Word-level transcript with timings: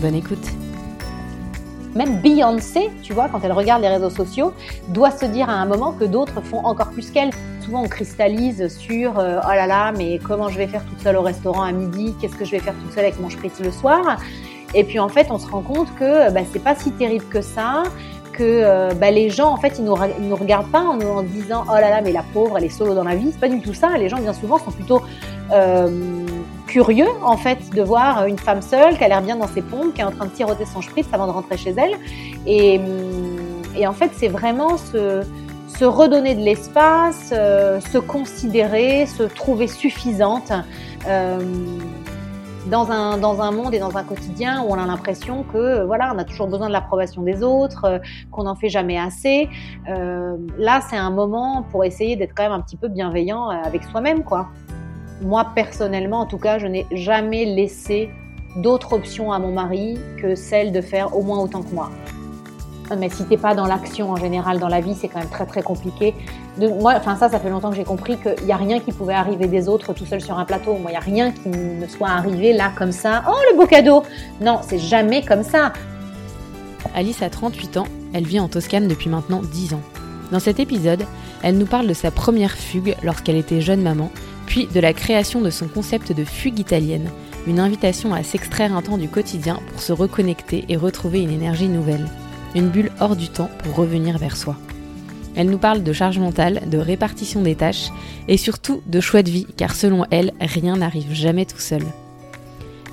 Bonne 0.00 0.14
écoute 0.14 0.46
même 1.96 2.20
Beyoncé, 2.20 2.90
tu 3.02 3.14
vois, 3.14 3.28
quand 3.28 3.40
elle 3.42 3.52
regarde 3.52 3.80
les 3.80 3.88
réseaux 3.88 4.10
sociaux, 4.10 4.52
doit 4.88 5.10
se 5.10 5.24
dire 5.24 5.48
à 5.48 5.54
un 5.54 5.64
moment 5.64 5.92
que 5.92 6.04
d'autres 6.04 6.42
font 6.42 6.58
encore 6.58 6.90
plus 6.90 7.10
qu'elle. 7.10 7.30
Souvent, 7.60 7.82
on 7.84 7.88
cristallise 7.88 8.68
sur 8.68 9.18
euh, 9.18 9.40
oh 9.42 9.48
là 9.48 9.66
là, 9.66 9.92
mais 9.96 10.20
comment 10.22 10.50
je 10.50 10.58
vais 10.58 10.66
faire 10.66 10.84
toute 10.84 11.00
seule 11.00 11.16
au 11.16 11.22
restaurant 11.22 11.62
à 11.62 11.72
midi? 11.72 12.14
Qu'est-ce 12.20 12.36
que 12.36 12.44
je 12.44 12.50
vais 12.52 12.58
faire 12.58 12.74
toute 12.74 12.92
seule 12.92 13.04
avec 13.04 13.18
mon 13.18 13.30
spritz 13.30 13.58
le 13.60 13.72
soir? 13.72 14.18
Et 14.74 14.84
puis 14.84 14.98
en 14.98 15.08
fait, 15.08 15.28
on 15.30 15.38
se 15.38 15.48
rend 15.48 15.62
compte 15.62 15.88
que 15.98 16.30
bah, 16.30 16.42
c'est 16.52 16.62
pas 16.62 16.74
si 16.74 16.92
terrible 16.92 17.24
que 17.30 17.40
ça 17.40 17.84
que 18.32 18.42
euh, 18.42 18.90
bah, 18.94 19.10
les 19.10 19.30
gens, 19.30 19.50
en 19.50 19.56
fait, 19.56 19.78
ils 19.78 19.84
nous, 19.84 19.96
nous 20.20 20.36
regardent 20.36 20.70
pas 20.70 20.82
en 20.82 20.98
nous 20.98 21.22
disant 21.22 21.64
oh 21.66 21.74
là 21.74 21.88
là, 21.88 22.02
mais 22.02 22.12
la 22.12 22.22
pauvre, 22.34 22.58
elle 22.58 22.64
est 22.64 22.68
solo 22.68 22.94
dans 22.94 23.04
la 23.04 23.16
vie. 23.16 23.30
C'est 23.32 23.40
pas 23.40 23.48
du 23.48 23.60
tout 23.60 23.72
ça. 23.72 23.96
Les 23.96 24.10
gens, 24.10 24.18
bien 24.18 24.34
souvent, 24.34 24.58
sont 24.58 24.70
plutôt 24.70 25.00
euh, 25.52 25.88
curieux, 26.66 27.08
en 27.22 27.36
fait, 27.36 27.70
de 27.74 27.82
voir 27.82 28.26
une 28.26 28.38
femme 28.38 28.62
seule 28.62 28.96
qui 28.98 29.04
a 29.04 29.08
l'air 29.08 29.22
bien 29.22 29.36
dans 29.36 29.48
ses 29.48 29.62
pompes, 29.62 29.94
qui 29.94 30.00
est 30.00 30.04
en 30.04 30.10
train 30.10 30.26
de 30.26 30.30
tiroter 30.30 30.66
son 30.66 30.82
spritz 30.82 31.06
avant 31.12 31.26
de 31.26 31.32
rentrer 31.32 31.56
chez 31.56 31.74
elle. 31.76 31.94
Et, 32.46 32.80
et 33.76 33.86
en 33.86 33.92
fait, 33.92 34.10
c'est 34.14 34.28
vraiment 34.28 34.76
se, 34.76 35.22
se 35.68 35.84
redonner 35.84 36.34
de 36.34 36.42
l'espace, 36.42 37.30
euh, 37.32 37.80
se 37.80 37.98
considérer, 37.98 39.06
se 39.06 39.22
trouver 39.22 39.68
suffisante. 39.68 40.52
Euh, 41.06 41.38
dans 42.70 42.90
un, 42.90 43.16
dans 43.18 43.40
un 43.42 43.52
monde 43.52 43.74
et 43.74 43.78
dans 43.78 43.96
un 43.96 44.02
quotidien 44.02 44.62
où 44.62 44.70
on 44.70 44.74
a 44.74 44.86
l'impression 44.86 45.44
que 45.44 45.84
voilà, 45.84 46.12
on 46.14 46.18
a 46.18 46.24
toujours 46.24 46.48
besoin 46.48 46.66
de 46.66 46.72
l'approbation 46.72 47.22
des 47.22 47.42
autres, 47.42 47.84
euh, 47.84 47.98
qu'on 48.30 48.44
n'en 48.44 48.56
fait 48.56 48.68
jamais 48.68 48.98
assez. 48.98 49.48
Euh, 49.88 50.36
là, 50.58 50.80
c'est 50.88 50.96
un 50.96 51.10
moment 51.10 51.64
pour 51.70 51.84
essayer 51.84 52.16
d'être 52.16 52.32
quand 52.34 52.42
même 52.42 52.52
un 52.52 52.60
petit 52.60 52.76
peu 52.76 52.88
bienveillant 52.88 53.50
euh, 53.50 53.54
avec 53.64 53.84
soi-même, 53.84 54.24
quoi. 54.24 54.48
Moi, 55.22 55.46
personnellement, 55.54 56.20
en 56.20 56.26
tout 56.26 56.38
cas, 56.38 56.58
je 56.58 56.66
n'ai 56.66 56.86
jamais 56.92 57.44
laissé 57.44 58.10
d'autres 58.56 58.92
options 58.92 59.32
à 59.32 59.38
mon 59.38 59.52
mari 59.52 59.98
que 60.20 60.34
celle 60.34 60.72
de 60.72 60.80
faire 60.80 61.16
au 61.16 61.22
moins 61.22 61.38
autant 61.38 61.62
que 61.62 61.74
moi. 61.74 61.90
Mais 62.96 63.08
si 63.08 63.24
t'es 63.24 63.36
pas 63.36 63.54
dans 63.54 63.66
l'action 63.66 64.12
en 64.12 64.16
général 64.16 64.58
dans 64.60 64.68
la 64.68 64.80
vie, 64.80 64.94
c'est 64.94 65.08
quand 65.08 65.18
même 65.18 65.28
très 65.28 65.46
très 65.46 65.62
compliqué. 65.62 66.14
De, 66.58 66.68
moi, 66.68 66.94
enfin 66.96 67.16
ça, 67.16 67.28
ça 67.28 67.40
fait 67.40 67.50
longtemps 67.50 67.70
que 67.70 67.76
j'ai 67.76 67.84
compris 67.84 68.16
qu'il 68.16 68.46
n'y 68.46 68.52
a 68.52 68.56
rien 68.56 68.78
qui 68.78 68.92
pouvait 68.92 69.14
arriver 69.14 69.48
des 69.48 69.68
autres 69.68 69.92
tout 69.92 70.06
seul 70.06 70.20
sur 70.20 70.38
un 70.38 70.44
plateau. 70.44 70.74
Moi, 70.74 70.90
il 70.90 70.92
n'y 70.92 70.96
a 70.96 71.00
rien 71.00 71.32
qui 71.32 71.48
me 71.48 71.86
soit 71.88 72.08
arrivé 72.08 72.52
là 72.52 72.70
comme 72.76 72.92
ça. 72.92 73.24
Oh, 73.28 73.34
le 73.50 73.56
beau 73.56 73.66
cadeau 73.66 74.04
Non, 74.40 74.60
c'est 74.62 74.78
jamais 74.78 75.22
comme 75.24 75.42
ça. 75.42 75.72
Alice 76.94 77.22
a 77.22 77.30
38 77.30 77.76
ans, 77.78 77.86
elle 78.14 78.24
vit 78.24 78.38
en 78.38 78.48
Toscane 78.48 78.86
depuis 78.86 79.10
maintenant 79.10 79.42
10 79.42 79.74
ans. 79.74 79.82
Dans 80.30 80.40
cet 80.40 80.60
épisode, 80.60 81.04
elle 81.42 81.58
nous 81.58 81.66
parle 81.66 81.86
de 81.88 81.94
sa 81.94 82.10
première 82.10 82.52
fugue 82.52 82.96
lorsqu'elle 83.02 83.36
était 83.36 83.60
jeune 83.60 83.82
maman, 83.82 84.10
puis 84.46 84.66
de 84.66 84.80
la 84.80 84.92
création 84.92 85.40
de 85.40 85.50
son 85.50 85.68
concept 85.68 86.12
de 86.12 86.24
fugue 86.24 86.58
italienne, 86.58 87.10
une 87.46 87.60
invitation 87.60 88.14
à 88.14 88.22
s'extraire 88.22 88.74
un 88.74 88.82
temps 88.82 88.98
du 88.98 89.08
quotidien 89.08 89.60
pour 89.70 89.82
se 89.82 89.92
reconnecter 89.92 90.64
et 90.68 90.76
retrouver 90.76 91.20
une 91.20 91.30
énergie 91.30 91.68
nouvelle 91.68 92.06
une 92.56 92.70
bulle 92.70 92.90
hors 93.00 93.16
du 93.16 93.28
temps 93.28 93.50
pour 93.62 93.76
revenir 93.76 94.18
vers 94.18 94.36
soi. 94.36 94.56
Elle 95.36 95.50
nous 95.50 95.58
parle 95.58 95.82
de 95.82 95.92
charge 95.92 96.18
mentale, 96.18 96.62
de 96.70 96.78
répartition 96.78 97.42
des 97.42 97.54
tâches 97.54 97.90
et 98.26 98.38
surtout 98.38 98.80
de 98.86 99.00
choix 99.00 99.22
de 99.22 99.30
vie, 99.30 99.46
car 99.56 99.74
selon 99.74 100.04
elle, 100.10 100.32
rien 100.40 100.76
n'arrive 100.76 101.12
jamais 101.12 101.44
tout 101.44 101.60
seul. 101.60 101.82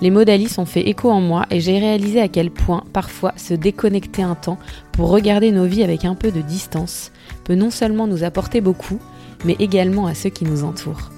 Les 0.02 0.12
mots 0.12 0.26
d'Alice 0.26 0.58
ont 0.58 0.66
fait 0.66 0.90
écho 0.90 1.10
en 1.10 1.22
moi 1.22 1.46
et 1.50 1.62
j'ai 1.62 1.80
réalisé 1.80 2.20
à 2.20 2.28
quel 2.28 2.52
point 2.52 2.84
parfois 2.92 3.34
se 3.38 3.54
déconnecter 3.54 4.22
un 4.22 4.36
temps 4.36 4.58
pour 4.92 5.10
regarder 5.10 5.52
nos 5.52 5.66
vies 5.66 5.84
avec 5.84 6.04
un 6.04 6.16
peu 6.16 6.32
de 6.32 6.42
distance 6.42 7.12
peut 7.46 7.56
non 7.56 7.72
seulement 7.72 8.08
nous 8.08 8.26
apporter 8.26 8.60
beaucoup, 8.60 9.00
mais 9.46 9.56
également 9.60 10.08
à 10.08 10.14
ceux 10.14 10.30
qui 10.30 10.44
nous 10.44 10.66
entourent. 10.66 11.13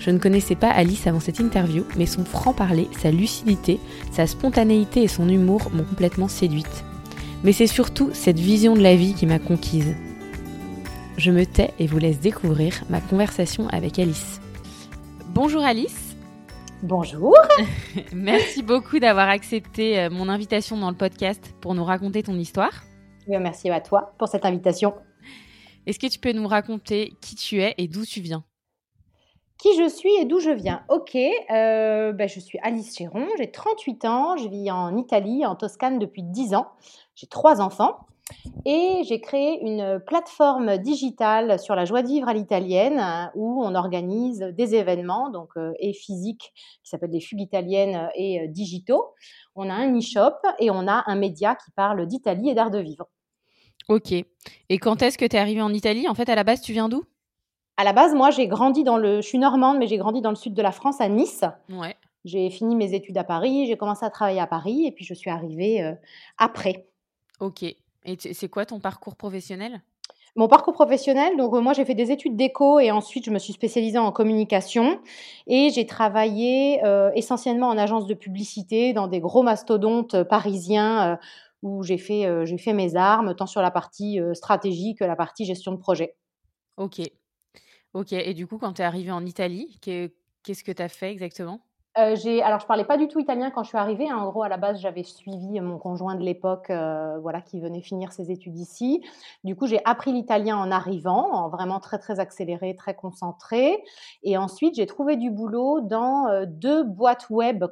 Je 0.00 0.10
ne 0.10 0.18
connaissais 0.18 0.56
pas 0.56 0.70
Alice 0.70 1.06
avant 1.06 1.20
cette 1.20 1.38
interview, 1.38 1.84
mais 1.96 2.06
son 2.06 2.24
franc-parler, 2.24 2.88
sa 2.98 3.12
lucidité, 3.12 3.78
sa 4.10 4.26
spontanéité 4.26 5.04
et 5.04 5.08
son 5.08 5.28
humour 5.28 5.70
m'ont 5.72 5.84
complètement 5.84 6.28
séduite 6.28 6.84
mais 7.42 7.52
c'est 7.52 7.66
surtout 7.66 8.10
cette 8.12 8.38
vision 8.38 8.74
de 8.74 8.80
la 8.80 8.94
vie 8.94 9.14
qui 9.14 9.26
m'a 9.26 9.38
conquise. 9.38 9.96
Je 11.16 11.30
me 11.30 11.44
tais 11.44 11.72
et 11.78 11.86
vous 11.86 11.98
laisse 11.98 12.20
découvrir 12.20 12.82
ma 12.88 13.00
conversation 13.00 13.68
avec 13.68 13.98
Alice. 13.98 14.40
Bonjour 15.28 15.62
Alice. 15.62 16.16
Bonjour. 16.82 17.36
merci 18.12 18.62
beaucoup 18.62 18.98
d'avoir 18.98 19.28
accepté 19.28 19.98
euh, 19.98 20.10
mon 20.10 20.28
invitation 20.28 20.78
dans 20.78 20.90
le 20.90 20.96
podcast 20.96 21.54
pour 21.60 21.74
nous 21.74 21.84
raconter 21.84 22.22
ton 22.22 22.34
histoire. 22.34 22.84
Merci 23.28 23.70
à 23.70 23.80
toi 23.80 24.14
pour 24.18 24.28
cette 24.28 24.44
invitation. 24.44 24.94
Est-ce 25.86 25.98
que 25.98 26.06
tu 26.06 26.18
peux 26.18 26.32
nous 26.32 26.48
raconter 26.48 27.12
qui 27.20 27.36
tu 27.36 27.60
es 27.60 27.74
et 27.78 27.86
d'où 27.86 28.04
tu 28.04 28.20
viens? 28.20 28.44
Qui 29.60 29.76
je 29.76 29.88
suis 29.88 30.12
et 30.20 30.24
d'où 30.24 30.40
je 30.40 30.50
viens. 30.50 30.82
Ok, 30.88 31.14
euh, 31.16 32.12
ben 32.12 32.28
je 32.28 32.40
suis 32.40 32.58
Alice 32.62 32.96
Chéron, 32.96 33.26
j'ai 33.38 33.50
38 33.50 34.04
ans, 34.06 34.36
je 34.36 34.48
vis 34.48 34.70
en 34.70 34.96
Italie, 34.96 35.44
en 35.44 35.54
Toscane 35.54 35.98
depuis 35.98 36.22
10 36.22 36.54
ans. 36.54 36.68
J'ai 37.14 37.26
trois 37.26 37.60
enfants 37.60 37.98
et 38.64 39.02
j'ai 39.06 39.20
créé 39.20 39.60
une 39.60 40.00
plateforme 40.06 40.78
digitale 40.78 41.58
sur 41.58 41.74
la 41.74 41.84
joie 41.84 42.02
de 42.02 42.08
vivre 42.08 42.28
à 42.28 42.32
l'italienne 42.32 43.30
où 43.34 43.62
on 43.62 43.74
organise 43.74 44.38
des 44.38 44.74
événements 44.74 45.30
donc 45.30 45.50
euh, 45.56 45.72
et 45.78 45.92
physiques 45.92 46.52
qui 46.82 46.88
s'appellent 46.88 47.10
des 47.10 47.20
fugues 47.20 47.40
italiennes 47.40 48.08
et 48.14 48.40
euh, 48.40 48.46
digitaux. 48.46 49.14
On 49.56 49.68
a 49.68 49.74
un 49.74 49.94
e-shop 49.98 50.36
et 50.58 50.70
on 50.70 50.88
a 50.88 51.02
un 51.06 51.16
média 51.16 51.54
qui 51.56 51.70
parle 51.72 52.06
d'Italie 52.06 52.50
et 52.50 52.54
d'art 52.54 52.70
de 52.70 52.78
vivre. 52.78 53.06
Ok. 53.88 54.12
Et 54.12 54.78
quand 54.78 55.02
est-ce 55.02 55.18
que 55.18 55.24
tu 55.24 55.36
es 55.36 55.38
arrivée 55.38 55.62
en 55.62 55.74
Italie? 55.74 56.08
En 56.08 56.14
fait, 56.14 56.28
à 56.28 56.34
la 56.34 56.44
base, 56.44 56.62
tu 56.62 56.72
viens 56.72 56.88
d'où? 56.88 57.04
À 57.80 57.84
la 57.84 57.94
base, 57.94 58.14
moi, 58.14 58.28
j'ai 58.28 58.46
grandi 58.46 58.84
dans 58.84 58.98
le. 58.98 59.22
Je 59.22 59.26
suis 59.26 59.38
normande, 59.38 59.78
mais 59.78 59.86
j'ai 59.86 59.96
grandi 59.96 60.20
dans 60.20 60.28
le 60.28 60.36
sud 60.36 60.52
de 60.52 60.60
la 60.60 60.70
France, 60.70 61.00
à 61.00 61.08
Nice. 61.08 61.44
Ouais. 61.70 61.96
J'ai 62.26 62.50
fini 62.50 62.76
mes 62.76 62.92
études 62.92 63.16
à 63.16 63.24
Paris, 63.24 63.66
j'ai 63.68 63.78
commencé 63.78 64.04
à 64.04 64.10
travailler 64.10 64.38
à 64.38 64.46
Paris 64.46 64.84
et 64.84 64.92
puis 64.92 65.06
je 65.06 65.14
suis 65.14 65.30
arrivée 65.30 65.82
euh, 65.82 65.94
après. 66.36 66.90
Ok. 67.40 67.62
Et 67.62 67.78
c'est 68.34 68.50
quoi 68.50 68.66
ton 68.66 68.80
parcours 68.80 69.16
professionnel? 69.16 69.80
Mon 70.36 70.46
parcours 70.46 70.74
professionnel, 70.74 71.38
donc 71.38 71.54
moi 71.54 71.72
j'ai 71.72 71.86
fait 71.86 71.94
des 71.94 72.10
études 72.12 72.36
d'éco 72.36 72.80
et 72.80 72.90
ensuite 72.90 73.24
je 73.24 73.30
me 73.30 73.38
suis 73.38 73.54
spécialisée 73.54 73.96
en 73.96 74.12
communication 74.12 75.00
et 75.46 75.70
j'ai 75.70 75.86
travaillé 75.86 76.80
essentiellement 77.14 77.68
en 77.68 77.78
agence 77.78 78.06
de 78.06 78.14
publicité 78.14 78.92
dans 78.92 79.08
des 79.08 79.20
gros 79.20 79.42
mastodontes 79.42 80.22
parisiens 80.22 81.18
où 81.62 81.82
j'ai 81.82 81.98
fait, 81.98 82.46
j'ai 82.46 82.58
fait 82.58 82.74
mes 82.74 82.94
armes 82.94 83.34
tant 83.34 83.46
sur 83.46 83.60
la 83.60 83.70
partie 83.72 84.20
stratégie 84.34 84.94
que 84.94 85.04
la 85.04 85.16
partie 85.16 85.44
gestion 85.46 85.72
de 85.72 85.78
projet. 85.78 86.14
Ok. 86.76 87.00
Ok. 87.92 88.12
Et 88.12 88.34
du 88.34 88.46
coup, 88.46 88.58
quand 88.58 88.74
tu 88.74 88.82
es 88.82 88.84
arrivée 88.84 89.10
en 89.12 89.24
Italie, 89.26 89.78
qu'est-ce 89.82 90.64
que 90.64 90.72
tu 90.72 90.82
as 90.82 90.88
fait 90.88 91.10
exactement? 91.12 91.69
Euh, 92.00 92.40
alors, 92.42 92.60
je 92.60 92.66
parlais 92.66 92.84
pas 92.84 92.96
du 92.96 93.08
tout 93.08 93.20
italien 93.20 93.50
quand 93.50 93.62
je 93.62 93.68
suis 93.68 93.78
arrivée. 93.78 94.08
Hein. 94.08 94.16
En 94.16 94.30
gros, 94.30 94.42
à 94.42 94.48
la 94.48 94.56
base, 94.56 94.80
j'avais 94.80 95.02
suivi 95.02 95.60
mon 95.60 95.78
conjoint 95.78 96.14
de 96.14 96.22
l'époque, 96.22 96.70
euh, 96.70 97.18
voilà, 97.20 97.42
qui 97.42 97.60
venait 97.60 97.82
finir 97.82 98.12
ses 98.12 98.30
études 98.30 98.56
ici. 98.56 99.02
Du 99.44 99.54
coup, 99.54 99.66
j'ai 99.66 99.80
appris 99.84 100.12
l'italien 100.12 100.56
en 100.56 100.70
arrivant, 100.70 101.30
en 101.32 101.48
vraiment 101.50 101.78
très 101.78 101.98
très 101.98 102.18
accéléré, 102.18 102.74
très 102.74 102.94
concentré. 102.94 103.82
Et 104.22 104.38
ensuite, 104.38 104.76
j'ai 104.76 104.86
trouvé 104.86 105.16
du 105.16 105.30
boulot 105.30 105.80
dans 105.80 106.28
euh, 106.28 106.46
deux 106.46 106.84
boîtes 106.84 107.28
web 107.28 107.64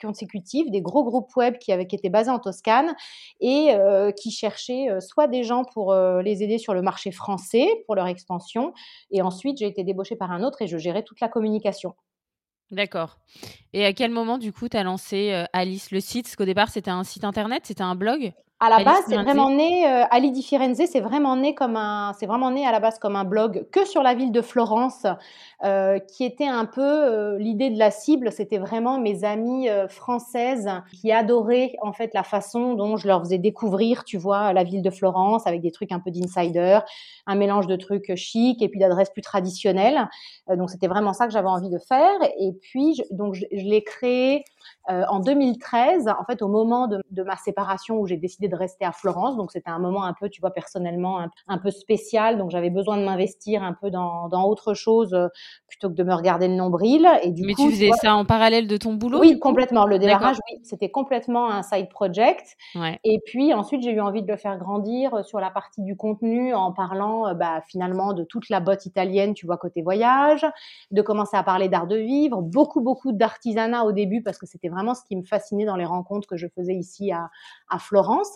consécutives, 0.00 0.70
des 0.70 0.80
gros 0.80 1.04
groupes 1.04 1.34
web 1.36 1.58
qui 1.58 1.72
avaient 1.72 1.86
qui 1.86 1.96
étaient 1.96 2.08
basés 2.08 2.30
en 2.30 2.38
Toscane 2.38 2.94
et 3.40 3.74
qui 4.16 4.30
cherchaient 4.30 4.88
soit 5.00 5.26
des 5.26 5.42
gens 5.42 5.64
pour 5.64 5.94
les 5.94 6.42
aider 6.42 6.58
sur 6.58 6.74
le 6.74 6.82
marché 6.82 7.10
français 7.10 7.68
pour 7.86 7.94
leur 7.94 8.06
expansion. 8.06 8.72
Et 9.10 9.22
ensuite, 9.22 9.58
j'ai 9.58 9.66
été 9.66 9.82
débauchée 9.84 10.16
par 10.16 10.30
un 10.30 10.42
autre 10.42 10.62
et 10.62 10.66
je 10.66 10.78
gérais 10.78 11.02
toute 11.02 11.20
la 11.20 11.28
communication. 11.28 11.94
D'accord. 12.70 13.18
Et 13.72 13.84
à 13.84 13.92
quel 13.92 14.10
moment, 14.10 14.38
du 14.38 14.52
coup, 14.52 14.68
tu 14.68 14.76
as 14.76 14.84
lancé 14.84 15.32
euh, 15.32 15.44
Alice, 15.52 15.90
le 15.90 16.00
site? 16.00 16.26
Parce 16.26 16.36
qu'au 16.36 16.44
départ, 16.44 16.70
c'était 16.70 16.90
un 16.90 17.04
site 17.04 17.24
internet, 17.24 17.62
c'était 17.66 17.82
un 17.82 17.96
blog? 17.96 18.32
À 18.62 18.68
la 18.68 18.84
base, 18.84 19.04
c'est 19.08 19.16
vraiment 19.16 19.48
né, 19.48 19.88
euh, 19.88 20.04
Ali 20.10 20.32
di 20.32 20.42
Firenze, 20.42 20.82
c'est 20.84 21.00
vraiment 21.00 21.34
né 21.34 21.54
comme 21.54 21.76
un, 21.76 22.12
c'est 22.18 22.26
vraiment 22.26 22.50
né 22.50 22.66
à 22.66 22.72
la 22.72 22.78
base 22.78 22.98
comme 22.98 23.16
un 23.16 23.24
blog 23.24 23.64
que 23.72 23.86
sur 23.86 24.02
la 24.02 24.12
ville 24.12 24.32
de 24.32 24.42
Florence, 24.42 25.06
euh, 25.64 25.98
qui 25.98 26.24
était 26.24 26.46
un 26.46 26.66
peu 26.66 26.82
euh, 26.82 27.38
l'idée 27.38 27.70
de 27.70 27.78
la 27.78 27.90
cible. 27.90 28.30
C'était 28.30 28.58
vraiment 28.58 28.98
mes 28.98 29.24
amies 29.24 29.68
françaises 29.88 30.68
qui 31.00 31.10
adoraient 31.10 31.72
en 31.80 31.94
fait 31.94 32.12
la 32.12 32.22
façon 32.22 32.74
dont 32.74 32.98
je 32.98 33.06
leur 33.08 33.20
faisais 33.20 33.38
découvrir, 33.38 34.04
tu 34.04 34.18
vois, 34.18 34.52
la 34.52 34.62
ville 34.62 34.82
de 34.82 34.90
Florence 34.90 35.46
avec 35.46 35.62
des 35.62 35.70
trucs 35.70 35.90
un 35.90 36.00
peu 36.00 36.10
d'insider, 36.10 36.80
un 37.26 37.36
mélange 37.36 37.66
de 37.66 37.76
trucs 37.76 38.14
chics 38.14 38.60
et 38.60 38.68
puis 38.68 38.78
d'adresses 38.78 39.10
plus 39.10 39.22
traditionnelles. 39.22 40.06
donc 40.54 40.68
c'était 40.68 40.88
vraiment 40.88 41.14
ça 41.14 41.26
que 41.26 41.32
j'avais 41.32 41.48
envie 41.48 41.70
de 41.70 41.78
faire. 41.78 42.18
Et 42.38 42.52
puis 42.60 43.00
donc 43.10 43.32
je, 43.32 43.46
je 43.50 43.64
l'ai 43.64 43.82
créé 43.82 44.44
en 44.86 45.20
2013, 45.20 46.08
en 46.08 46.24
fait 46.24 46.42
au 46.42 46.48
moment 46.48 46.88
de, 46.88 47.00
de 47.10 47.22
ma 47.22 47.36
séparation 47.36 47.98
où 47.98 48.06
j'ai 48.06 48.18
décidé 48.18 48.49
de 48.50 48.56
rester 48.56 48.84
à 48.84 48.92
Florence. 48.92 49.36
Donc 49.36 49.52
c'était 49.52 49.70
un 49.70 49.78
moment 49.78 50.04
un 50.04 50.12
peu, 50.12 50.28
tu 50.28 50.40
vois, 50.40 50.50
personnellement 50.50 51.26
un, 51.48 51.58
peu 51.58 51.70
spécial. 51.70 52.36
Donc 52.36 52.50
j'avais 52.50 52.70
besoin 52.70 52.98
de 52.98 53.04
m'investir 53.04 53.62
un 53.62 53.72
peu 53.72 53.90
dans, 53.90 54.28
dans, 54.28 54.44
autre 54.44 54.74
chose 54.74 55.14
euh, 55.14 55.28
plutôt 55.68 55.88
que 55.88 55.94
de 55.94 56.02
me 56.02 56.14
regarder 56.14 56.48
le 56.48 56.54
nombril. 56.54 57.08
Et 57.22 57.30
du 57.30 57.44
Mais 57.44 57.54
tu 57.54 57.70
faisais 57.70 57.90
ça 58.00 58.14
en 58.14 58.24
parallèle 58.24 58.66
de 58.66 58.76
ton 58.76 58.94
boulot 58.94 59.20
Oui, 59.20 59.38
complètement. 59.38 59.86
Le 59.86 59.98
démarrage, 59.98 60.36
oui, 60.50 60.58
c'était 60.62 60.90
complètement 60.90 61.50
un 61.50 61.62
side 61.62 61.88
project. 61.88 62.56
Et 63.04 63.20
puis 63.24 63.54
ensuite, 63.54 63.82
j'ai 63.82 63.92
eu 63.92 64.00
envie 64.00 64.22
de 64.22 64.28
le 64.28 64.36
faire 64.36 64.58
grandir 64.58 65.14
euh, 65.14 65.22
sur 65.22 65.40
la 65.40 65.50
partie 65.50 65.82
du 65.82 65.96
contenu 65.96 66.54
en 66.54 66.72
parlant 66.72 67.28
euh, 67.28 67.34
bah, 67.34 67.62
finalement 67.66 68.12
de 68.12 68.24
toute 68.24 68.48
la 68.48 68.60
botte 68.60 68.86
italienne, 68.86 69.34
tu 69.34 69.46
vois, 69.46 69.56
côté 69.56 69.82
voyage, 69.82 70.46
de 70.90 71.02
commencer 71.02 71.36
à 71.36 71.42
parler 71.42 71.68
d'art 71.68 71.86
de 71.86 71.96
vivre, 71.96 72.42
beaucoup, 72.42 72.80
beaucoup 72.80 73.12
d'artisanat 73.12 73.84
au 73.84 73.92
début 73.92 74.22
parce 74.22 74.38
que 74.38 74.46
c'était 74.46 74.68
vraiment 74.68 74.94
ce 74.94 75.02
qui 75.04 75.16
me 75.16 75.22
fascinait 75.22 75.64
dans 75.64 75.76
les 75.76 75.84
rencontres 75.84 76.28
que 76.28 76.36
je 76.36 76.46
faisais 76.48 76.74
ici 76.74 77.12
à, 77.12 77.30
à 77.68 77.78
Florence. 77.78 78.34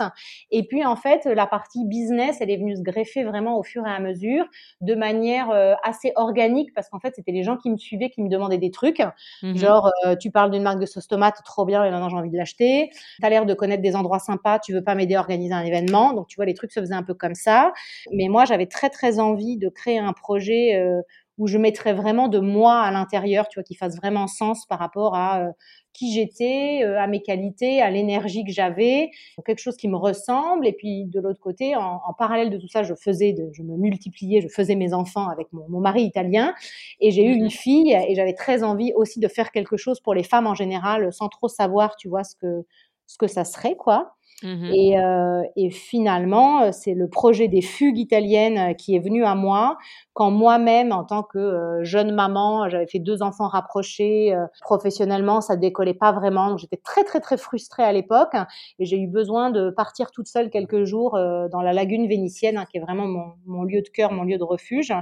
Et 0.50 0.66
puis 0.66 0.84
en 0.84 0.96
fait, 0.96 1.24
la 1.24 1.46
partie 1.46 1.84
business, 1.86 2.38
elle 2.40 2.50
est 2.50 2.56
venue 2.56 2.76
se 2.76 2.82
greffer 2.82 3.24
vraiment 3.24 3.58
au 3.58 3.62
fur 3.62 3.86
et 3.86 3.90
à 3.90 4.00
mesure, 4.00 4.44
de 4.80 4.94
manière 4.94 5.50
euh, 5.50 5.74
assez 5.82 6.12
organique, 6.16 6.72
parce 6.74 6.88
qu'en 6.88 7.00
fait, 7.00 7.14
c'était 7.16 7.32
les 7.32 7.42
gens 7.42 7.56
qui 7.56 7.70
me 7.70 7.76
suivaient 7.76 8.10
qui 8.10 8.22
me 8.22 8.28
demandaient 8.28 8.58
des 8.58 8.70
trucs, 8.70 9.02
mmh 9.42 9.54
genre 9.56 9.90
euh, 10.06 10.16
tu 10.16 10.30
parles 10.30 10.50
d'une 10.50 10.62
marque 10.62 10.80
de 10.80 10.86
sauce 10.86 11.06
tomate, 11.08 11.36
trop 11.44 11.64
bien, 11.64 11.84
et 11.84 11.90
maintenant 11.90 12.08
j'ai 12.08 12.16
envie 12.16 12.30
de 12.30 12.36
l'acheter. 12.36 12.90
Tu 13.20 13.26
as 13.26 13.30
l'air 13.30 13.46
de 13.46 13.54
connaître 13.54 13.82
des 13.82 13.96
endroits 13.96 14.18
sympas, 14.18 14.58
tu 14.58 14.72
veux 14.72 14.82
pas 14.84 14.94
m'aider 14.94 15.14
à 15.14 15.20
organiser 15.20 15.52
un 15.54 15.64
événement, 15.64 16.12
donc 16.12 16.26
tu 16.26 16.36
vois 16.36 16.44
les 16.46 16.54
trucs 16.54 16.72
se 16.72 16.80
faisaient 16.80 16.94
un 16.94 17.02
peu 17.02 17.14
comme 17.14 17.34
ça. 17.34 17.72
Mais 18.12 18.28
moi, 18.28 18.44
j'avais 18.44 18.66
très 18.66 18.90
très 18.90 19.18
envie 19.18 19.56
de 19.56 19.68
créer 19.68 19.98
un 19.98 20.12
projet. 20.12 20.74
Euh, 20.76 21.02
où 21.38 21.46
je 21.46 21.58
mettrais 21.58 21.92
vraiment 21.92 22.28
de 22.28 22.38
moi 22.38 22.80
à 22.80 22.90
l'intérieur, 22.90 23.48
tu 23.48 23.58
vois, 23.58 23.64
qui 23.64 23.74
fasse 23.74 23.96
vraiment 23.96 24.26
sens 24.26 24.66
par 24.66 24.78
rapport 24.78 25.16
à 25.16 25.48
qui 25.94 26.12
j'étais, 26.12 26.82
euh, 26.82 27.00
à 27.00 27.06
mes 27.06 27.22
qualités, 27.22 27.80
à 27.80 27.88
l'énergie 27.88 28.44
que 28.44 28.52
j'avais, 28.52 29.10
quelque 29.46 29.60
chose 29.60 29.76
qui 29.76 29.88
me 29.88 29.96
ressemble. 29.96 30.66
Et 30.66 30.72
puis 30.72 31.04
de 31.06 31.20
l'autre 31.20 31.40
côté, 31.40 31.76
en, 31.76 32.00
parallèle 32.18 32.50
de 32.50 32.58
tout 32.58 32.68
ça, 32.68 32.82
je 32.82 32.94
faisais, 32.94 33.34
je 33.52 33.62
me 33.62 33.76
multipliais, 33.76 34.40
je 34.40 34.48
faisais 34.48 34.74
mes 34.74 34.92
enfants 34.92 35.28
avec 35.28 35.52
mon, 35.52 35.68
mon 35.68 35.80
mari 35.80 36.02
italien, 36.02 36.54
et 37.00 37.10
j'ai 37.10 37.24
eu 37.24 37.32
une 37.32 37.44
mhm. 37.44 37.50
fille, 37.50 37.92
et 38.08 38.14
j'avais 38.14 38.34
très 38.34 38.62
envie 38.62 38.92
aussi 38.94 39.20
de 39.20 39.28
faire 39.28 39.52
quelque 39.52 39.76
chose 39.76 40.00
pour 40.00 40.14
les 40.14 40.24
femmes 40.24 40.46
en 40.46 40.54
général, 40.54 41.12
sans 41.12 41.28
trop 41.28 41.48
savoir, 41.48 41.96
tu 41.96 42.08
vois, 42.08 42.24
ce 42.24 42.36
que 42.36 42.64
ce 43.06 43.18
que 43.18 43.26
ça 43.26 43.44
serait, 43.44 43.76
quoi. 43.76 44.14
Mmh 44.44 44.70
et, 44.74 44.98
euh, 44.98 45.42
et, 45.56 45.70
finalement, 45.70 46.62
euh, 46.62 46.68
c'est 46.70 46.92
le 46.92 47.08
projet 47.08 47.48
des 47.48 47.62
fugues 47.62 47.96
italiennes 47.96 48.58
euh, 48.58 48.74
qui 48.74 48.94
est 48.94 48.98
venu 48.98 49.24
à 49.24 49.34
moi 49.34 49.78
quand 50.12 50.30
moi-même, 50.30 50.92
en 50.92 51.02
tant 51.02 51.22
que 51.22 51.80
jeune 51.82 52.14
maman, 52.14 52.68
j'avais 52.68 52.86
fait 52.86 53.00
deux 53.00 53.20
enfants 53.20 53.48
rapprochés, 53.48 54.32
professionnellement, 54.60 55.40
ça 55.40 55.56
décollait 55.56 55.92
pas 55.92 56.12
vraiment. 56.12 56.50
Donc 56.50 56.58
j'étais 56.60 56.76
très 56.76 57.02
très 57.02 57.18
très 57.18 57.36
frustrée 57.36 57.82
à 57.82 57.90
l'époque 57.90 58.36
et 58.78 58.84
j'ai 58.84 58.96
eu 58.96 59.08
besoin 59.08 59.50
de 59.50 59.70
partir 59.70 60.12
toute 60.12 60.28
seule 60.28 60.50
quelques 60.50 60.84
jours 60.84 61.18
dans 61.50 61.62
la 61.62 61.72
lagune 61.72 62.06
vénitienne, 62.06 62.58
hein, 62.58 62.64
qui 62.70 62.76
est 62.76 62.80
vraiment 62.80 63.08
mon, 63.08 63.32
mon, 63.44 63.64
lieu 63.64 63.82
de 63.82 63.88
cœur, 63.88 64.12
mon 64.12 64.22
lieu 64.22 64.38
de 64.38 64.44
refuge. 64.44 64.94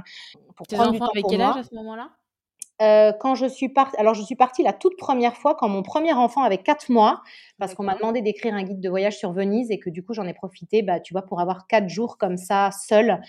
Pour 0.55 0.65
Tes 0.65 0.79
enfants 0.79 1.09
avec 1.13 1.25
quel 1.29 1.41
âge 1.41 1.57
à 1.57 1.63
ce 1.63 1.75
moment-là? 1.75 2.09
Euh, 2.83 3.13
quand 3.19 3.35
je 3.35 3.45
suis 3.45 3.69
partie, 3.69 3.95
alors 3.97 4.13
je 4.13 4.21
suis 4.21 4.35
partie 4.35 4.61
la 4.61 4.73
toute 4.73 4.97
première 4.97 5.37
fois 5.37 5.55
quand 5.55 5.69
mon 5.69 5.83
premier 5.83 6.13
enfant 6.13 6.43
avait 6.43 6.57
4 6.57 6.89
mois, 6.89 7.21
parce 7.57 7.73
qu'on 7.73 7.83
m'a 7.83 7.95
demandé 7.95 8.21
d'écrire 8.21 8.53
un 8.53 8.63
guide 8.63 8.81
de 8.81 8.89
voyage 8.89 9.17
sur 9.17 9.31
Venise 9.31 9.71
et 9.71 9.79
que 9.79 9.89
du 9.89 10.03
coup 10.03 10.13
j'en 10.13 10.27
ai 10.27 10.33
profité, 10.33 10.81
bah, 10.81 10.99
tu 10.99 11.13
vois, 11.13 11.21
pour 11.21 11.39
avoir 11.39 11.67
4 11.67 11.87
jours 11.87 12.17
comme 12.17 12.37
ça 12.37 12.69
seule. 12.71 13.21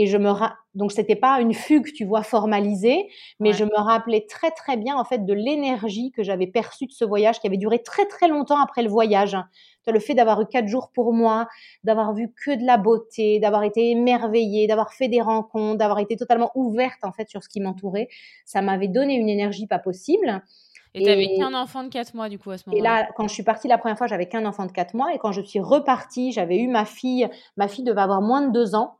Et 0.00 0.06
je 0.06 0.16
me 0.16 0.30
ra... 0.30 0.54
donc 0.74 0.92
c'était 0.92 1.16
pas 1.16 1.40
une 1.40 1.54
fugue, 1.54 1.92
tu 1.92 2.04
vois, 2.04 2.22
formalisée, 2.22 3.08
mais 3.40 3.52
je 3.52 3.64
me 3.64 3.76
rappelais 3.76 4.26
très 4.28 4.50
très 4.50 4.76
bien 4.76 4.96
en 4.96 5.04
fait 5.04 5.24
de 5.24 5.34
l'énergie 5.34 6.12
que 6.12 6.22
j'avais 6.22 6.46
perçue 6.46 6.86
de 6.86 6.92
ce 6.92 7.04
voyage 7.04 7.40
qui 7.40 7.46
avait 7.46 7.56
duré 7.56 7.82
très 7.82 8.06
très 8.06 8.28
longtemps 8.28 8.60
après 8.60 8.82
le 8.82 8.88
voyage 8.88 9.36
le 9.92 10.00
fait 10.00 10.14
d'avoir 10.14 10.40
eu 10.40 10.46
quatre 10.46 10.68
jours 10.68 10.90
pour 10.94 11.12
moi, 11.12 11.48
d'avoir 11.84 12.14
vu 12.14 12.32
que 12.32 12.54
de 12.54 12.64
la 12.64 12.76
beauté, 12.76 13.38
d'avoir 13.40 13.62
été 13.62 13.90
émerveillée, 13.90 14.66
d'avoir 14.66 14.92
fait 14.92 15.08
des 15.08 15.20
rencontres, 15.20 15.78
d'avoir 15.78 15.98
été 15.98 16.16
totalement 16.16 16.50
ouverte 16.54 17.02
en 17.02 17.12
fait 17.12 17.28
sur 17.28 17.42
ce 17.42 17.48
qui 17.48 17.60
m'entourait, 17.60 18.08
ça 18.44 18.62
m'avait 18.62 18.88
donné 18.88 19.14
une 19.14 19.28
énergie 19.28 19.66
pas 19.66 19.78
possible. 19.78 20.42
Et 20.94 21.00
tu 21.00 21.06
n'avais 21.06 21.28
qu'un 21.36 21.52
enfant 21.54 21.84
de 21.84 21.90
4 21.90 22.14
mois, 22.14 22.30
du 22.30 22.38
coup, 22.38 22.50
à 22.50 22.56
ce 22.56 22.68
moment-là. 22.68 23.00
Et 23.00 23.02
là, 23.02 23.08
quand 23.14 23.28
je 23.28 23.34
suis 23.34 23.42
partie 23.42 23.68
la 23.68 23.76
première 23.76 23.98
fois, 23.98 24.06
j'avais 24.06 24.26
qu'un 24.26 24.46
enfant 24.46 24.64
de 24.64 24.72
4 24.72 24.94
mois. 24.94 25.12
Et 25.14 25.18
quand 25.18 25.32
je 25.32 25.42
suis 25.42 25.60
repartie, 25.60 26.32
j'avais 26.32 26.56
eu 26.56 26.66
ma 26.66 26.86
fille. 26.86 27.28
Ma 27.58 27.68
fille 27.68 27.84
devait 27.84 28.00
avoir 28.00 28.22
moins 28.22 28.40
de 28.40 28.52
2 28.52 28.74
ans, 28.74 28.97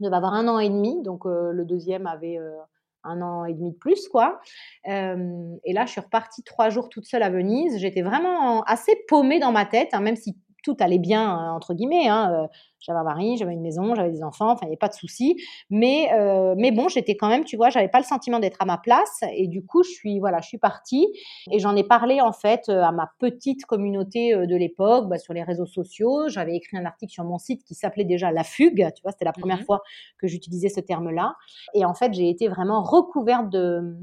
devait 0.00 0.16
avoir 0.16 0.34
un 0.34 0.48
an 0.48 0.58
et 0.58 0.68
demi. 0.68 1.02
Donc, 1.02 1.26
euh, 1.26 1.52
le 1.52 1.64
deuxième 1.64 2.06
avait 2.06 2.38
euh, 2.38 2.56
un 3.04 3.20
an 3.22 3.44
et 3.44 3.54
demi 3.54 3.72
de 3.72 3.76
plus, 3.76 4.08
quoi. 4.08 4.40
Et 4.86 5.72
là, 5.72 5.86
je 5.86 5.90
suis 5.90 6.00
repartie 6.00 6.42
trois 6.42 6.70
jours 6.70 6.88
toute 6.88 7.04
seule 7.04 7.22
à 7.22 7.30
Venise. 7.30 7.78
J'étais 7.78 8.02
vraiment 8.02 8.62
assez 8.62 8.96
paumée 9.08 9.38
dans 9.38 9.52
ma 9.52 9.66
tête, 9.66 9.90
hein, 9.92 10.00
même 10.00 10.16
si 10.16 10.36
tout 10.64 10.76
allait 10.80 10.98
bien, 10.98 11.52
entre 11.52 11.74
guillemets. 11.74 12.08
Hein, 12.08 12.32
euh, 12.32 12.46
j'avais 12.80 12.98
un 12.98 13.04
mari, 13.04 13.36
j'avais 13.36 13.52
une 13.52 13.62
maison, 13.62 13.94
j'avais 13.94 14.10
des 14.10 14.22
enfants, 14.22 14.50
enfin, 14.50 14.60
il 14.62 14.66
n'y 14.66 14.72
avait 14.72 14.78
pas 14.78 14.88
de 14.88 14.94
souci. 14.94 15.36
Mais, 15.70 16.10
euh, 16.12 16.54
mais 16.58 16.70
bon, 16.72 16.88
j'étais 16.88 17.16
quand 17.16 17.28
même, 17.28 17.44
tu 17.44 17.56
vois, 17.56 17.70
j'avais 17.70 17.88
pas 17.88 17.98
le 17.98 18.04
sentiment 18.04 18.40
d'être 18.40 18.60
à 18.60 18.64
ma 18.64 18.78
place. 18.78 19.20
Et 19.32 19.46
du 19.46 19.64
coup, 19.64 19.82
je 19.82 19.90
suis, 19.90 20.18
voilà, 20.18 20.40
je 20.40 20.48
suis 20.48 20.58
partie. 20.58 21.06
Et 21.52 21.58
j'en 21.58 21.76
ai 21.76 21.84
parlé, 21.84 22.20
en 22.20 22.32
fait, 22.32 22.68
à 22.68 22.92
ma 22.92 23.10
petite 23.18 23.64
communauté 23.66 24.34
de 24.34 24.56
l'époque, 24.56 25.08
bah, 25.08 25.18
sur 25.18 25.32
les 25.32 25.42
réseaux 25.42 25.66
sociaux. 25.66 26.28
J'avais 26.28 26.56
écrit 26.56 26.76
un 26.76 26.84
article 26.84 27.12
sur 27.12 27.24
mon 27.24 27.38
site 27.38 27.64
qui 27.64 27.74
s'appelait 27.74 28.04
déjà 28.04 28.32
La 28.32 28.44
Fugue. 28.44 28.92
Tu 28.94 29.02
vois, 29.02 29.12
c'était 29.12 29.24
la 29.24 29.32
première 29.32 29.58
mmh 29.58 29.64
fois 29.64 29.82
que 30.18 30.26
j'utilisais 30.26 30.68
ce 30.68 30.80
terme-là. 30.80 31.34
Et 31.74 31.84
en 31.84 31.94
fait, 31.94 32.12
j'ai 32.12 32.28
été 32.28 32.48
vraiment 32.48 32.82
recouverte 32.82 33.50
de 33.50 33.96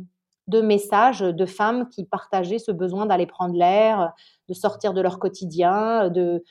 de 0.48 0.62
messages 0.62 1.22
de 1.22 1.46
femmes 1.46 1.88
qui 1.90 2.06
partageaient 2.06 2.60
ce 2.60 2.72
besoin 2.72 3.06
d'aller 3.06 3.28
prendre 3.28 3.56
l'air, 3.56 4.14
de 4.50 4.54
sortir 4.54 4.94
de 4.94 5.02
leur 5.02 5.20
quotidien, 5.20 6.10
de, 6.10 6.44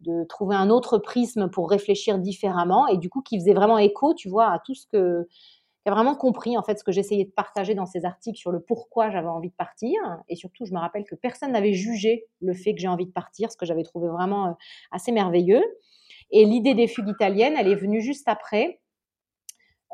de 0.00 0.24
trouver 0.24 0.56
un 0.56 0.70
autre 0.70 0.98
prisme 0.98 1.48
pour 1.48 1.70
réfléchir 1.70 2.18
différemment 2.18 2.86
et 2.86 2.98
du 2.98 3.08
coup 3.08 3.22
qui 3.22 3.38
faisait 3.38 3.54
vraiment 3.54 3.78
écho, 3.78 4.14
tu 4.14 4.28
vois, 4.28 4.46
à 4.46 4.58
tout 4.64 4.74
ce 4.74 4.86
que 4.86 5.26
qui 5.82 5.88
a 5.88 5.94
vraiment 5.94 6.16
compris 6.16 6.58
en 6.58 6.62
fait 6.62 6.78
ce 6.78 6.84
que 6.84 6.92
j'essayais 6.92 7.24
de 7.24 7.30
partager 7.30 7.74
dans 7.74 7.86
ces 7.86 8.04
articles 8.04 8.38
sur 8.38 8.50
le 8.50 8.60
pourquoi 8.60 9.10
j'avais 9.10 9.28
envie 9.28 9.50
de 9.50 9.54
partir 9.54 10.00
et 10.28 10.34
surtout 10.34 10.64
je 10.64 10.72
me 10.72 10.78
rappelle 10.78 11.04
que 11.04 11.14
personne 11.14 11.52
n'avait 11.52 11.72
jugé 11.72 12.26
le 12.40 12.52
fait 12.52 12.74
que 12.74 12.80
j'ai 12.80 12.88
envie 12.88 13.06
de 13.06 13.12
partir, 13.12 13.52
ce 13.52 13.56
que 13.56 13.64
j'avais 13.64 13.84
trouvé 13.84 14.08
vraiment 14.08 14.48
euh, 14.48 14.52
assez 14.90 15.12
merveilleux. 15.12 15.62
Et 16.30 16.44
l'idée 16.44 16.74
des 16.74 16.88
fugues 16.88 17.08
italiennes, 17.08 17.54
elle 17.56 17.68
est 17.68 17.76
venue 17.76 18.00
juste 18.02 18.28
après. 18.28 18.80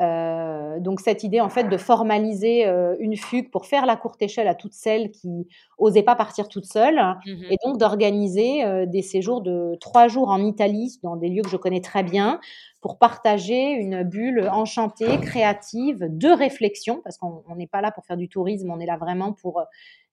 Euh, 0.00 0.80
donc 0.80 1.00
cette 1.00 1.22
idée 1.22 1.40
en 1.40 1.48
fait 1.48 1.68
de 1.68 1.76
formaliser 1.76 2.66
euh, 2.66 2.96
une 2.98 3.16
fugue 3.16 3.48
pour 3.52 3.66
faire 3.66 3.86
la 3.86 3.94
courte 3.94 4.20
échelle 4.22 4.48
à 4.48 4.54
toutes 4.56 4.72
celles 4.72 5.12
qui 5.12 5.46
osaient 5.78 6.02
pas 6.02 6.16
partir 6.16 6.48
toutes 6.48 6.64
seules 6.64 6.98
mmh 6.98 7.30
et 7.50 7.56
donc 7.64 7.78
d'organiser 7.78 8.64
euh, 8.64 8.86
des 8.86 9.02
séjours 9.02 9.40
de 9.40 9.76
trois 9.80 10.08
jours 10.08 10.30
en 10.30 10.44
Italie 10.44 10.98
dans 11.04 11.14
des 11.14 11.28
lieux 11.28 11.42
que 11.42 11.48
je 11.48 11.56
connais 11.56 11.80
très 11.80 12.02
bien 12.02 12.40
pour 12.84 12.98
partager 12.98 13.70
une 13.70 14.02
bulle 14.02 14.46
enchantée, 14.52 15.18
créative, 15.18 16.00
de 16.02 16.28
réflexion 16.28 17.00
parce 17.02 17.16
qu'on 17.16 17.42
n'est 17.56 17.66
pas 17.66 17.80
là 17.80 17.90
pour 17.90 18.04
faire 18.04 18.18
du 18.18 18.28
tourisme, 18.28 18.70
on 18.70 18.78
est 18.78 18.84
là 18.84 18.98
vraiment 18.98 19.32
pour 19.32 19.62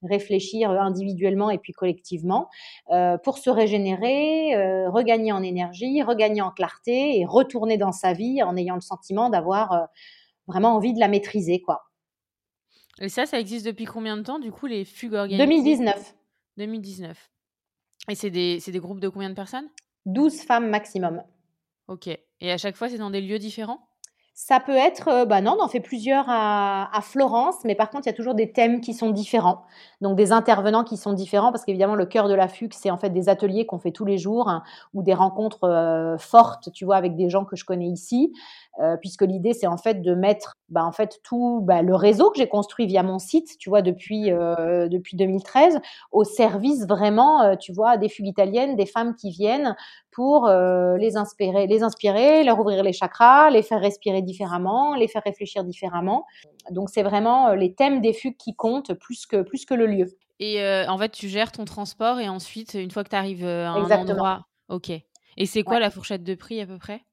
réfléchir 0.03 0.71
individuellement 0.71 1.49
et 1.49 1.57
puis 1.57 1.73
collectivement, 1.73 2.47
euh, 2.91 3.17
pour 3.17 3.39
se 3.39 3.49
régénérer, 3.49 4.55
euh, 4.55 4.89
regagner 4.89 5.33
en 5.33 5.43
énergie, 5.43 6.01
regagner 6.01 6.41
en 6.41 6.49
clarté 6.49 7.19
et 7.19 7.25
retourner 7.25 7.75
dans 7.75 7.91
sa 7.91 8.13
vie 8.13 8.41
en 8.41 8.55
ayant 8.55 8.75
le 8.75 8.81
sentiment 8.81 9.29
d'avoir 9.29 9.73
euh, 9.73 9.85
vraiment 10.47 10.73
envie 10.73 10.93
de 10.93 10.99
la 11.01 11.09
maîtriser, 11.09 11.59
quoi. 11.59 11.81
Et 13.01 13.09
ça, 13.09 13.25
ça 13.25 13.37
existe 13.37 13.65
depuis 13.65 13.83
combien 13.83 14.15
de 14.15 14.23
temps, 14.23 14.39
du 14.39 14.53
coup, 14.53 14.67
les 14.67 14.85
fugues 14.85 15.15
organisées 15.15 15.45
2019. 15.45 16.15
2019. 16.55 17.31
Et 18.07 18.15
c'est 18.15 18.29
des, 18.29 18.59
des 18.65 18.79
groupes 18.79 19.01
de 19.01 19.09
combien 19.09 19.29
de 19.29 19.35
personnes? 19.35 19.67
12 20.05 20.43
femmes 20.43 20.69
maximum. 20.69 21.21
Ok. 21.89 22.09
Et 22.41 22.51
à 22.51 22.57
chaque 22.57 22.75
fois, 22.75 22.89
c'est 22.89 22.97
dans 22.97 23.11
des 23.11 23.21
lieux 23.21 23.39
différents? 23.39 23.87
Ça 24.33 24.59
peut 24.59 24.75
être, 24.75 25.07
euh, 25.09 25.25
bah 25.25 25.41
non, 25.41 25.57
on 25.59 25.63
en 25.63 25.67
fait 25.67 25.81
plusieurs 25.81 26.25
à, 26.27 26.99
Florence, 27.03 27.57
mais 27.63 27.75
par 27.75 27.91
contre, 27.91 28.07
il 28.07 28.09
y 28.09 28.13
a 28.13 28.15
toujours 28.15 28.33
des 28.33 28.51
thèmes 28.51 28.81
qui 28.81 28.93
sont 28.93 29.11
différents. 29.11 29.65
Donc, 29.99 30.15
des 30.15 30.31
intervenants 30.31 30.83
qui 30.83 30.97
sont 30.97 31.13
différents, 31.13 31.51
parce 31.51 31.63
qu'évidemment, 31.63 31.95
le 31.95 32.07
cœur 32.07 32.27
de 32.27 32.33
la 32.33 32.47
fugue, 32.47 32.73
c'est 32.73 32.89
en 32.89 32.97
fait 32.97 33.11
des 33.11 33.29
ateliers 33.29 33.67
qu'on 33.67 33.77
fait 33.77 33.91
tous 33.91 34.05
les 34.05 34.17
jours, 34.17 34.49
hein, 34.49 34.63
ou 34.95 35.03
des 35.03 35.13
rencontres 35.13 35.65
euh, 35.65 36.17
fortes, 36.17 36.71
tu 36.71 36.85
vois, 36.85 36.95
avec 36.95 37.15
des 37.15 37.29
gens 37.29 37.45
que 37.45 37.55
je 37.55 37.65
connais 37.65 37.87
ici. 37.87 38.33
Euh, 38.79 38.95
puisque 38.95 39.23
l'idée 39.23 39.53
c'est 39.53 39.67
en 39.67 39.75
fait 39.75 40.01
de 40.01 40.15
mettre 40.15 40.55
bah, 40.69 40.85
en 40.85 40.93
fait 40.93 41.19
tout 41.23 41.59
bah, 41.61 41.81
le 41.81 41.93
réseau 41.93 42.29
que 42.31 42.37
j'ai 42.37 42.47
construit 42.47 42.87
via 42.87 43.03
mon 43.03 43.19
site, 43.19 43.57
tu 43.59 43.69
vois, 43.69 43.81
depuis 43.81 44.31
euh, 44.31 44.87
depuis 44.87 45.17
2013, 45.17 45.81
au 46.13 46.23
service 46.23 46.87
vraiment, 46.87 47.41
euh, 47.41 47.55
tu 47.57 47.73
vois, 47.73 47.97
des 47.97 48.07
fugues 48.07 48.27
italiennes, 48.27 48.77
des 48.77 48.85
femmes 48.85 49.15
qui 49.15 49.29
viennent 49.31 49.75
pour 50.11 50.49
les 50.49 51.15
inspirer, 51.15 51.67
les 51.67 51.83
inspirer, 51.83 52.43
leur 52.43 52.59
ouvrir 52.59 52.83
les 52.83 52.91
chakras, 52.91 53.49
les 53.49 53.61
faire 53.61 53.79
respirer 53.79 54.21
différemment, 54.21 54.93
les 54.93 55.07
faire 55.07 55.23
réfléchir 55.23 55.63
différemment. 55.63 56.25
Donc 56.69 56.89
c'est 56.89 57.01
vraiment 57.01 57.53
les 57.53 57.73
thèmes 57.73 58.01
des 58.01 58.11
fugues 58.11 58.35
qui 58.35 58.53
comptent 58.53 58.93
plus 58.93 59.25
que 59.25 59.41
plus 59.41 59.63
que 59.63 59.73
le 59.73 59.85
lieu. 59.85 60.17
Et 60.41 60.61
en 60.89 60.97
fait, 60.97 61.13
tu 61.13 61.29
gères 61.29 61.53
ton 61.53 61.63
transport 61.63 62.19
et 62.19 62.27
ensuite, 62.27 62.73
une 62.73 62.91
fois 62.91 63.05
que 63.05 63.09
tu 63.09 63.15
arrives 63.15 63.45
à 63.45 63.71
un 63.71 63.89
endroit, 63.89 64.47
ok. 64.67 64.89
Et 64.89 65.45
c'est 65.45 65.63
quoi 65.63 65.79
la 65.79 65.89
fourchette 65.89 66.23
de 66.23 66.35
prix 66.35 66.59
à 66.59 66.65
peu 66.65 66.77
près? 66.77 67.05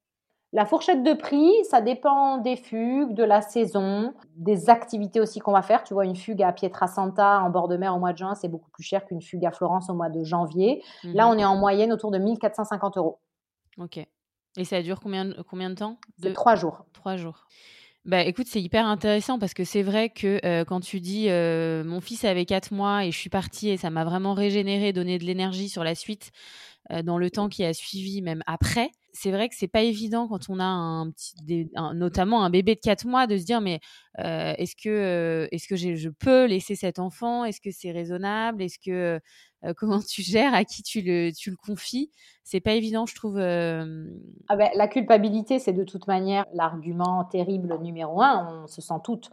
La 0.52 0.64
fourchette 0.64 1.02
de 1.02 1.12
prix, 1.12 1.52
ça 1.68 1.82
dépend 1.82 2.38
des 2.38 2.56
fugues, 2.56 3.12
de 3.12 3.22
la 3.22 3.42
saison, 3.42 4.14
des 4.36 4.70
activités 4.70 5.20
aussi 5.20 5.40
qu'on 5.40 5.52
va 5.52 5.62
faire. 5.62 5.84
Tu 5.84 5.92
vois, 5.92 6.06
une 6.06 6.16
fugue 6.16 6.42
à 6.42 6.52
Pietrasanta 6.52 7.40
en 7.40 7.50
bord 7.50 7.68
de 7.68 7.76
mer 7.76 7.94
au 7.94 7.98
mois 7.98 8.12
de 8.12 8.18
juin, 8.18 8.34
c'est 8.34 8.48
beaucoup 8.48 8.70
plus 8.70 8.82
cher 8.82 9.04
qu'une 9.04 9.20
fugue 9.20 9.44
à 9.44 9.50
Florence 9.50 9.90
au 9.90 9.94
mois 9.94 10.08
de 10.08 10.24
janvier. 10.24 10.82
Là, 11.04 11.26
mhm. 11.26 11.32
on 11.32 11.38
est 11.38 11.44
en 11.44 11.56
moyenne 11.56 11.92
autour 11.92 12.10
de 12.10 12.18
1450 12.18 12.96
euros. 12.96 13.20
Ok. 13.76 13.98
Et 14.56 14.64
ça 14.64 14.82
dure 14.82 15.00
combien, 15.00 15.30
combien 15.48 15.70
de 15.70 15.74
temps 15.74 15.98
de... 16.18 16.30
Trois 16.30 16.54
jours. 16.54 16.84
Trois 16.94 17.16
jours. 17.16 17.46
Bah, 18.04 18.22
écoute, 18.22 18.46
c'est 18.48 18.62
hyper 18.62 18.86
intéressant 18.86 19.38
parce 19.38 19.52
que 19.52 19.64
c'est 19.64 19.82
vrai 19.82 20.08
que 20.08 20.40
euh, 20.44 20.64
quand 20.64 20.80
tu 20.80 20.98
dis 20.98 21.26
euh, 21.28 21.84
mon 21.84 22.00
fils 22.00 22.24
avait 22.24 22.46
quatre 22.46 22.72
mois 22.72 23.04
et 23.04 23.10
je 23.10 23.18
suis 23.18 23.28
partie 23.28 23.68
et 23.68 23.76
ça 23.76 23.90
m'a 23.90 24.04
vraiment 24.04 24.32
régénéré, 24.32 24.94
donné 24.94 25.18
de 25.18 25.24
l'énergie 25.24 25.68
sur 25.68 25.84
la 25.84 25.94
suite 25.94 26.30
euh, 26.90 27.02
dans 27.02 27.18
le 27.18 27.30
temps 27.30 27.50
qui 27.50 27.64
a 27.64 27.74
suivi, 27.74 28.22
même 28.22 28.42
après, 28.46 28.92
c'est 29.20 29.32
vrai 29.32 29.48
que 29.48 29.56
c'est 29.56 29.68
pas 29.68 29.82
évident 29.82 30.28
quand 30.28 30.48
on 30.48 30.60
a 30.60 30.64
un 30.64 31.10
petit, 31.10 31.34
notamment 31.94 32.44
un 32.44 32.50
bébé 32.50 32.76
de 32.76 32.80
4 32.80 33.04
mois, 33.06 33.26
de 33.26 33.37
se 33.37 33.44
dire 33.44 33.60
mais 33.60 33.80
est-ce 34.16 34.76
que 34.76 35.48
est-ce 35.50 35.66
que 35.66 35.76
je 35.76 36.08
peux 36.08 36.46
laisser 36.46 36.76
cet 36.76 36.98
enfant? 36.98 37.44
Est-ce 37.44 37.60
que 37.60 37.70
c'est 37.72 37.90
raisonnable? 37.90 38.62
Est-ce 38.62 38.78
que 38.78 39.20
comment 39.76 40.00
tu 40.00 40.22
gères? 40.22 40.54
À 40.54 40.64
qui 40.64 40.82
tu 40.84 41.00
le 41.02 41.32
tu 41.32 41.50
le 41.50 41.56
confies? 41.56 42.12
C'est 42.44 42.60
pas 42.60 42.72
évident, 42.72 43.06
je 43.06 43.14
trouve. 43.16 43.38
Ah 43.38 44.56
ben, 44.56 44.70
la 44.75 44.88
culpabilité, 44.88 45.58
c'est 45.58 45.72
de 45.72 45.84
toute 45.84 46.06
manière 46.06 46.44
l'argument 46.54 47.25
terrible 47.25 47.76
numéro 47.80 48.22
un. 48.22 48.62
On 48.62 48.66
se 48.68 48.80
sent 48.80 49.00
toutes. 49.02 49.30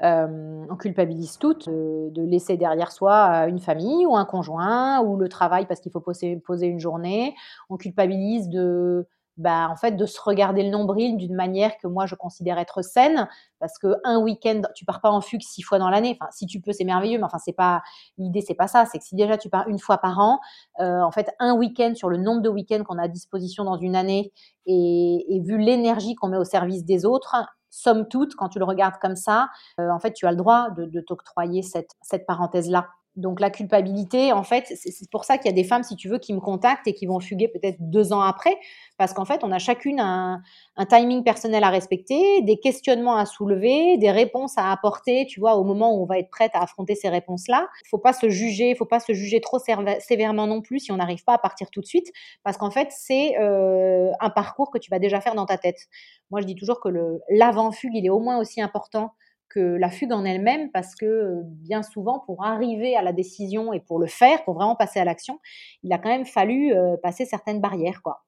on 0.00 0.76
culpabilise 0.78 1.38
toutes 1.38 1.68
de 1.68 2.22
laisser 2.22 2.56
derrière 2.56 2.90
soi 2.90 3.46
une 3.46 3.60
famille 3.60 4.04
ou 4.04 4.16
un 4.16 4.24
conjoint 4.24 5.00
ou 5.00 5.16
le 5.16 5.28
travail 5.28 5.66
parce 5.66 5.80
qu'il 5.80 5.92
faut 5.92 6.00
poser, 6.00 6.36
poser 6.38 6.66
une 6.66 6.80
journée. 6.80 7.34
On 7.70 7.76
culpabilise 7.76 8.48
de 8.48 9.06
bah, 9.38 9.68
en 9.70 9.76
fait, 9.76 9.92
de 9.92 10.04
se 10.04 10.20
regarder 10.20 10.64
le 10.64 10.70
nombril 10.70 11.16
d'une 11.16 11.34
manière 11.34 11.78
que 11.78 11.86
moi 11.86 12.06
je 12.06 12.16
considère 12.16 12.58
être 12.58 12.82
saine, 12.82 13.28
parce 13.60 13.78
que 13.78 13.94
un 14.04 14.18
week-end, 14.18 14.62
tu 14.74 14.84
pars 14.84 15.00
pas 15.00 15.10
en 15.10 15.20
fugue 15.20 15.42
six 15.42 15.62
fois 15.62 15.78
dans 15.78 15.88
l'année. 15.88 16.18
Enfin, 16.20 16.30
si 16.32 16.46
tu 16.46 16.60
peux, 16.60 16.72
c'est 16.72 16.84
merveilleux, 16.84 17.18
mais 17.18 17.24
enfin, 17.24 17.38
c'est 17.38 17.52
pas 17.52 17.82
l'idée, 18.18 18.40
c'est 18.40 18.54
pas 18.54 18.66
ça. 18.66 18.84
C'est 18.84 18.98
que 18.98 19.04
si 19.04 19.14
déjà 19.14 19.38
tu 19.38 19.48
pars 19.48 19.68
une 19.68 19.78
fois 19.78 19.98
par 19.98 20.18
an, 20.18 20.40
euh, 20.80 21.00
en 21.02 21.12
fait, 21.12 21.30
un 21.38 21.54
week-end 21.54 21.92
sur 21.94 22.08
le 22.08 22.18
nombre 22.18 22.42
de 22.42 22.48
week-ends 22.48 22.82
qu'on 22.84 22.98
a 22.98 23.04
à 23.04 23.08
disposition 23.08 23.64
dans 23.64 23.76
une 23.78 23.96
année, 23.96 24.32
et, 24.66 25.40
vu 25.44 25.56
l'énergie 25.56 26.14
qu'on 26.14 26.28
met 26.28 26.36
au 26.36 26.44
service 26.44 26.84
des 26.84 27.06
autres, 27.06 27.36
somme 27.70 28.08
toute, 28.08 28.34
quand 28.34 28.48
tu 28.48 28.58
le 28.58 28.64
regardes 28.64 28.98
comme 29.00 29.16
ça, 29.16 29.48
euh, 29.80 29.90
en 29.90 29.98
fait, 30.00 30.12
tu 30.12 30.26
as 30.26 30.30
le 30.32 30.36
droit 30.36 30.70
de, 30.70 30.84
de 30.84 31.00
t'octroyer 31.00 31.62
cette, 31.62 31.90
cette 32.02 32.26
parenthèse-là. 32.26 32.88
Donc 33.18 33.40
la 33.40 33.50
culpabilité, 33.50 34.32
en 34.32 34.44
fait, 34.44 34.72
c'est 34.76 35.10
pour 35.10 35.24
ça 35.24 35.38
qu'il 35.38 35.46
y 35.46 35.48
a 35.48 35.54
des 35.54 35.64
femmes, 35.64 35.82
si 35.82 35.96
tu 35.96 36.08
veux, 36.08 36.18
qui 36.18 36.32
me 36.32 36.38
contactent 36.38 36.86
et 36.86 36.94
qui 36.94 37.04
vont 37.04 37.18
fuguer 37.18 37.48
peut-être 37.48 37.76
deux 37.80 38.12
ans 38.12 38.20
après, 38.20 38.56
parce 38.96 39.12
qu'en 39.12 39.24
fait, 39.24 39.42
on 39.42 39.50
a 39.50 39.58
chacune 39.58 39.98
un, 39.98 40.40
timing 40.88 41.24
personnel 41.24 41.64
à 41.64 41.70
respecter, 41.70 42.42
des 42.42 42.60
questionnements 42.60 43.16
à 43.16 43.26
soulever, 43.26 43.98
des 43.98 44.12
réponses 44.12 44.56
à 44.56 44.70
apporter, 44.70 45.26
tu 45.28 45.40
vois, 45.40 45.56
au 45.56 45.64
moment 45.64 45.92
où 45.96 46.02
on 46.02 46.06
va 46.06 46.18
être 46.18 46.30
prête 46.30 46.52
à 46.54 46.60
affronter 46.60 46.94
ces 46.94 47.08
réponses-là. 47.08 47.66
Il 47.84 47.88
faut 47.88 47.98
pas 47.98 48.12
se 48.12 48.28
juger, 48.28 48.70
il 48.70 48.76
faut 48.76 48.86
pas 48.86 49.00
se 49.00 49.12
juger 49.12 49.40
trop 49.40 49.58
sévèrement 49.58 50.46
non 50.46 50.62
plus 50.62 50.78
si 50.78 50.92
on 50.92 50.96
n'arrive 50.96 51.24
pas 51.24 51.34
à 51.34 51.38
partir 51.38 51.70
tout 51.70 51.80
de 51.80 51.86
suite, 51.86 52.12
parce 52.44 52.56
qu'en 52.56 52.70
fait, 52.70 52.88
c'est 52.92 53.36
euh, 53.40 54.12
un 54.20 54.30
parcours 54.30 54.70
que 54.70 54.78
tu 54.78 54.90
vas 54.90 55.00
déjà 55.00 55.20
faire 55.20 55.34
dans 55.34 55.46
ta 55.46 55.58
tête. 55.58 55.88
Moi, 56.30 56.40
je 56.40 56.46
dis 56.46 56.54
toujours 56.54 56.80
que 56.80 56.88
l'avant-fugue, 57.30 57.94
il 57.94 58.06
est 58.06 58.10
au 58.10 58.20
moins 58.20 58.38
aussi 58.38 58.62
important 58.62 59.10
que 59.48 59.60
la 59.60 59.90
fugue 59.90 60.12
en 60.12 60.24
elle-même, 60.24 60.70
parce 60.70 60.94
que 60.94 61.06
euh, 61.06 61.42
bien 61.44 61.82
souvent, 61.82 62.20
pour 62.20 62.44
arriver 62.44 62.96
à 62.96 63.02
la 63.02 63.12
décision 63.12 63.72
et 63.72 63.80
pour 63.80 63.98
le 63.98 64.06
faire, 64.06 64.44
pour 64.44 64.54
vraiment 64.54 64.76
passer 64.76 65.00
à 65.00 65.04
l'action, 65.04 65.40
il 65.82 65.92
a 65.92 65.98
quand 65.98 66.08
même 66.08 66.26
fallu 66.26 66.72
euh, 66.72 66.96
passer 67.02 67.24
certaines 67.24 67.60
barrières, 67.60 68.02
quoi. 68.02 68.24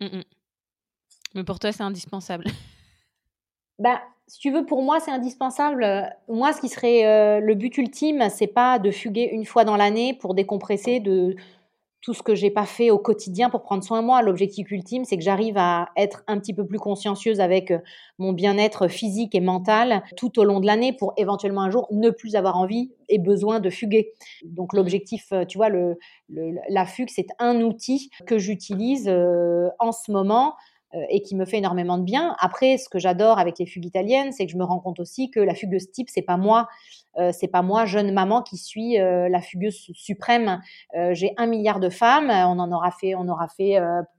Mmh 0.00 0.22
Mais 1.34 1.44
pour 1.44 1.58
toi, 1.58 1.72
c'est 1.72 1.82
indispensable. 1.82 2.44
Ben, 3.80 3.98
si 4.28 4.38
tu 4.38 4.52
veux, 4.52 4.64
pour 4.64 4.84
moi, 4.84 5.00
c'est 5.00 5.10
indispensable. 5.10 5.84
Moi, 6.28 6.52
ce 6.52 6.60
qui 6.60 6.68
serait 6.68 7.40
le 7.40 7.54
but 7.56 7.76
ultime, 7.76 8.28
c'est 8.30 8.46
pas 8.46 8.78
de 8.78 8.92
fuguer 8.92 9.28
une 9.32 9.44
fois 9.44 9.64
dans 9.64 9.76
l'année 9.76 10.14
pour 10.14 10.34
décompresser 10.34 11.00
de 11.00 11.34
tout 12.04 12.12
ce 12.12 12.22
que 12.22 12.34
j'ai 12.34 12.50
pas 12.50 12.66
fait 12.66 12.90
au 12.90 12.98
quotidien 12.98 13.48
pour 13.48 13.62
prendre 13.62 13.82
soin 13.82 14.02
de 14.02 14.06
moi. 14.06 14.20
L'objectif 14.20 14.70
ultime, 14.70 15.06
c'est 15.06 15.16
que 15.16 15.22
j'arrive 15.22 15.56
à 15.56 15.88
être 15.96 16.22
un 16.26 16.38
petit 16.38 16.52
peu 16.52 16.66
plus 16.66 16.78
consciencieuse 16.78 17.40
avec 17.40 17.70
euh, 17.70 17.78
mon 18.18 18.34
bien-être 18.34 18.88
physique 18.88 19.34
et 19.34 19.40
mental 19.40 20.02
tout 20.14 20.38
au 20.38 20.44
long 20.44 20.60
de 20.60 20.66
l'année 20.66 20.92
pour 20.92 21.14
éventuellement 21.16 21.62
un 21.62 21.70
jour 21.70 21.88
ne 21.90 22.10
plus 22.10 22.36
avoir 22.36 22.58
envie 22.58 22.92
et 23.08 23.18
besoin 23.18 23.58
de 23.58 23.70
fuguer. 23.70 24.12
Donc 24.44 24.74
mmh. 24.74 24.76
l'objectif, 24.76 25.32
euh, 25.32 25.46
tu 25.46 25.56
vois, 25.56 25.70
le, 25.70 25.96
la 26.68 26.84
fugue, 26.84 27.08
c'est 27.08 27.28
un 27.38 27.62
outil 27.62 28.10
que 28.26 28.36
j'utilise 28.36 29.08
euh, 29.08 29.70
en 29.78 29.90
ce 29.90 30.12
moment 30.12 30.54
et 31.10 31.22
qui 31.22 31.34
me 31.34 31.44
fait 31.44 31.58
énormément 31.58 31.98
de 31.98 32.04
bien. 32.04 32.36
Après, 32.38 32.78
ce 32.78 32.88
que 32.88 33.00
j'adore 33.00 33.40
avec 33.40 33.58
les 33.58 33.66
fugues 33.66 33.84
italiennes, 33.84 34.30
c'est 34.30 34.46
que 34.46 34.52
je 34.52 34.56
me 34.56 34.62
rends 34.62 34.78
compte 34.78 35.00
aussi 35.00 35.28
que 35.28 35.40
la 35.40 35.56
fugueuse 35.56 35.90
type, 35.90 36.08
c'est 36.08 36.22
pas 36.22 36.36
moi. 36.36 36.68
Euh, 37.18 37.30
c'est 37.32 37.48
pas 37.48 37.62
moi, 37.62 37.84
jeune 37.84 38.12
maman, 38.12 38.42
qui 38.42 38.56
suis 38.56 39.00
euh, 39.00 39.28
la 39.28 39.40
fugueuse 39.40 39.90
suprême. 39.94 40.60
Euh, 40.96 41.14
j'ai 41.14 41.32
un 41.36 41.46
milliard 41.46 41.80
de 41.80 41.88
femmes. 41.88 42.30
On 42.30 42.58
en 42.58 42.72
aura 42.72 42.90
fait, 42.90 43.14
on 43.14 43.28
aura 43.28 43.48
fait 43.48 43.78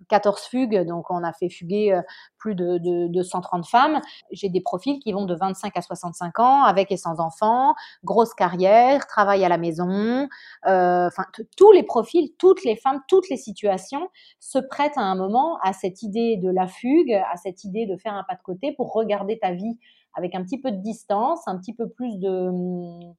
14 0.10 0.42
fugues, 0.44 0.86
donc 0.86 1.10
on 1.10 1.24
a 1.24 1.34
fait 1.34 1.50
fuguer 1.50 2.00
plus 2.38 2.56
de, 2.56 2.78
de, 2.80 3.24
130 3.24 3.66
femmes. 3.66 4.02
J'ai 4.32 4.50
des 4.50 4.62
profils 4.62 5.00
qui 5.00 5.12
vont 5.12 5.26
de 5.26 5.36
25 5.36 5.76
à 5.76 5.82
65 5.82 6.40
ans, 6.40 6.64
avec 6.64 6.92
et 6.92 6.98
sans 6.98 7.20
enfants, 7.20 7.74
grosse 8.04 8.34
carrière, 8.34 9.08
travail 9.08 9.44
à 9.44 9.50
la 9.50 9.58
maison. 9.58 10.28
Enfin, 10.64 11.26
tous 11.58 11.72
les 11.72 11.84
profils, 11.84 12.32
toutes 12.38 12.64
les 12.64 12.76
femmes, 12.76 13.02
toutes 13.08 13.30
les 13.30 13.38
situations 13.38 14.10
se 14.40 14.60
prêtent 14.60 14.98
à 14.98 15.02
un 15.02 15.16
moment 15.16 15.58
à 15.64 15.74
cette 15.74 16.04
idée 16.04 16.38
de 16.38 16.50
la 16.50 16.68
fugue, 16.68 17.14
à 17.14 17.38
cette 17.38 17.64
idée 17.64 17.86
de 17.86 17.98
faire 17.98 18.14
un 18.14 18.24
pas 18.24 18.36
de 18.36 18.42
côté 18.44 18.74
pour 18.74 18.94
regarder 18.94 19.40
ta 19.40 19.52
vie 19.52 19.78
avec 20.16 20.36
un 20.36 20.44
petit 20.44 20.60
peu 20.60 20.72
de 20.72 20.78
distance, 20.78 21.48
un 21.48 21.58
petit 21.58 21.74
peu 21.74 21.90
plus 21.90 22.18
de 22.20 22.30
hum, 22.30 23.14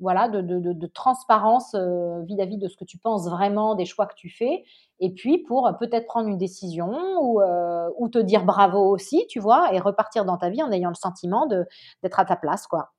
voilà 0.00 0.28
de, 0.28 0.40
de, 0.40 0.72
de, 0.72 0.86
transparence 0.86 1.74
euh, 1.74 2.22
vis-à-vis 2.22 2.56
de 2.56 2.68
ce 2.68 2.76
que 2.76 2.84
tu 2.84 2.98
penses 2.98 3.28
vraiment 3.28 3.74
des 3.74 3.84
choix 3.84 4.06
que 4.06 4.14
tu 4.14 4.30
fais, 4.30 4.64
et 5.00 5.12
puis 5.12 5.38
pour 5.38 5.70
peut-être 5.78 6.06
prendre 6.06 6.28
une 6.28 6.38
décision 6.38 6.92
ou, 7.20 7.40
euh, 7.40 7.90
ou 7.98 8.08
te 8.08 8.18
dire 8.18 8.44
bravo 8.44 8.78
aussi, 8.78 9.26
tu 9.28 9.40
vois, 9.40 9.74
et 9.74 9.80
repartir 9.80 10.24
dans 10.24 10.36
ta 10.36 10.50
vie 10.50 10.62
en 10.62 10.70
ayant 10.70 10.90
le 10.90 10.94
sentiment 10.94 11.46
d'être 11.46 12.20
à 12.20 12.24
ta 12.24 12.36
place, 12.36 12.66
quoi. 12.66 12.92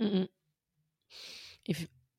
Mmh 0.00 0.24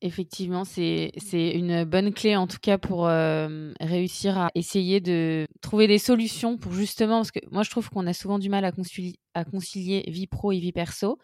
Effectivement, 0.00 0.62
c'est 0.64 1.10
une 1.32 1.82
bonne 1.82 2.14
clé 2.14 2.36
en 2.36 2.46
tout 2.46 2.58
cas 2.62 2.78
pour 2.78 3.08
euh, 3.08 3.72
réussir 3.80 4.38
à 4.38 4.48
essayer 4.54 5.00
de 5.00 5.48
trouver 5.60 5.88
des 5.88 5.98
solutions 5.98 6.56
pour 6.56 6.72
justement, 6.72 7.16
parce 7.16 7.32
que 7.32 7.40
moi 7.50 7.64
je 7.64 7.70
trouve 7.70 7.90
qu'on 7.90 8.06
a 8.06 8.12
souvent 8.12 8.38
du 8.38 8.48
mal 8.48 8.64
à 8.64 8.70
concilier, 8.70 9.16
à 9.34 9.44
concilier 9.44 10.04
vie 10.06 10.28
pro 10.28 10.52
et 10.52 10.60
vie 10.60 10.70
perso. 10.70 11.18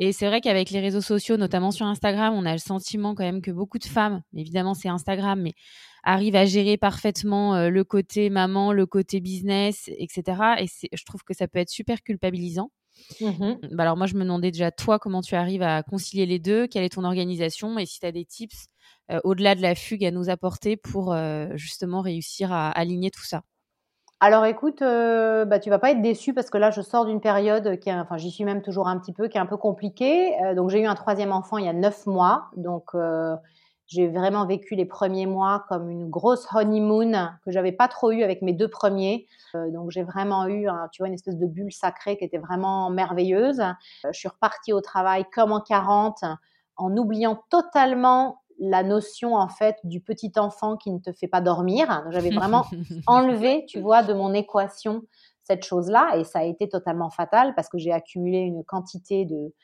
Et 0.00 0.10
c'est 0.10 0.26
vrai 0.26 0.40
qu'avec 0.40 0.70
les 0.70 0.80
réseaux 0.80 1.00
sociaux, 1.00 1.36
notamment 1.36 1.70
sur 1.70 1.86
Instagram, 1.86 2.34
on 2.34 2.44
a 2.44 2.52
le 2.52 2.58
sentiment 2.58 3.14
quand 3.14 3.22
même 3.22 3.40
que 3.40 3.52
beaucoup 3.52 3.78
de 3.78 3.84
femmes, 3.84 4.22
évidemment 4.34 4.74
c'est 4.74 4.88
Instagram, 4.88 5.40
mais 5.40 5.54
arrivent 6.02 6.36
à 6.36 6.44
gérer 6.44 6.76
parfaitement 6.76 7.54
euh, 7.54 7.70
le 7.70 7.84
côté 7.84 8.30
maman, 8.30 8.72
le 8.72 8.86
côté 8.86 9.20
business, 9.20 9.88
etc. 9.96 10.56
Et 10.58 10.66
je 10.92 11.04
trouve 11.04 11.22
que 11.22 11.34
ça 11.34 11.46
peut 11.46 11.60
être 11.60 11.70
super 11.70 12.02
culpabilisant. 12.02 12.72
Mmh 13.20 13.54
bah 13.72 13.82
alors 13.82 13.96
moi, 13.96 14.06
je 14.06 14.14
me 14.14 14.22
demandais 14.22 14.50
déjà, 14.50 14.70
toi, 14.70 14.98
comment 14.98 15.22
tu 15.22 15.34
arrives 15.34 15.62
à 15.62 15.82
concilier 15.82 16.26
les 16.26 16.38
deux? 16.38 16.66
Quelle 16.66 16.84
est 16.84 16.90
ton 16.94 17.04
organisation? 17.04 17.78
Et 17.78 17.86
si 17.86 17.98
tu 18.00 18.06
as 18.06 18.12
des 18.12 18.24
tips 18.24 18.66
euh, 19.10 19.20
au-delà 19.24 19.54
de 19.54 19.62
la 19.62 19.74
fugue 19.74 20.04
à 20.04 20.10
nous 20.10 20.30
apporter 20.30 20.76
pour 20.76 21.12
euh, 21.12 21.48
justement 21.56 22.00
réussir 22.00 22.52
à 22.52 22.70
aligner 22.70 23.10
tout 23.10 23.24
ça? 23.24 23.42
Alors 24.20 24.44
écoute, 24.46 24.82
euh, 24.82 25.44
bah, 25.44 25.60
tu 25.60 25.70
vas 25.70 25.78
pas 25.78 25.92
être 25.92 26.02
déçu 26.02 26.34
parce 26.34 26.50
que 26.50 26.58
là, 26.58 26.70
je 26.72 26.80
sors 26.80 27.06
d'une 27.06 27.20
période 27.20 27.78
qui, 27.78 27.88
est, 27.88 27.94
enfin, 27.94 28.16
j'y 28.16 28.30
suis 28.32 28.44
même 28.44 28.62
toujours 28.62 28.88
un 28.88 28.98
petit 28.98 29.12
peu, 29.12 29.28
qui 29.28 29.38
est 29.38 29.40
un 29.40 29.46
peu 29.46 29.56
compliquée. 29.56 30.32
donc 30.56 30.70
j'ai 30.70 30.80
eu 30.80 30.86
un 30.86 30.96
troisième 30.96 31.30
enfant 31.32 31.56
il 31.58 31.66
y 31.66 31.68
a 31.68 31.72
neuf 31.72 32.04
mois, 32.06 32.46
donc 32.56 32.94
j'ai 33.88 34.06
vraiment 34.06 34.46
vécu 34.46 34.74
les 34.74 34.84
premiers 34.84 35.24
mois 35.24 35.64
comme 35.68 35.88
une 35.88 36.10
grosse 36.10 36.46
honeymoon 36.52 37.30
que 37.44 37.50
j'avais 37.50 37.72
pas 37.72 37.88
trop 37.88 38.12
eu 38.12 38.22
avec 38.22 38.42
mes 38.42 38.52
deux 38.52 38.68
premiers. 38.68 39.26
Euh, 39.54 39.70
donc 39.70 39.90
j'ai 39.90 40.02
vraiment 40.02 40.46
eu, 40.46 40.68
tu 40.92 41.00
vois, 41.00 41.08
une 41.08 41.14
espèce 41.14 41.38
de 41.38 41.46
bulle 41.46 41.72
sacrée 41.72 42.18
qui 42.18 42.24
était 42.24 42.38
vraiment 42.38 42.90
merveilleuse. 42.90 43.60
Euh, 43.60 44.10
je 44.12 44.18
suis 44.18 44.28
repartie 44.28 44.74
au 44.74 44.82
travail 44.82 45.24
comme 45.32 45.52
en 45.52 45.60
40 45.60 46.18
en 46.76 46.96
oubliant 46.96 47.42
totalement 47.50 48.42
la 48.60 48.82
notion 48.82 49.34
en 49.34 49.48
fait 49.48 49.76
du 49.84 50.00
petit 50.00 50.32
enfant 50.36 50.76
qui 50.76 50.90
ne 50.92 50.98
te 50.98 51.12
fait 51.12 51.28
pas 51.28 51.40
dormir. 51.40 52.04
J'avais 52.10 52.30
vraiment 52.30 52.66
enlevé, 53.06 53.64
tu 53.68 53.80
vois, 53.80 54.02
de 54.02 54.12
mon 54.12 54.34
équation 54.34 55.02
cette 55.44 55.64
chose-là 55.64 56.18
et 56.18 56.24
ça 56.24 56.40
a 56.40 56.44
été 56.44 56.68
totalement 56.68 57.08
fatal 57.08 57.54
parce 57.54 57.70
que 57.70 57.78
j'ai 57.78 57.92
accumulé 57.92 58.40
une 58.40 58.64
quantité 58.64 59.24
de, 59.24 59.54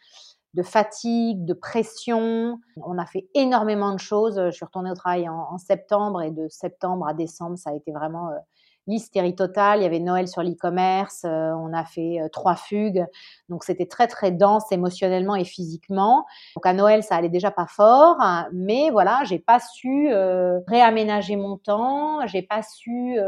de 0.55 0.63
fatigue, 0.63 1.45
de 1.45 1.53
pression. 1.53 2.61
On 2.77 2.99
a 2.99 3.07
fait 3.07 3.29
énormément 3.35 3.93
de 3.93 3.99
choses. 3.99 4.41
Je 4.47 4.51
suis 4.51 4.65
retournée 4.65 4.91
au 4.91 4.95
travail 4.95 5.29
en, 5.29 5.59
septembre 5.59 6.23
et 6.23 6.31
de 6.31 6.49
septembre 6.49 7.07
à 7.07 7.15
décembre, 7.15 7.59
ça 7.59 7.71
a 7.71 7.75
été 7.75 7.93
vraiment 7.93 8.31
euh, 8.31 8.39
l'hystérie 8.87 9.35
totale. 9.35 9.81
Il 9.81 9.83
y 9.83 9.87
avait 9.87 10.01
Noël 10.01 10.29
sur 10.29 10.43
l'e-commerce. 10.43 11.25
Euh, 11.25 11.53
on 11.53 11.73
a 11.73 11.85
fait 11.85 12.21
euh, 12.21 12.29
trois 12.29 12.57
fugues. 12.57 13.05
Donc, 13.49 13.65
c'était 13.65 13.87
très, 13.87 14.07
très 14.07 14.31
dense 14.31 14.71
émotionnellement 14.73 15.35
et 15.35 15.45
physiquement. 15.45 16.27
Donc, 16.57 16.67
à 16.67 16.73
Noël, 16.73 17.03
ça 17.03 17.17
allait 17.17 17.29
déjà 17.29 17.51
pas 17.51 17.67
fort. 17.67 18.17
Mais 18.53 18.91
voilà, 18.91 19.21
j'ai 19.25 19.39
pas 19.39 19.59
su 19.61 20.09
euh, 20.11 20.61
réaménager 20.67 21.37
mon 21.37 21.57
temps. 21.57 22.27
J'ai 22.27 22.43
pas 22.43 22.63
su 22.63 23.19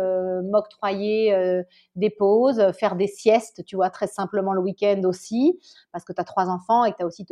m'octroyer 0.45 1.63
des 1.95 2.11
pauses, 2.11 2.73
faire 2.73 2.97
des 2.97 3.07
siestes, 3.07 3.65
tu 3.65 3.77
vois, 3.77 3.91
très 3.91 4.07
simplement 4.07 4.53
le 4.53 4.61
week-end 4.61 5.03
aussi. 5.05 5.59
Parce 5.93 6.05
que 6.05 6.13
tu 6.13 6.21
as 6.21 6.25
trois 6.25 6.49
enfants 6.49 6.85
et 6.85 6.93
que 6.93 6.97
tu 6.99 7.03
as 7.03 7.07
aussi 7.07 7.27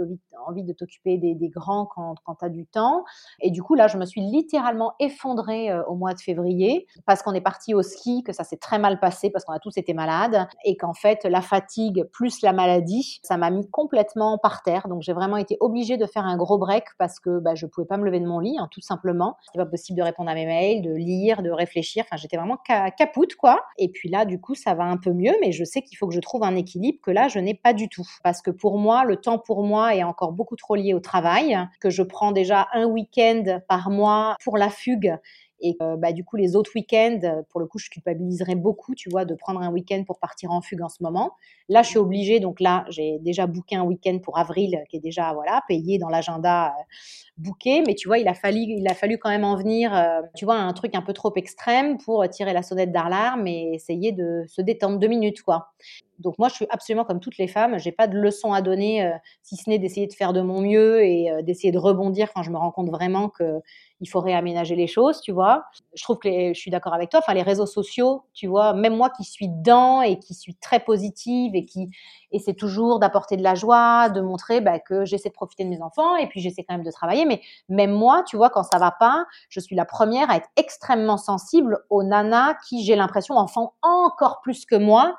envie 0.46 0.62
de 0.62 0.72
t'occuper 0.72 1.18
des, 1.18 1.34
des, 1.34 1.48
grands 1.48 1.86
quand, 1.86 2.16
quand 2.24 2.36
tu 2.36 2.44
as 2.44 2.48
du 2.48 2.66
temps. 2.66 3.04
Et 3.40 3.50
du 3.50 3.62
coup, 3.62 3.74
là, 3.74 3.88
je 3.88 3.98
me 3.98 4.06
suis 4.06 4.20
littéralement 4.20 4.94
effondrée 5.00 5.76
au 5.88 5.94
mois 5.94 6.14
de 6.14 6.20
février 6.20 6.86
parce 7.06 7.22
qu'on 7.22 7.32
est 7.32 7.40
parti 7.40 7.74
au 7.74 7.82
ski 7.82 8.13
que 8.22 8.32
ça 8.32 8.44
s'est 8.44 8.56
très 8.56 8.78
mal 8.78 9.00
passé 9.00 9.30
parce 9.30 9.44
qu'on 9.44 9.52
a 9.52 9.58
tous 9.58 9.76
été 9.76 9.94
malades 9.94 10.46
et 10.64 10.76
qu'en 10.76 10.94
fait 10.94 11.24
la 11.24 11.40
fatigue 11.40 12.04
plus 12.12 12.42
la 12.42 12.52
maladie, 12.52 13.20
ça 13.22 13.36
m'a 13.36 13.50
mis 13.50 13.68
complètement 13.70 14.38
par 14.38 14.62
terre. 14.62 14.88
Donc 14.88 15.02
j'ai 15.02 15.12
vraiment 15.12 15.36
été 15.36 15.56
obligée 15.60 15.96
de 15.96 16.06
faire 16.06 16.24
un 16.24 16.36
gros 16.36 16.58
break 16.58 16.84
parce 16.98 17.20
que 17.20 17.38
bah, 17.40 17.54
je 17.54 17.66
pouvais 17.66 17.86
pas 17.86 17.96
me 17.96 18.04
lever 18.04 18.20
de 18.20 18.26
mon 18.26 18.38
lit, 18.38 18.56
hein, 18.58 18.68
tout 18.70 18.80
simplement. 18.80 19.36
C'était 19.46 19.58
pas 19.58 19.70
possible 19.70 19.98
de 19.98 20.04
répondre 20.04 20.30
à 20.30 20.34
mes 20.34 20.46
mails, 20.46 20.82
de 20.82 20.94
lire, 20.94 21.42
de 21.42 21.50
réfléchir. 21.50 22.04
Enfin 22.06 22.16
j'étais 22.16 22.36
vraiment 22.36 22.58
capoute 22.96 23.34
quoi. 23.36 23.62
Et 23.78 23.88
puis 23.88 24.08
là 24.08 24.24
du 24.24 24.40
coup 24.40 24.54
ça 24.54 24.74
va 24.74 24.84
un 24.84 24.96
peu 24.96 25.12
mieux, 25.12 25.34
mais 25.40 25.52
je 25.52 25.64
sais 25.64 25.82
qu'il 25.82 25.96
faut 25.98 26.06
que 26.06 26.14
je 26.14 26.20
trouve 26.20 26.44
un 26.44 26.56
équilibre 26.56 26.98
que 27.02 27.10
là 27.10 27.28
je 27.28 27.38
n'ai 27.38 27.54
pas 27.54 27.72
du 27.72 27.88
tout 27.88 28.06
parce 28.22 28.42
que 28.42 28.50
pour 28.50 28.78
moi 28.78 29.04
le 29.04 29.16
temps 29.16 29.38
pour 29.38 29.64
moi 29.64 29.94
est 29.94 30.04
encore 30.04 30.32
beaucoup 30.32 30.56
trop 30.56 30.74
lié 30.74 30.94
au 30.94 31.00
travail, 31.00 31.58
que 31.80 31.90
je 31.90 32.02
prends 32.02 32.32
déjà 32.32 32.68
un 32.72 32.86
week-end 32.86 33.60
par 33.68 33.90
mois 33.90 34.36
pour 34.42 34.58
la 34.58 34.70
fugue 34.70 35.18
et 35.64 35.76
bah, 35.98 36.12
du 36.12 36.24
coup, 36.24 36.36
les 36.36 36.56
autres 36.56 36.70
week-ends, 36.74 37.42
pour 37.48 37.58
le 37.58 37.66
coup, 37.66 37.78
je 37.78 37.88
culpabiliserais 37.88 38.54
beaucoup, 38.54 38.94
tu 38.94 39.08
vois, 39.08 39.24
de 39.24 39.34
prendre 39.34 39.60
un 39.62 39.70
week-end 39.70 40.04
pour 40.04 40.18
partir 40.18 40.50
en 40.50 40.60
fugue 40.60 40.82
en 40.82 40.90
ce 40.90 41.02
moment. 41.02 41.32
Là, 41.70 41.82
je 41.82 41.88
suis 41.88 41.98
obligée, 41.98 42.38
donc 42.38 42.60
là, 42.60 42.84
j'ai 42.90 43.18
déjà 43.20 43.46
booké 43.46 43.76
un 43.76 43.84
week-end 43.84 44.18
pour 44.22 44.38
avril 44.38 44.78
qui 44.90 44.98
est 44.98 45.00
déjà, 45.00 45.32
voilà, 45.32 45.62
payé 45.66 45.98
dans 45.98 46.10
l'agenda 46.10 46.68
euh. 46.68 47.82
Mais 47.86 47.94
tu 47.94 48.08
vois, 48.08 48.18
il 48.18 48.28
a 48.28 48.34
fallu, 48.34 49.18
quand 49.18 49.30
même 49.30 49.44
en 49.44 49.56
venir, 49.56 49.94
euh, 49.94 50.20
tu 50.36 50.44
vois, 50.44 50.56
un 50.56 50.72
truc 50.72 50.94
un 50.94 51.02
peu 51.02 51.12
trop 51.12 51.32
extrême 51.36 51.98
pour 51.98 52.28
tirer 52.28 52.52
la 52.52 52.62
sonnette 52.62 52.92
d'alarme 52.92 53.46
et 53.46 53.72
essayer 53.74 54.12
de 54.12 54.44
se 54.46 54.60
détendre 54.60 54.98
deux 54.98 55.08
minutes, 55.08 55.42
quoi. 55.42 55.72
Donc 56.18 56.38
moi, 56.38 56.48
je 56.48 56.54
suis 56.54 56.66
absolument 56.70 57.04
comme 57.04 57.20
toutes 57.20 57.38
les 57.38 57.48
femmes. 57.48 57.78
J'ai 57.78 57.92
pas 57.92 58.06
de 58.06 58.16
leçon 58.16 58.52
à 58.52 58.62
donner, 58.62 59.04
euh, 59.04 59.10
si 59.42 59.56
ce 59.56 59.68
n'est 59.68 59.78
d'essayer 59.78 60.06
de 60.06 60.12
faire 60.12 60.32
de 60.32 60.40
mon 60.40 60.60
mieux 60.60 61.02
et 61.04 61.30
d'essayer 61.42 61.72
de 61.72 61.78
rebondir 61.78 62.32
quand 62.32 62.42
je 62.42 62.50
me 62.50 62.56
rends 62.56 62.70
compte 62.70 62.90
vraiment 62.90 63.28
que 63.28 63.60
il 64.00 64.08
faut 64.08 64.20
réaménager 64.20 64.76
les 64.76 64.86
choses, 64.86 65.20
tu 65.20 65.32
vois. 65.32 65.64
Je 65.94 66.02
trouve 66.02 66.18
que 66.18 66.28
je 66.28 66.58
suis 66.58 66.70
d'accord 66.70 66.92
avec 66.94 67.10
toi. 67.10 67.20
Enfin, 67.20 67.32
les 67.32 67.42
réseaux 67.42 67.66
sociaux, 67.66 68.24
tu 68.34 68.46
vois, 68.46 68.74
même 68.74 68.94
moi 68.96 69.08
qui 69.08 69.24
suis 69.24 69.48
dedans 69.48 70.02
et 70.02 70.18
qui 70.18 70.34
suis 70.34 70.54
très 70.56 70.80
positive 70.80 71.54
et 71.54 71.64
qui 71.64 71.88
essaie 72.32 72.54
toujours 72.54 72.98
d'apporter 72.98 73.36
de 73.36 73.42
la 73.42 73.54
joie, 73.54 74.10
de 74.10 74.20
montrer 74.20 74.60
bah, 74.60 74.78
que 74.78 75.04
j'essaie 75.04 75.28
de 75.30 75.34
profiter 75.34 75.64
de 75.64 75.70
mes 75.70 75.80
enfants 75.80 76.16
et 76.16 76.26
puis 76.26 76.40
j'essaie 76.40 76.64
quand 76.64 76.74
même 76.74 76.84
de 76.84 76.90
travailler. 76.90 77.24
Mais 77.24 77.40
même 77.68 77.92
moi, 77.92 78.22
tu 78.26 78.36
vois, 78.36 78.50
quand 78.50 78.64
ça 78.64 78.78
va 78.78 78.90
pas, 78.90 79.24
je 79.48 79.60
suis 79.60 79.76
la 79.76 79.84
première 79.84 80.30
à 80.30 80.36
être 80.36 80.48
extrêmement 80.56 81.16
sensible 81.16 81.78
aux 81.88 82.02
nanas 82.02 82.54
qui, 82.68 82.84
j'ai 82.84 82.96
l'impression, 82.96 83.36
en 83.36 83.46
font 83.46 83.70
encore 83.82 84.40
plus 84.42 84.66
que 84.66 84.76
moi 84.76 85.16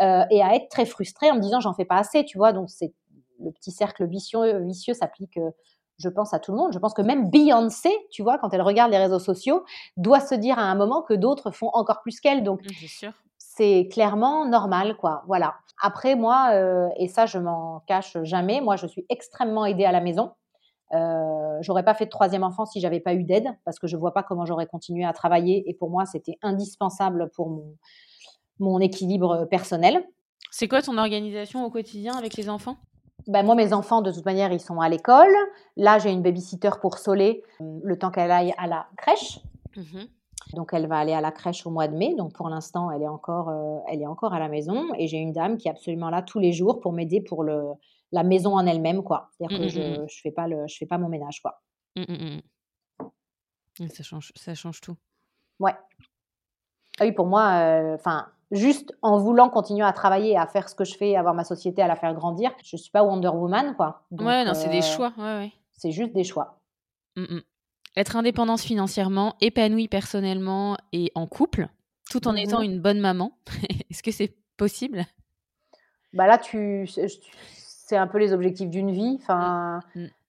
euh, 0.00 0.24
et 0.30 0.42
à 0.42 0.54
être 0.54 0.68
très 0.68 0.86
frustrée 0.86 1.30
en 1.30 1.36
me 1.36 1.40
disant 1.40 1.60
j'en 1.60 1.74
fais 1.74 1.84
pas 1.84 1.96
assez, 1.96 2.24
tu 2.24 2.38
vois. 2.38 2.52
Donc 2.52 2.70
c'est 2.70 2.92
le 3.40 3.50
petit 3.52 3.70
cercle 3.70 4.06
vicieux, 4.06 4.58
vicieux 4.64 4.94
s'applique 4.94 5.36
euh, 5.38 5.50
je 5.98 6.08
pense 6.08 6.34
à 6.34 6.38
tout 6.38 6.52
le 6.52 6.58
monde. 6.58 6.72
Je 6.72 6.78
pense 6.78 6.94
que 6.94 7.02
même 7.02 7.30
Beyoncé, 7.30 7.90
tu 8.10 8.22
vois, 8.22 8.38
quand 8.38 8.52
elle 8.52 8.62
regarde 8.62 8.90
les 8.90 8.98
réseaux 8.98 9.18
sociaux, 9.18 9.64
doit 9.96 10.20
se 10.20 10.34
dire 10.34 10.58
à 10.58 10.62
un 10.62 10.74
moment 10.74 11.02
que 11.02 11.14
d'autres 11.14 11.50
font 11.50 11.70
encore 11.72 12.02
plus 12.02 12.20
qu'elle. 12.20 12.42
Donc, 12.42 12.60
c'est 13.38 13.88
clairement 13.90 14.46
normal, 14.46 14.96
quoi. 14.96 15.22
Voilà. 15.26 15.54
Après, 15.82 16.14
moi, 16.14 16.50
euh, 16.52 16.88
et 16.98 17.08
ça, 17.08 17.26
je 17.26 17.38
m'en 17.38 17.80
cache 17.86 18.16
jamais, 18.22 18.60
moi, 18.60 18.76
je 18.76 18.86
suis 18.86 19.06
extrêmement 19.08 19.64
aidée 19.64 19.84
à 19.84 19.92
la 19.92 20.00
maison. 20.00 20.32
Euh, 20.92 21.58
j'aurais 21.62 21.82
pas 21.82 21.94
fait 21.94 22.04
de 22.04 22.10
troisième 22.10 22.44
enfant 22.44 22.64
si 22.64 22.80
j'avais 22.80 23.00
pas 23.00 23.14
eu 23.14 23.24
d'aide, 23.24 23.48
parce 23.64 23.78
que 23.78 23.86
je 23.86 23.96
vois 23.96 24.12
pas 24.12 24.22
comment 24.22 24.44
j'aurais 24.44 24.66
continué 24.66 25.04
à 25.04 25.12
travailler. 25.12 25.68
Et 25.68 25.74
pour 25.74 25.90
moi, 25.90 26.04
c'était 26.06 26.38
indispensable 26.42 27.30
pour 27.34 27.48
mon, 27.48 27.76
mon 28.58 28.80
équilibre 28.80 29.46
personnel. 29.46 30.04
C'est 30.50 30.68
quoi 30.68 30.82
ton 30.82 30.96
organisation 30.98 31.64
au 31.64 31.70
quotidien 31.70 32.16
avec 32.16 32.36
les 32.36 32.48
enfants? 32.48 32.76
Ben 33.26 33.44
moi, 33.44 33.54
mes 33.54 33.72
enfants, 33.72 34.02
de 34.02 34.12
toute 34.12 34.24
manière, 34.24 34.52
ils 34.52 34.60
sont 34.60 34.80
à 34.80 34.88
l'école. 34.88 35.34
Là, 35.76 35.98
j'ai 35.98 36.10
une 36.10 36.22
babysitter 36.22 36.70
pour 36.80 36.98
Solé, 36.98 37.42
euh, 37.60 37.80
le 37.82 37.98
temps 37.98 38.10
qu'elle 38.10 38.30
aille 38.30 38.54
à 38.56 38.66
la 38.66 38.86
crèche. 38.96 39.40
Mmh 39.76 40.04
donc, 40.54 40.70
elle 40.72 40.86
va 40.86 40.98
aller 40.98 41.12
à 41.12 41.20
la 41.20 41.32
crèche 41.32 41.66
au 41.66 41.70
mois 41.70 41.88
de 41.88 41.96
mai. 41.96 42.14
Donc, 42.14 42.32
pour 42.34 42.48
l'instant, 42.48 42.90
elle 42.90 43.02
est 43.02 43.08
encore, 43.08 43.48
euh, 43.48 43.78
elle 43.88 44.00
est 44.00 44.06
encore 44.06 44.32
à 44.32 44.38
la 44.38 44.48
maison. 44.48 44.94
Et 44.96 45.08
j'ai 45.08 45.16
une 45.16 45.32
dame 45.32 45.56
qui 45.56 45.66
est 45.66 45.70
absolument 45.70 46.08
là 46.08 46.22
tous 46.22 46.38
les 46.38 46.52
jours 46.52 46.78
pour 46.80 46.92
m'aider 46.92 47.20
pour 47.20 47.42
le, 47.42 47.72
la 48.12 48.22
maison 48.22 48.54
en 48.54 48.66
elle-même, 48.66 49.02
quoi. 49.02 49.30
C'est-à-dire 49.32 49.58
que 49.58 49.64
mmh, 49.64 49.68
je, 49.68 49.80
ne 49.80 50.04
mmh, 50.04 50.08
fais 50.08 50.30
pas 50.30 50.46
le, 50.46 50.66
je 50.68 50.76
fais 50.76 50.86
pas 50.86 50.98
mon 50.98 51.08
ménage, 51.08 51.42
quoi. 51.42 51.60
Ça 53.92 54.02
change, 54.02 54.32
ça 54.36 54.54
change 54.54 54.80
tout. 54.80 54.96
Ouais. 55.58 55.74
Ah 56.98 57.04
oui, 57.04 57.12
pour 57.12 57.26
moi, 57.26 57.50
euh, 57.54 57.94
enfin, 57.96 58.28
juste 58.50 58.94
en 59.02 59.18
voulant 59.18 59.48
continuer 59.48 59.84
à 59.84 59.92
travailler, 59.92 60.36
à 60.36 60.46
faire 60.46 60.68
ce 60.68 60.74
que 60.74 60.84
je 60.84 60.96
fais, 60.96 61.16
avoir 61.16 61.34
ma 61.34 61.44
société, 61.44 61.82
à 61.82 61.88
la 61.88 61.96
faire 61.96 62.14
grandir, 62.14 62.52
je 62.64 62.76
suis 62.76 62.90
pas 62.90 63.02
Wonder 63.02 63.28
Woman, 63.28 63.74
quoi. 63.76 64.02
ouais, 64.12 64.44
non, 64.44 64.54
c'est 64.54 64.68
des 64.68 64.78
euh, 64.78 64.82
choix. 64.82 65.12
Ouais, 65.16 65.38
ouais. 65.38 65.52
C'est 65.72 65.92
juste 65.92 66.12
des 66.12 66.24
choix. 66.24 66.60
Mmh 67.16 67.40
Être 67.96 68.16
indépendante 68.16 68.60
financièrement, 68.60 69.34
épanouie 69.40 69.88
personnellement 69.88 70.76
et 70.92 71.10
en 71.14 71.26
couple, 71.26 71.68
tout 72.10 72.28
en 72.28 72.32
mmh 72.32 72.38
étant 72.38 72.62
une 72.62 72.80
bonne 72.80 73.00
maman, 73.00 73.32
est-ce 73.90 74.02
que 74.02 74.10
c'est 74.10 74.34
possible? 74.56 75.04
Bah 76.12 76.26
là, 76.26 76.38
tu, 76.38 76.88
c'est 76.88 77.96
un 77.96 78.06
peu 78.06 78.18
les 78.18 78.32
objectifs 78.32 78.70
d'une 78.70 78.90
vie. 78.90 79.18
Enfin, 79.20 79.80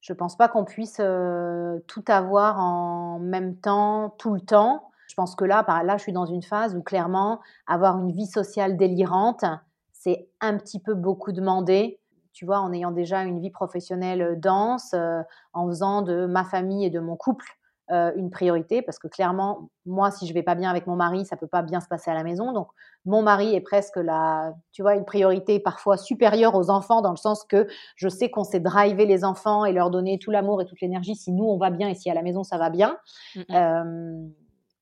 je 0.01 0.13
pense 0.13 0.35
pas 0.35 0.47
qu'on 0.47 0.65
puisse 0.65 0.97
euh, 0.99 1.79
tout 1.87 2.03
avoir 2.07 2.59
en 2.59 3.19
même 3.19 3.55
temps, 3.55 4.15
tout 4.17 4.33
le 4.33 4.41
temps. 4.41 4.89
Je 5.17 5.23
pense 5.23 5.33
que 5.33 5.45
là, 5.45 5.63
par 5.63 5.83
là, 5.83 5.97
je 5.97 6.03
suis 6.03 6.13
dans 6.13 6.27
une 6.27 6.43
phase 6.43 6.75
où 6.75 6.83
clairement, 6.83 7.39
avoir 7.65 7.97
une 7.97 8.11
vie 8.11 8.27
sociale 8.27 8.77
délirante, 8.77 9.45
c'est 9.91 10.29
un 10.41 10.55
petit 10.59 10.79
peu 10.79 10.93
beaucoup 10.93 11.31
demandé. 11.31 11.99
Tu 12.33 12.45
vois, 12.45 12.59
en 12.59 12.71
ayant 12.71 12.91
déjà 12.91 13.23
une 13.23 13.39
vie 13.39 13.49
professionnelle 13.49 14.21
euh, 14.21 14.35
dense, 14.35 14.93
euh, 14.93 15.23
en 15.53 15.65
faisant 15.69 16.03
de 16.03 16.27
ma 16.27 16.43
famille 16.43 16.85
et 16.85 16.91
de 16.91 16.99
mon 16.99 17.15
couple 17.15 17.47
euh, 17.89 18.11
une 18.15 18.29
priorité, 18.29 18.83
parce 18.83 18.99
que 18.99 19.07
clairement, 19.07 19.71
moi, 19.87 20.11
si 20.11 20.27
je 20.27 20.35
vais 20.35 20.43
pas 20.43 20.53
bien 20.53 20.69
avec 20.69 20.85
mon 20.85 20.95
mari, 20.95 21.25
ça 21.25 21.35
peut 21.35 21.47
pas 21.47 21.63
bien 21.63 21.81
se 21.81 21.87
passer 21.87 22.11
à 22.11 22.13
la 22.13 22.23
maison. 22.23 22.53
Donc, 22.53 22.67
mon 23.05 23.23
mari 23.23 23.55
est 23.55 23.61
presque 23.61 23.95
la, 23.95 24.53
tu 24.71 24.83
vois, 24.83 24.93
une 24.93 25.05
priorité 25.05 25.59
parfois 25.59 25.97
supérieure 25.97 26.53
aux 26.53 26.69
enfants, 26.69 27.01
dans 27.01 27.09
le 27.09 27.17
sens 27.17 27.43
que 27.43 27.67
je 27.95 28.07
sais 28.07 28.29
qu'on 28.29 28.43
sait 28.43 28.59
driver 28.59 29.07
les 29.07 29.23
enfants 29.23 29.65
et 29.65 29.73
leur 29.73 29.89
donner 29.89 30.19
tout 30.19 30.29
l'amour 30.29 30.61
et 30.61 30.65
toute 30.65 30.79
l'énergie 30.79 31.15
si 31.15 31.31
nous 31.31 31.45
on 31.45 31.57
va 31.57 31.71
bien 31.71 31.89
et 31.89 31.95
si 31.95 32.07
à 32.11 32.13
la 32.13 32.21
maison 32.21 32.43
ça 32.43 32.59
va 32.59 32.69
bien. 32.69 32.99
Mmh 33.35 34.27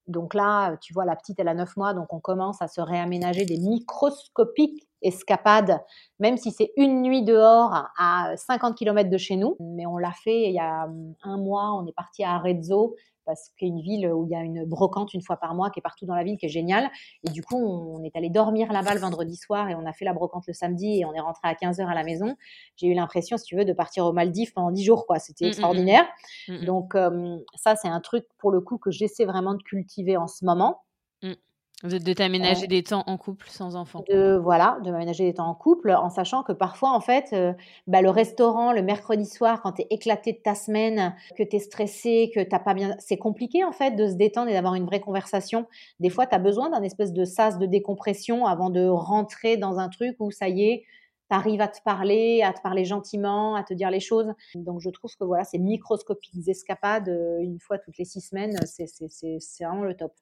donc 0.07 0.33
là, 0.33 0.77
tu 0.77 0.93
vois, 0.93 1.05
la 1.05 1.15
petite, 1.15 1.39
elle 1.39 1.47
a 1.47 1.53
9 1.53 1.75
mois, 1.77 1.93
donc 1.93 2.13
on 2.13 2.19
commence 2.19 2.61
à 2.61 2.67
se 2.67 2.81
réaménager 2.81 3.45
des 3.45 3.57
microscopiques 3.57 4.87
escapades, 5.05 5.79
même 6.19 6.37
si 6.37 6.51
c'est 6.51 6.71
une 6.77 7.01
nuit 7.01 7.23
dehors 7.23 7.87
à 7.97 8.33
50 8.35 8.75
km 8.75 9.09
de 9.09 9.17
chez 9.17 9.35
nous. 9.35 9.55
Mais 9.59 9.85
on 9.85 9.97
l'a 9.97 10.11
fait 10.11 10.49
il 10.49 10.53
y 10.53 10.59
a 10.59 10.87
un 11.23 11.37
mois, 11.37 11.73
on 11.73 11.85
est 11.87 11.95
parti 11.95 12.23
à 12.23 12.35
Arezzo 12.35 12.95
parce 13.25 13.49
qu'il 13.57 13.67
y 13.67 13.71
a 13.71 13.73
une 13.73 13.81
ville 13.81 14.07
où 14.13 14.25
il 14.25 14.31
y 14.31 14.35
a 14.35 14.41
une 14.41 14.65
brocante 14.65 15.13
une 15.13 15.21
fois 15.21 15.37
par 15.37 15.55
mois 15.55 15.69
qui 15.71 15.79
est 15.79 15.81
partout 15.81 16.05
dans 16.05 16.15
la 16.15 16.23
ville, 16.23 16.37
qui 16.37 16.45
est 16.45 16.49
géniale. 16.49 16.89
Et 17.27 17.31
du 17.31 17.41
coup, 17.43 17.57
on 17.57 18.03
est 18.03 18.15
allé 18.15 18.29
dormir 18.29 18.71
là-bas 18.71 18.93
le 18.93 18.99
vendredi 18.99 19.35
soir 19.35 19.69
et 19.69 19.75
on 19.75 19.85
a 19.85 19.93
fait 19.93 20.05
la 20.05 20.13
brocante 20.13 20.43
le 20.47 20.53
samedi 20.53 20.99
et 20.99 21.05
on 21.05 21.13
est 21.13 21.19
rentré 21.19 21.47
à 21.47 21.53
15h 21.53 21.85
à 21.87 21.93
la 21.93 22.03
maison. 22.03 22.35
J'ai 22.77 22.87
eu 22.87 22.93
l'impression, 22.93 23.37
si 23.37 23.45
tu 23.45 23.55
veux, 23.55 23.65
de 23.65 23.73
partir 23.73 24.05
aux 24.05 24.13
Maldives 24.13 24.53
pendant 24.53 24.71
10 24.71 24.83
jours, 24.83 25.07
quoi. 25.07 25.19
C'était 25.19 25.45
mmh, 25.45 25.47
mmh. 25.47 25.49
extraordinaire. 25.49 26.05
Donc, 26.65 26.95
ça, 27.55 27.75
c'est 27.75 27.87
un 27.87 27.99
truc, 27.99 28.25
pour 28.37 28.51
le 28.51 28.61
coup, 28.61 28.77
que 28.77 28.91
j'essaie 28.91 29.25
vraiment 29.25 29.55
de 29.55 29.63
cultiver 29.63 30.17
en 30.17 30.27
ce 30.27 30.45
moment. 30.45 30.81
De, 31.85 32.13
t'aménager 32.13 32.67
des 32.67 32.83
temps 32.83 33.03
en 33.07 33.17
couple 33.17 33.47
sans 33.49 33.75
enfant. 33.75 34.03
De, 34.09 34.35
voilà, 34.35 34.77
de 34.83 34.91
m'aménager 34.91 35.23
des 35.25 35.33
temps 35.33 35.47
en 35.47 35.55
couple, 35.55 35.91
en 35.91 36.09
sachant 36.09 36.43
que 36.43 36.51
parfois, 36.51 36.91
en 36.91 36.99
fait, 36.99 37.29
euh, 37.33 37.53
bah, 37.87 38.01
le 38.01 38.09
restaurant, 38.09 38.71
le 38.71 38.81
mercredi 38.81 39.25
soir, 39.25 39.61
quand 39.61 39.73
tu 39.73 39.81
es 39.83 39.87
éclaté 39.89 40.33
de 40.33 40.39
ta 40.39 40.55
semaine, 40.55 41.15
que 41.37 41.43
tu 41.43 41.55
es 41.55 41.59
stressé, 41.59 42.31
que 42.33 42.41
t'as 42.41 42.59
pas 42.59 42.73
bien. 42.73 42.95
C'est 42.99 43.17
compliqué, 43.17 43.63
en 43.63 43.71
fait, 43.71 43.91
de 43.91 44.07
se 44.07 44.13
détendre 44.13 44.49
et 44.49 44.53
d'avoir 44.53 44.75
une 44.75 44.85
vraie 44.85 44.99
conversation. 44.99 45.67
Des 45.99 46.09
fois, 46.09 46.25
tu 46.25 46.35
as 46.35 46.39
besoin 46.39 46.69
d'un 46.69 46.83
espèce 46.83 47.13
de 47.13 47.25
sas 47.25 47.57
de 47.57 47.65
décompression 47.65 48.45
avant 48.45 48.69
de 48.69 48.87
rentrer 48.87 49.57
dans 49.57 49.79
un 49.79 49.89
truc 49.89 50.15
où 50.19 50.31
ça 50.31 50.49
y 50.49 50.63
est, 50.63 50.83
tu 51.29 51.35
arrives 51.35 51.61
à 51.61 51.67
te 51.67 51.81
parler, 51.83 52.41
à 52.43 52.53
te 52.53 52.61
parler 52.61 52.85
gentiment, 52.85 53.55
à 53.55 53.63
te 53.63 53.73
dire 53.73 53.89
les 53.89 53.99
choses. 53.99 54.33
Donc, 54.53 54.79
je 54.79 54.89
trouve 54.89 55.15
que 55.15 55.23
voilà, 55.23 55.43
ces 55.43 55.57
microscopiques 55.57 56.47
escapades, 56.47 57.09
euh, 57.09 57.39
une 57.39 57.59
fois 57.59 57.79
toutes 57.79 57.97
les 57.97 58.05
six 58.05 58.21
semaines, 58.21 58.55
c'est 58.65 58.85
vraiment 59.63 59.83
le 59.83 59.95
top. 59.95 60.13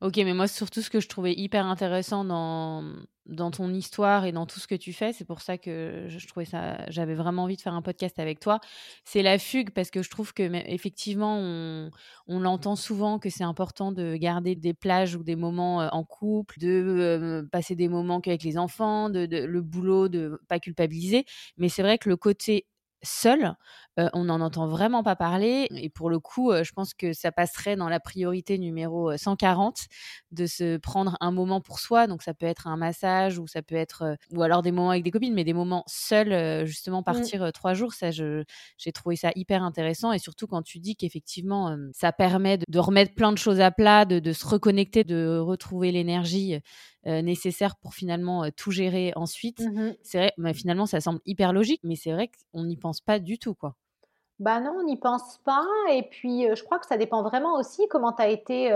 Ok, 0.00 0.16
mais 0.16 0.34
moi, 0.34 0.48
surtout, 0.48 0.82
ce 0.82 0.90
que 0.90 1.00
je 1.00 1.08
trouvais 1.08 1.32
hyper 1.34 1.66
intéressant 1.66 2.24
dans, 2.24 2.84
dans 3.26 3.50
ton 3.50 3.72
histoire 3.72 4.24
et 4.24 4.32
dans 4.32 4.46
tout 4.46 4.60
ce 4.60 4.66
que 4.66 4.74
tu 4.74 4.92
fais. 4.92 5.12
C'est 5.12 5.24
pour 5.24 5.40
ça 5.40 5.58
que 5.58 6.06
je, 6.08 6.26
trouvais 6.26 6.46
ça, 6.46 6.78
j'avais 6.88 7.14
vraiment 7.14 7.44
envie 7.44 7.56
de 7.56 7.60
faire 7.60 7.74
un 7.74 7.82
podcast 7.82 8.18
avec 8.18 8.40
toi. 8.40 8.60
C'est 9.04 9.22
la 9.22 9.38
fugue 9.38 9.70
parce 9.70 9.90
que 9.90 10.02
je 10.02 10.10
trouve 10.10 10.32
que 10.32 10.42
effectivement, 10.70 11.38
on, 11.38 11.90
on 12.26 12.40
l'entend 12.40 12.76
souvent 12.76 13.18
que 13.18 13.30
c'est 13.30 13.44
important 13.44 13.92
de 13.92 14.16
garder 14.16 14.54
des 14.54 14.74
plages 14.74 15.16
ou 15.16 15.22
des 15.22 15.36
moments 15.36 15.78
en 15.78 16.04
couple, 16.04 16.58
de 16.58 17.48
passer 17.52 17.74
des 17.74 17.88
moments 17.88 18.20
qu'avec 18.20 18.42
les 18.42 18.58
enfants, 18.58 19.10
de, 19.10 19.26
le 19.44 19.62
boulot, 19.62 20.08
de 20.08 20.40
pas 20.48 20.58
culpabiliser. 20.60 21.24
Mais 21.56 21.68
c'est 21.68 21.82
vrai 21.82 21.98
que 21.98 22.08
le 22.08 22.16
côté 22.16 22.66
seul, 23.02 23.54
on 24.12 24.24
n'en 24.24 24.40
entend 24.40 24.66
vraiment 24.66 25.02
pas 25.02 25.16
parler. 25.16 25.68
Et 25.70 25.88
pour 25.88 26.10
le 26.10 26.18
coup, 26.18 26.52
je 26.52 26.72
pense 26.72 26.94
que 26.94 27.12
ça 27.12 27.32
passerait 27.32 27.76
dans 27.76 27.88
la 27.88 28.00
priorité 28.00 28.58
numéro 28.58 29.16
140 29.16 29.86
de 30.32 30.46
se 30.46 30.76
prendre 30.76 31.16
un 31.20 31.30
moment 31.30 31.60
pour 31.60 31.78
soi. 31.78 32.06
Donc 32.06 32.22
ça 32.22 32.34
peut 32.34 32.46
être 32.46 32.66
un 32.66 32.76
massage 32.76 33.38
ou 33.38 33.46
ça 33.46 33.62
peut 33.62 33.74
être 33.74 34.16
ou 34.32 34.42
alors 34.42 34.62
des 34.62 34.72
moments 34.72 34.90
avec 34.90 35.04
des 35.04 35.10
copines, 35.10 35.34
mais 35.34 35.44
des 35.44 35.52
moments 35.52 35.84
seuls, 35.86 36.66
justement 36.66 37.00
mmh. 37.00 37.04
partir 37.04 37.52
trois 37.52 37.74
jours. 37.74 37.94
Ça, 37.94 38.10
j'ai 38.10 38.92
trouvé 38.92 39.16
ça 39.16 39.30
hyper 39.34 39.62
intéressant. 39.62 40.12
Et 40.12 40.18
surtout 40.18 40.46
quand 40.46 40.62
tu 40.62 40.78
dis 40.78 40.96
qu'effectivement, 40.96 41.76
ça 41.92 42.12
permet 42.12 42.58
de, 42.58 42.78
remettre 42.78 43.14
plein 43.14 43.32
de 43.32 43.38
choses 43.38 43.60
à 43.60 43.70
plat, 43.70 44.04
de, 44.04 44.32
se 44.32 44.46
reconnecter, 44.46 45.04
de 45.04 45.38
retrouver 45.38 45.92
l'énergie. 45.92 46.58
nécessaire 47.04 47.76
pour 47.76 47.94
finalement 47.94 48.50
tout 48.56 48.70
gérer 48.70 49.12
ensuite. 49.16 49.60
Mmh 49.60 49.94
c'est 50.02 50.18
vrai, 50.18 50.32
mais 50.38 50.54
finalement, 50.54 50.86
ça 50.86 51.00
semble 51.00 51.20
hyper 51.26 51.52
logique, 51.52 51.80
mais 51.84 51.96
c'est 51.96 52.12
vrai 52.12 52.30
qu'on 52.52 52.64
n'y 52.64 52.76
pense 52.76 53.00
pas 53.00 53.18
du 53.18 53.38
tout, 53.38 53.54
quoi. 53.54 53.76
Bah 54.38 54.60
non, 54.60 54.74
on 54.80 54.84
n'y 54.84 54.98
pense 54.98 55.38
pas. 55.44 55.64
Et 55.90 56.02
puis, 56.02 56.46
je 56.54 56.62
crois 56.62 56.78
que 56.78 56.86
ça 56.86 56.98
dépend 56.98 57.22
vraiment 57.22 57.54
aussi 57.54 57.88
comment 57.88 58.12
tu 58.12 58.22
as 58.22 58.28
été 58.28 58.70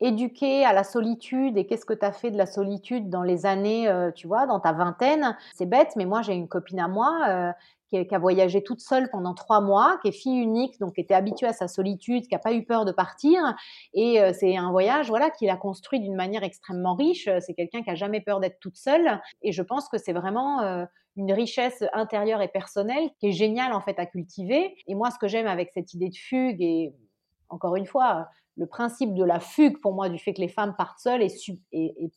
éduqué 0.00 0.64
à 0.64 0.72
la 0.74 0.84
solitude 0.84 1.56
et 1.56 1.66
qu'est-ce 1.66 1.86
que 1.86 1.94
tu 1.94 2.04
as 2.04 2.12
fait 2.12 2.30
de 2.30 2.36
la 2.36 2.46
solitude 2.46 3.08
dans 3.08 3.22
les 3.22 3.46
années, 3.46 3.90
tu 4.14 4.26
vois, 4.26 4.46
dans 4.46 4.60
ta 4.60 4.72
vingtaine. 4.72 5.36
C'est 5.54 5.66
bête, 5.66 5.92
mais 5.96 6.04
moi, 6.04 6.20
j'ai 6.20 6.34
une 6.34 6.48
copine 6.48 6.80
à 6.80 6.88
moi 6.88 7.54
qui, 7.88 8.14
a 8.14 8.18
voyagé 8.18 8.62
toute 8.62 8.80
seule 8.80 9.08
pendant 9.10 9.32
trois 9.32 9.62
mois, 9.62 9.98
qui 10.02 10.08
est 10.08 10.12
fille 10.12 10.38
unique, 10.38 10.78
donc 10.80 10.94
qui 10.94 11.00
était 11.00 11.14
habituée 11.14 11.46
à 11.46 11.54
sa 11.54 11.66
solitude, 11.66 12.24
qui 12.28 12.34
n'a 12.34 12.38
pas 12.38 12.52
eu 12.52 12.64
peur 12.66 12.84
de 12.84 12.92
partir. 12.92 13.40
Et 13.94 14.20
c'est 14.34 14.54
un 14.58 14.70
voyage, 14.70 15.08
voilà, 15.08 15.30
qu'il 15.30 15.48
a 15.48 15.56
construit 15.56 16.00
d'une 16.00 16.14
manière 16.14 16.42
extrêmement 16.44 16.94
riche. 16.94 17.26
C'est 17.40 17.54
quelqu'un 17.54 17.82
qui 17.82 17.88
a 17.88 17.94
jamais 17.94 18.20
peur 18.20 18.38
d'être 18.38 18.60
toute 18.60 18.76
seule. 18.76 19.18
Et 19.40 19.52
je 19.52 19.62
pense 19.62 19.88
que 19.88 19.96
c'est 19.96 20.12
vraiment 20.12 20.86
une 21.16 21.32
richesse 21.32 21.84
intérieure 21.92 22.42
et 22.42 22.48
personnelle 22.48 23.10
qui 23.18 23.28
est 23.28 23.32
géniale 23.32 23.72
en 23.72 23.80
fait 23.80 23.98
à 23.98 24.06
cultiver. 24.06 24.76
Et 24.86 24.94
moi, 24.94 25.10
ce 25.10 25.18
que 25.18 25.28
j'aime 25.28 25.46
avec 25.46 25.70
cette 25.72 25.92
idée 25.94 26.08
de 26.08 26.16
fugue, 26.16 26.62
et 26.62 26.94
encore 27.48 27.76
une 27.76 27.86
fois, 27.86 28.28
le 28.60 28.66
principe 28.66 29.14
de 29.14 29.24
la 29.24 29.40
fugue, 29.40 29.80
pour 29.80 29.94
moi, 29.94 30.10
du 30.10 30.18
fait 30.18 30.34
que 30.34 30.40
les 30.42 30.48
femmes 30.48 30.74
partent 30.76 30.98
seules 30.98 31.22
est, 31.22 31.32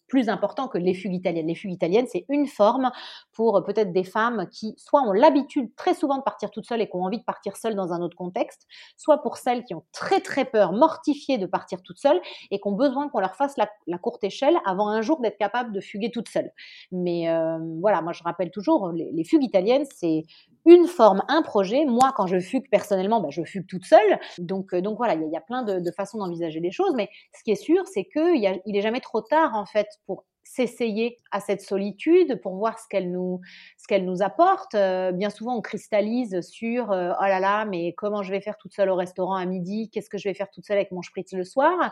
plus 0.09 0.27
important 0.27 0.67
que 0.67 0.77
les 0.77 0.93
fugues 0.93 1.13
italiennes. 1.13 1.47
Les 1.47 1.55
fugues 1.55 1.71
italiennes, 1.71 2.05
c'est 2.11 2.25
une 2.27 2.47
forme 2.47 2.91
pour 3.31 3.55
euh, 3.55 3.61
peut-être 3.61 3.93
des 3.93 4.03
femmes 4.03 4.47
qui, 4.51 4.75
soit 4.77 5.01
ont 5.03 5.13
l'habitude 5.13 5.73
très 5.77 5.93
souvent 5.93 6.17
de 6.17 6.21
partir 6.21 6.51
toutes 6.51 6.65
seules 6.65 6.81
et 6.81 6.89
qui 6.89 6.95
ont 6.97 7.03
envie 7.03 7.19
de 7.19 7.23
partir 7.23 7.55
seules 7.55 7.75
dans 7.75 7.93
un 7.93 8.01
autre 8.01 8.17
contexte, 8.17 8.67
soit 8.97 9.19
pour 9.19 9.37
celles 9.37 9.63
qui 9.63 9.73
ont 9.73 9.85
très 9.93 10.19
très 10.19 10.43
peur, 10.43 10.73
mortifiées 10.73 11.37
de 11.37 11.45
partir 11.45 11.81
toutes 11.81 11.99
seules 11.99 12.19
et 12.51 12.59
qui 12.59 12.67
ont 12.67 12.73
besoin 12.73 13.07
qu'on 13.07 13.21
leur 13.21 13.35
fasse 13.35 13.55
la, 13.55 13.97
courte 13.97 14.25
échelle 14.25 14.57
avant 14.65 14.89
un 14.89 15.01
jour 15.01 15.21
d'être 15.21 15.37
capable 15.37 15.71
de 15.71 15.79
fuguer 15.79 16.11
toutes 16.11 16.27
seules. 16.27 16.51
Mais 16.91 17.29
euh, 17.29 17.57
voilà, 17.79 18.01
moi 18.01 18.11
je 18.11 18.21
rappelle 18.21 18.51
toujours, 18.51 18.91
les, 18.91 19.23
fugues 19.23 19.45
italiennes, 19.45 19.85
c'est 19.95 20.23
une 20.65 20.87
forme, 20.87 21.23
un 21.27 21.41
projet. 21.41 21.85
Moi, 21.85 22.13
quand 22.15 22.27
je 22.27 22.39
fugue 22.39 22.69
personnellement, 22.69 23.21
bah, 23.21 23.29
je 23.31 23.43
fugue 23.43 23.67
toute 23.67 23.85
seule. 23.85 24.19
Donc, 24.37 24.73
euh, 24.73 24.81
donc 24.81 24.97
voilà, 24.97 25.15
il 25.15 25.29
y, 25.29 25.37
a 25.37 25.41
plein 25.41 25.63
de, 25.63 25.91
façons 25.91 26.17
d'envisager 26.17 26.32
les 26.39 26.71
choses. 26.71 26.93
Mais 26.95 27.09
ce 27.37 27.43
qui 27.43 27.51
est 27.51 27.55
sûr, 27.55 27.85
c'est 27.87 28.05
qu'il 28.05 28.61
il 28.65 28.77
est 28.77 28.81
jamais 28.81 29.01
trop 29.01 29.21
tard 29.21 29.55
en 29.55 29.65
fait 29.65 29.87
pour 30.05 30.25
s'essayer 30.43 31.19
à 31.31 31.39
cette 31.39 31.61
solitude 31.61 32.39
pour 32.41 32.55
voir 32.55 32.77
ce 32.77 32.87
qu'elle 32.89 33.11
nous 33.11 33.39
ce 33.77 33.87
qu'elle 33.87 34.05
nous 34.05 34.21
apporte. 34.21 34.75
Euh, 34.75 35.11
bien 35.11 35.29
souvent, 35.29 35.57
on 35.57 35.61
cristallise 35.61 36.41
sur 36.41 36.91
euh, 36.91 37.11
oh 37.19 37.23
là 37.23 37.39
là, 37.39 37.65
mais 37.65 37.93
comment 37.93 38.23
je 38.23 38.31
vais 38.31 38.41
faire 38.41 38.57
toute 38.57 38.73
seule 38.73 38.89
au 38.89 38.95
restaurant 38.95 39.35
à 39.35 39.45
midi? 39.45 39.89
Qu'est-ce 39.89 40.09
que 40.09 40.17
je 40.17 40.27
vais 40.27 40.33
faire 40.33 40.49
toute 40.51 40.65
seule 40.65 40.77
avec 40.77 40.91
mon 40.91 41.01
spritz 41.01 41.33
le 41.33 41.43
soir? 41.43 41.91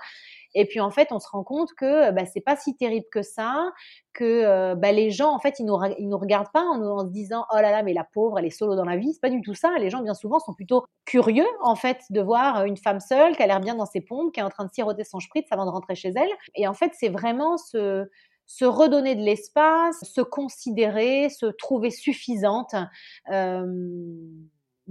Et 0.54 0.66
puis 0.66 0.80
en 0.80 0.92
fait, 0.92 1.12
on 1.12 1.20
se 1.20 1.28
rend 1.30 1.44
compte 1.44 1.74
que 1.74 2.12
bah, 2.12 2.26
c'est 2.26 2.42
pas 2.42 2.56
si 2.56 2.76
terrible 2.76 3.06
que 3.12 3.22
ça, 3.22 3.72
que 4.14 4.24
euh, 4.24 4.76
bah, 4.76 4.92
les 4.92 5.12
gens 5.12 5.34
en 5.34 5.40
fait 5.40 5.60
ils 5.60 5.66
nous 5.66 5.78
ils 5.98 6.10
nous 6.10 6.18
regardent 6.18 6.52
pas 6.52 6.64
en, 6.64 6.78
nous, 6.78 7.08
se 7.08 7.12
disant 7.12 7.46
oh 7.52 7.56
là 7.56 7.72
là, 7.72 7.84
mais 7.84 7.94
la 7.94 8.04
pauvre, 8.04 8.40
elle 8.40 8.46
est 8.46 8.50
solo 8.50 8.76
dans 8.76 8.86
la 8.86 8.98
vie. 8.98 9.14
C'est 9.14 9.22
pas 9.22 9.30
du 9.30 9.42
tout 9.42 9.54
ça. 9.54 9.72
Les 9.80 9.90
gens 9.90 10.02
bien 10.02 10.14
souvent 10.14 10.40
sont 10.40 10.54
plutôt 10.54 10.86
curieux 11.06 11.48
en 11.62 11.76
fait 11.76 12.02
de 12.10 12.22
voir 12.22 12.66
une 12.66 12.78
femme 12.78 13.00
seule 13.00 13.36
qui 13.36 13.44
a 13.44 13.48
l'air 13.48 13.60
bien 13.60 13.76
dans 13.76 13.86
ses 13.86 14.02
pompes, 14.02 14.34
qui 14.34 14.40
est 14.40 14.44
en 14.44 14.50
train 14.50 14.66
de 14.66 14.72
siroter 14.72 15.04
son 15.04 15.20
spritz 15.20 15.48
avant 15.52 15.66
de 15.66 15.72
rentrer 15.72 15.96
chez 15.96 16.10
elle. 16.10 16.30
Et 16.56 16.68
en 16.68 16.74
fait, 16.74 16.92
c'est 16.96 17.10
vraiment 17.10 17.58
se 17.58 18.08
redonner 18.62 19.16
de 19.16 19.22
l'espace, 19.22 19.98
se 20.04 20.22
considérer, 20.22 21.30
se 21.30 21.46
trouver 21.46 21.90
suffisante 21.90 22.76
euh, 23.32 23.66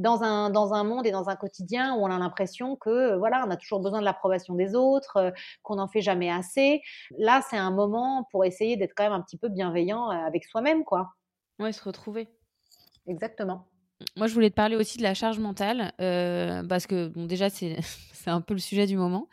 dans, 0.01 0.23
un, 0.23 0.51
dans 0.51 0.73
un 0.73 0.85
monde 0.85 1.07
et 1.07 1.11
dans 1.11 1.29
un 1.29 1.37
quotidien 1.37 1.95
où 1.95 2.03
on 2.03 2.11
a 2.11 2.19
l'impression 2.19 2.77
que 2.77 3.17
voilà, 3.17 3.45
on 3.47 3.51
a 3.51 3.57
toujours 3.57 3.81
besoin 3.81 4.01
de 4.01 4.05
l'approbation 4.05 4.55
des 4.55 4.75
autres, 4.75 5.17
euh, 5.19 5.31
qu'on 5.63 5.77
n'en 5.77 5.89
fait 5.89 6.01
jamais 6.01 6.31
assez. 6.31 6.83
Là, 7.19 7.43
c'est 7.49 7.57
un 7.57 7.71
moment 7.71 8.27
pour 8.31 8.45
essayer 8.45 8.77
d'être 8.77 8.93
quand 8.97 9.05
même 9.05 9.13
un 9.13 9.21
petit 9.21 9.39
peu 9.39 9.49
bienveillant 9.49 10.11
euh, 10.11 10.27
avec 10.27 10.45
soi-même, 10.45 10.85
quoi. 10.85 11.11
Ouais, 11.59 11.73
se 11.73 11.85
retrouver. 11.85 12.29
Exactement. 13.07 13.70
Moi, 14.17 14.27
je 14.27 14.35
voulais 14.35 14.51
te 14.51 14.55
parler 14.55 14.77
aussi 14.77 14.99
de 14.99 15.03
la 15.03 15.15
charge 15.15 15.39
mentale, 15.39 15.93
parce 15.99 16.87
que 16.87 17.09
bon, 17.09 17.27
déjà, 17.27 17.49
c'est 17.51 17.77
un 18.27 18.41
peu 18.41 18.55
le 18.55 18.61
sujet 18.61 18.87
du 18.87 18.97
moment 18.97 19.29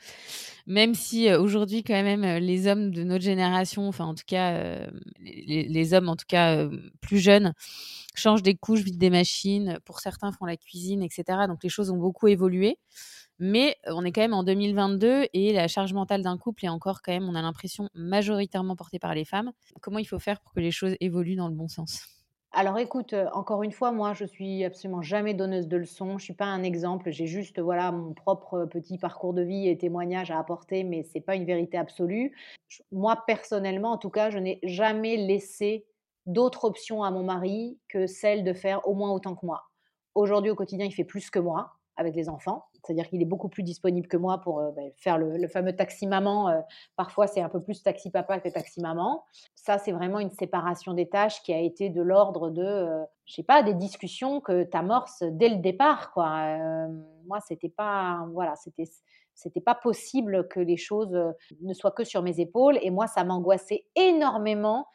même 0.68 0.94
si 0.94 1.30
euh, 1.30 1.42
aujourd'hui 1.42 1.84
quand 1.84 2.04
même 2.04 2.24
euh, 2.24 2.40
les 2.40 2.68
hommes 2.68 2.92
de 2.92 3.04
notre 3.04 3.24
génération, 3.24 3.88
enfin 3.88 4.06
en 4.06 4.14
tout 4.14 4.26
cas 4.28 4.54
euh, 4.54 4.88
les, 5.20 5.94
hommes 5.94 6.10
en 6.10 6.16
tout 6.16 6.26
cas 6.28 6.68
plus 7.02 7.20
jeunes, 7.20 7.54
changent 8.14 8.44
des 8.44 8.56
couches, 8.56 8.82
vident 8.82 9.00
des 9.00 9.10
machines, 9.10 9.80
pour 9.86 10.02
certains 10.02 10.32
font 10.32 10.46
la 10.46 10.58
cuisine, 10.58 11.02
etc. 11.02 11.24
Donc 11.48 11.64
les 11.64 11.70
choses 11.70 11.90
ont 11.90 11.98
beaucoup 11.98 12.28
évolué. 12.28 12.78
Mais 13.40 13.78
on 13.86 14.04
est 14.04 14.12
quand 14.12 14.22
même 14.22 14.34
en 14.34 14.44
2022 14.44 15.28
et 15.32 15.54
la 15.54 15.68
charge 15.68 15.94
mentale 15.94 16.24
d'un 16.24 16.40
couple 16.40 16.66
est 16.66 16.70
encore 16.70 17.04
quand 17.04 17.12
même, 17.12 17.30
on 17.30 17.36
a 17.36 17.42
l'impression, 17.44 17.88
majoritairement 17.94 18.76
portée 18.76 18.98
par 18.98 19.14
les 19.14 19.26
femmes. 19.26 19.52
Comment 19.80 20.00
il 20.00 20.06
faut 20.06 20.18
faire 20.18 20.40
pour 20.42 20.54
que 20.54 20.60
les 20.60 20.72
choses 20.72 20.96
évoluent 21.02 21.36
dans 21.36 21.48
le 21.48 21.54
bon 21.54 21.68
sens? 21.68 22.17
Alors 22.58 22.80
écoute, 22.80 23.14
encore 23.34 23.62
une 23.62 23.72
fois, 23.72 23.92
moi 23.92 24.14
je 24.14 24.26
suis 24.26 24.64
absolument 24.64 25.04
jamais 25.04 25.36
donneuse 25.36 25.68
de 25.68 25.78
leçons, 25.78 26.18
je 26.18 26.24
suis 26.24 26.34
pas 26.34 26.46
un 26.46 26.64
exemple, 26.64 27.12
j'ai 27.12 27.28
juste 27.28 27.60
voilà 27.60 27.92
mon 27.92 28.16
propre 28.16 28.66
petit 28.66 28.98
parcours 28.98 29.36
de 29.36 29.44
vie 29.44 29.68
et 29.70 29.78
témoignage 29.78 30.32
à 30.32 30.40
apporter, 30.40 30.84
mais 30.84 31.04
c'est 31.04 31.22
pas 31.22 31.36
une 31.36 31.46
vérité 31.46 31.78
absolue. 31.78 32.36
moi 32.92 33.24
personnellement, 33.28 33.92
en 33.92 34.00
tout 34.00 34.10
cas, 34.10 34.32
je 34.32 34.40
n'ai 34.40 34.60
jamais 34.64 35.18
laissé 35.18 35.86
d'autres 36.26 36.66
options 36.66 37.04
à 37.04 37.12
mon 37.12 37.24
mari 37.24 37.78
que 37.90 38.08
celle 38.08 38.44
de 38.44 38.54
faire 38.54 38.88
au 38.88 38.96
moins 38.96 39.12
autant 39.12 39.36
que 39.36 39.46
moi. 39.46 39.66
Aujourd'hui 40.16 40.50
au 40.50 40.56
quotidien, 40.56 40.88
il 40.88 40.92
fait 40.92 41.04
plus 41.04 41.30
que 41.30 41.38
moi 41.38 41.78
avec 41.98 42.16
les 42.16 42.30
enfants. 42.30 42.66
C'est-à-dire 42.84 43.10
qu'il 43.10 43.22
est 43.22 43.26
beaucoup 43.26 43.50
plus 43.50 43.64
disponible 43.64 44.08
que 44.08 44.18
moi 44.18 44.40
pour 44.40 44.60
euh, 44.60 44.72
ben, 44.72 44.92
faire 44.96 45.18
le, 45.18 45.48
fameux 45.48 45.76
taxi 45.76 46.08
maman. 46.08 46.50
Euh, 46.50 46.62
parfois, 46.96 47.28
c'est 47.28 47.42
un 47.42 47.50
peu 47.50 47.62
plus 47.62 47.84
taxi 47.84 48.10
papa 48.12 48.40
que 48.40 48.50
taxi 48.50 48.80
maman. 48.80 49.26
Ça, 49.56 49.78
c'est 49.78 49.92
vraiment 49.92 50.20
une 50.20 50.30
séparation 50.30 50.94
des 50.94 51.10
tâches 51.10 51.42
qui 51.44 51.54
a 51.54 51.60
été 51.60 51.90
de 51.90 52.02
l'ordre 52.02 52.50
de, 52.50 52.64
euh, 52.64 53.04
je 53.26 53.34
sais 53.34 53.44
pas, 53.44 53.64
des 53.64 53.74
discussions 53.74 54.40
que 54.40 54.64
tu 54.64 54.78
amorces 54.78 55.24
dès 55.24 55.50
le 55.50 55.58
départ. 55.58 56.14
Quoi. 56.14 56.58
moi, 57.26 57.40
c'était 57.42 57.70
pas, 57.70 58.26
voilà, 58.32 58.56
c'était 58.56 58.86
c'était 59.38 59.62
pas 59.62 59.76
possible 59.76 60.48
que 60.48 60.60
les 60.60 60.78
choses 60.78 61.16
ne 61.62 61.74
soient 61.74 61.92
que 61.92 62.04
sur 62.04 62.24
mes 62.24 62.40
épaules. 62.40 62.80
Et 62.82 62.90
moi, 62.90 63.06
ça 63.06 63.24
m'angoissait 63.24 63.86
énormément 63.96 64.88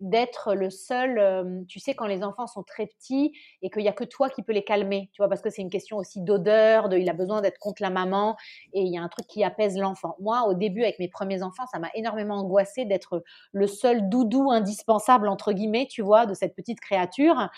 d'être 0.00 0.54
le 0.54 0.70
seul. 0.70 1.64
tu 1.68 1.78
sais, 1.78 1.94
quand 1.94 2.06
les 2.06 2.24
enfants 2.24 2.46
sont 2.46 2.62
très 2.62 2.86
petits 2.86 3.32
et 3.62 3.70
qu'il 3.70 3.82
n'y 3.82 3.88
a 3.88 3.92
que 3.92 4.04
toi 4.04 4.30
qui 4.30 4.42
peux 4.42 4.52
les 4.52 4.64
calmer, 4.64 5.10
tu 5.12 5.20
vois, 5.20 5.28
parce 5.28 5.42
que 5.42 5.50
c'est 5.50 5.62
une 5.62 5.70
question 5.70 5.98
aussi 5.98 6.22
d'odeur, 6.22 6.88
de, 6.88 6.96
il 6.96 7.08
a 7.08 7.12
besoin 7.12 7.42
d'être 7.42 7.58
contre 7.58 7.82
la 7.82 7.90
maman 7.90 8.36
et 8.72 8.80
il 8.80 8.92
y 8.92 8.98
a 8.98 9.02
un 9.02 9.08
truc 9.08 9.26
qui 9.26 9.44
apaise 9.44 9.76
l'enfant. 9.76 10.16
Moi, 10.18 10.44
au 10.48 10.54
début, 10.54 10.82
avec 10.82 10.98
mes 10.98 11.08
premiers 11.08 11.42
enfants, 11.42 11.66
ça 11.70 11.78
m'a 11.78 11.90
énormément 11.94 12.36
angoissé 12.36 12.86
d'être 12.86 13.22
le 13.52 13.66
seul 13.66 14.08
doudou 14.08 14.50
indispensable, 14.50 15.28
entre 15.28 15.52
guillemets, 15.52 15.86
tu 15.90 16.02
vois, 16.02 16.26
de 16.26 16.34
cette 16.34 16.56
petite 16.56 16.80
créature. 16.80 17.50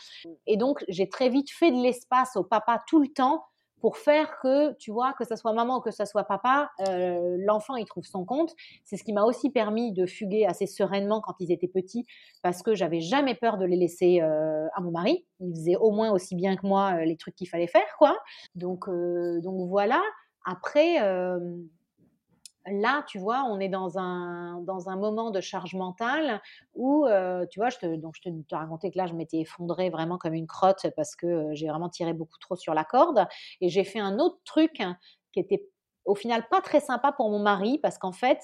Et 0.47 0.57
donc, 0.57 0.85
j'ai 0.89 1.09
très 1.09 1.29
vite 1.29 1.51
fait 1.51 1.71
de 1.71 1.81
l'espace 1.81 2.37
au 2.37 2.43
papa 2.43 2.83
tout 2.87 3.01
le 3.01 3.09
temps 3.09 3.45
pour 3.81 3.97
faire 3.97 4.39
que, 4.41 4.75
tu 4.75 4.91
vois, 4.91 5.13
que 5.13 5.25
ce 5.25 5.37
soit 5.37 5.53
maman 5.53 5.79
ou 5.79 5.81
que 5.81 5.91
ce 5.91 6.05
soit 6.05 6.25
papa, 6.25 6.71
euh, 6.89 7.37
l'enfant, 7.39 7.77
il 7.77 7.85
trouve 7.85 8.05
son 8.05 8.25
compte. 8.25 8.55
C'est 8.85 8.97
ce 8.97 9.05
qui 9.05 9.13
m'a 9.13 9.25
aussi 9.25 9.51
permis 9.51 9.93
de 9.93 10.07
fuguer 10.07 10.47
assez 10.47 10.67
sereinement 10.67 11.21
quand 11.21 11.35
ils 11.41 11.53
étaient 11.53 11.69
petits, 11.69 12.07
parce 12.43 12.63
que 12.63 12.75
j'avais 12.75 13.01
jamais 13.01 13.35
peur 13.35 13.59
de 13.59 13.65
les 13.65 13.77
laisser 13.77 14.21
euh, 14.21 14.67
à 14.75 14.81
mon 14.81 14.91
mari. 14.91 15.25
Il 15.41 15.55
faisait 15.55 15.77
au 15.77 15.91
moins 15.91 16.11
aussi 16.11 16.35
bien 16.35 16.57
que 16.57 16.67
moi 16.67 16.95
euh, 16.95 17.05
les 17.05 17.17
trucs 17.17 17.35
qu'il 17.35 17.49
fallait 17.49 17.69
faire, 17.69 17.97
quoi. 17.99 18.17
Donc, 18.55 18.89
donc 18.89 19.69
voilà. 19.69 20.03
Après, 20.45 20.99
là, 22.73 23.05
tu 23.09 23.19
vois, 23.19 23.45
on 23.45 23.59
est 23.61 23.69
dans 23.69 23.99
un, 23.99 24.61
dans 24.63 24.89
un 24.89 24.97
moment 24.97 25.31
de 25.31 25.41
charge 25.41 25.75
mentale 25.75 26.41
où, 26.75 27.07
euh, 27.07 27.47
tu 27.51 27.61
vois, 27.61 27.71
je 27.71 27.79
te, 27.79 27.97
donc 27.97 28.15
je 28.17 28.31
te, 28.31 28.55
racontais 28.55 28.91
que 28.91 28.99
là, 28.99 29.07
je 29.07 29.15
m'étais 29.15 29.39
effondrée 29.39 29.91
vraiment 29.91 30.19
comme 30.19 30.35
une 30.35 30.47
crotte 30.47 30.87
parce 30.97 31.17
que 31.17 31.27
euh, 31.27 31.51
j'ai 31.55 31.69
vraiment 31.69 31.89
tiré 31.89 32.13
beaucoup 32.13 32.39
trop 32.39 32.57
sur 32.57 32.75
la 32.75 32.85
corde. 32.85 33.27
Et 33.61 33.69
j'ai 33.69 33.85
fait 33.85 34.01
un 34.01 34.19
autre 34.19 34.39
truc 34.45 34.83
qui 35.33 35.41
était 35.41 35.69
au 36.05 36.15
final 36.15 36.47
pas 36.49 36.63
très 36.63 36.81
sympa 36.81 37.13
pour 37.13 37.31
mon 37.31 37.39
mari 37.39 37.79
parce 37.79 37.99
qu'en 37.99 38.13
fait, 38.13 38.41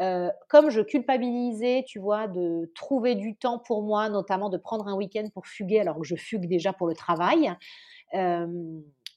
euh, 0.00 0.30
comme 0.48 0.70
je 0.70 0.80
culpabilisais, 0.80 1.84
tu 1.86 2.00
vois, 2.00 2.26
de 2.26 2.72
trouver 2.74 3.14
du 3.14 3.36
temps 3.36 3.58
pour 3.58 3.82
moi, 3.82 4.08
notamment 4.08 4.48
de 4.48 4.58
prendre 4.58 4.88
un 4.88 4.94
week-end 4.94 5.28
pour 5.32 5.46
fuguer 5.46 5.80
alors 5.80 5.96
que 5.98 6.04
je 6.04 6.16
fugue 6.16 6.48
déjà 6.48 6.72
pour 6.72 6.88
le 6.88 6.94
travail, 6.94 7.54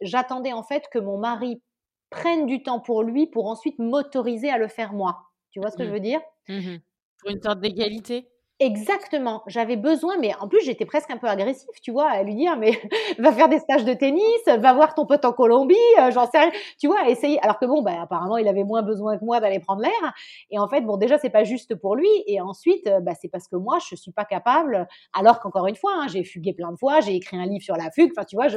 j'attendais 0.01 0.53
en 0.53 0.63
fait 0.63 0.87
que 0.91 0.99
mon 0.99 1.17
mari 1.17 1.61
prenne 2.09 2.45
du 2.45 2.63
temps 2.63 2.79
pour 2.79 3.03
lui 3.03 3.27
pour 3.27 3.47
ensuite 3.47 3.79
m'autoriser 3.79 4.49
à 4.49 4.57
le 4.57 4.67
faire 4.67 4.93
moi. 4.93 5.31
Tu 5.51 5.59
vois 5.59 5.71
ce 5.71 5.77
que 5.77 5.83
je 5.85 5.89
mmh. 5.89 5.93
veux 5.93 5.99
dire? 5.99 6.21
Mmh 6.49 6.77
Pour 7.19 7.29
une 7.31 7.41
sorte 7.41 7.59
d'égalité? 7.59 8.29
Exactement. 8.59 9.43
J'avais 9.45 9.75
besoin, 9.75 10.17
mais 10.19 10.31
en 10.39 10.47
plus 10.47 10.61
j'étais 10.65 10.85
presque 10.85 11.11
un 11.11 11.17
peu 11.17 11.27
agressive, 11.27 11.69
tu 11.83 11.91
vois, 11.91 12.09
à 12.09 12.23
lui 12.23 12.33
dire 12.33 12.57
mais 12.57 12.71
va 13.19 13.31
faire 13.31 13.49
des 13.49 13.59
stages 13.59 13.85
de 13.85 13.93
tennis, 13.93 14.23
va 14.47 14.73
voir 14.73 14.95
ton 14.95 15.05
pote 15.05 15.25
en 15.25 15.31
Colombie, 15.31 15.75
euh, 15.99 16.09
j'en 16.09 16.25
sais 16.27 16.39
rien, 16.39 16.51
tu 16.79 16.87
vois, 16.87 17.07
essayer. 17.07 17.39
Alors 17.43 17.59
que 17.59 17.67
bon, 17.67 17.83
bah, 17.83 18.01
apparemment 18.01 18.37
il 18.37 18.47
avait 18.47 18.63
moins 18.63 18.81
besoin 18.81 19.15
que 19.19 19.23
moi 19.23 19.39
d'aller 19.39 19.59
prendre 19.59 19.83
l'air. 19.83 20.13
Et 20.49 20.57
en 20.57 20.67
fait, 20.67 20.81
bon, 20.81 20.97
déjà 20.97 21.19
c'est 21.19 21.29
pas 21.29 21.43
juste 21.43 21.75
pour 21.75 21.95
lui, 21.95 22.07
et 22.25 22.41
ensuite, 22.41 22.87
euh, 22.87 22.99
bah, 22.99 23.11
c'est 23.21 23.27
parce 23.29 23.47
que 23.47 23.57
moi 23.57 23.77
je 23.87 23.95
suis 23.95 24.11
pas 24.11 24.25
capable. 24.25 24.87
Alors 25.13 25.39
qu'encore 25.39 25.67
une 25.67 25.75
fois, 25.75 25.91
hein, 25.95 26.07
j'ai 26.07 26.23
fugué 26.23 26.53
plein 26.53 26.71
de 26.71 26.77
fois, 26.77 26.99
j'ai 27.01 27.15
écrit 27.15 27.37
un 27.37 27.45
livre 27.45 27.63
sur 27.63 27.75
la 27.75 27.91
fugue. 27.91 28.11
Enfin, 28.17 28.25
tu 28.25 28.35
vois, 28.37 28.47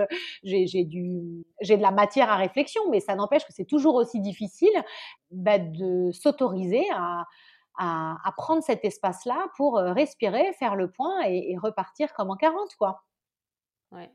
j'ai 0.45 0.85
du, 0.85 1.45
j'ai 1.61 1.77
de 1.77 1.83
la 1.83 1.91
matière 1.91 2.31
à 2.31 2.37
réflexion, 2.37 2.81
mais 2.91 3.01
ça 3.01 3.15
n'empêche 3.17 3.45
que 3.45 3.53
c'est 3.53 3.67
toujours 3.67 3.97
aussi 3.97 4.21
difficile 4.21 4.71
bah, 5.31 5.59
de 5.59 6.11
s'autoriser 6.13 6.85
à 6.95 7.25
à, 7.83 8.33
prendre 8.37 8.63
cet 8.63 8.85
espace-là 8.85 9.47
pour 9.57 9.79
euh, 9.79 9.93
respirer, 9.93 10.53
faire 10.59 10.77
le 10.77 10.91
point 10.91 11.23
et, 11.23 11.57
repartir 11.57 12.13
comme 12.13 12.31
en 12.31 12.37
40, 12.37 12.75
quoi. 12.77 13.05
Ouais. 13.91 14.11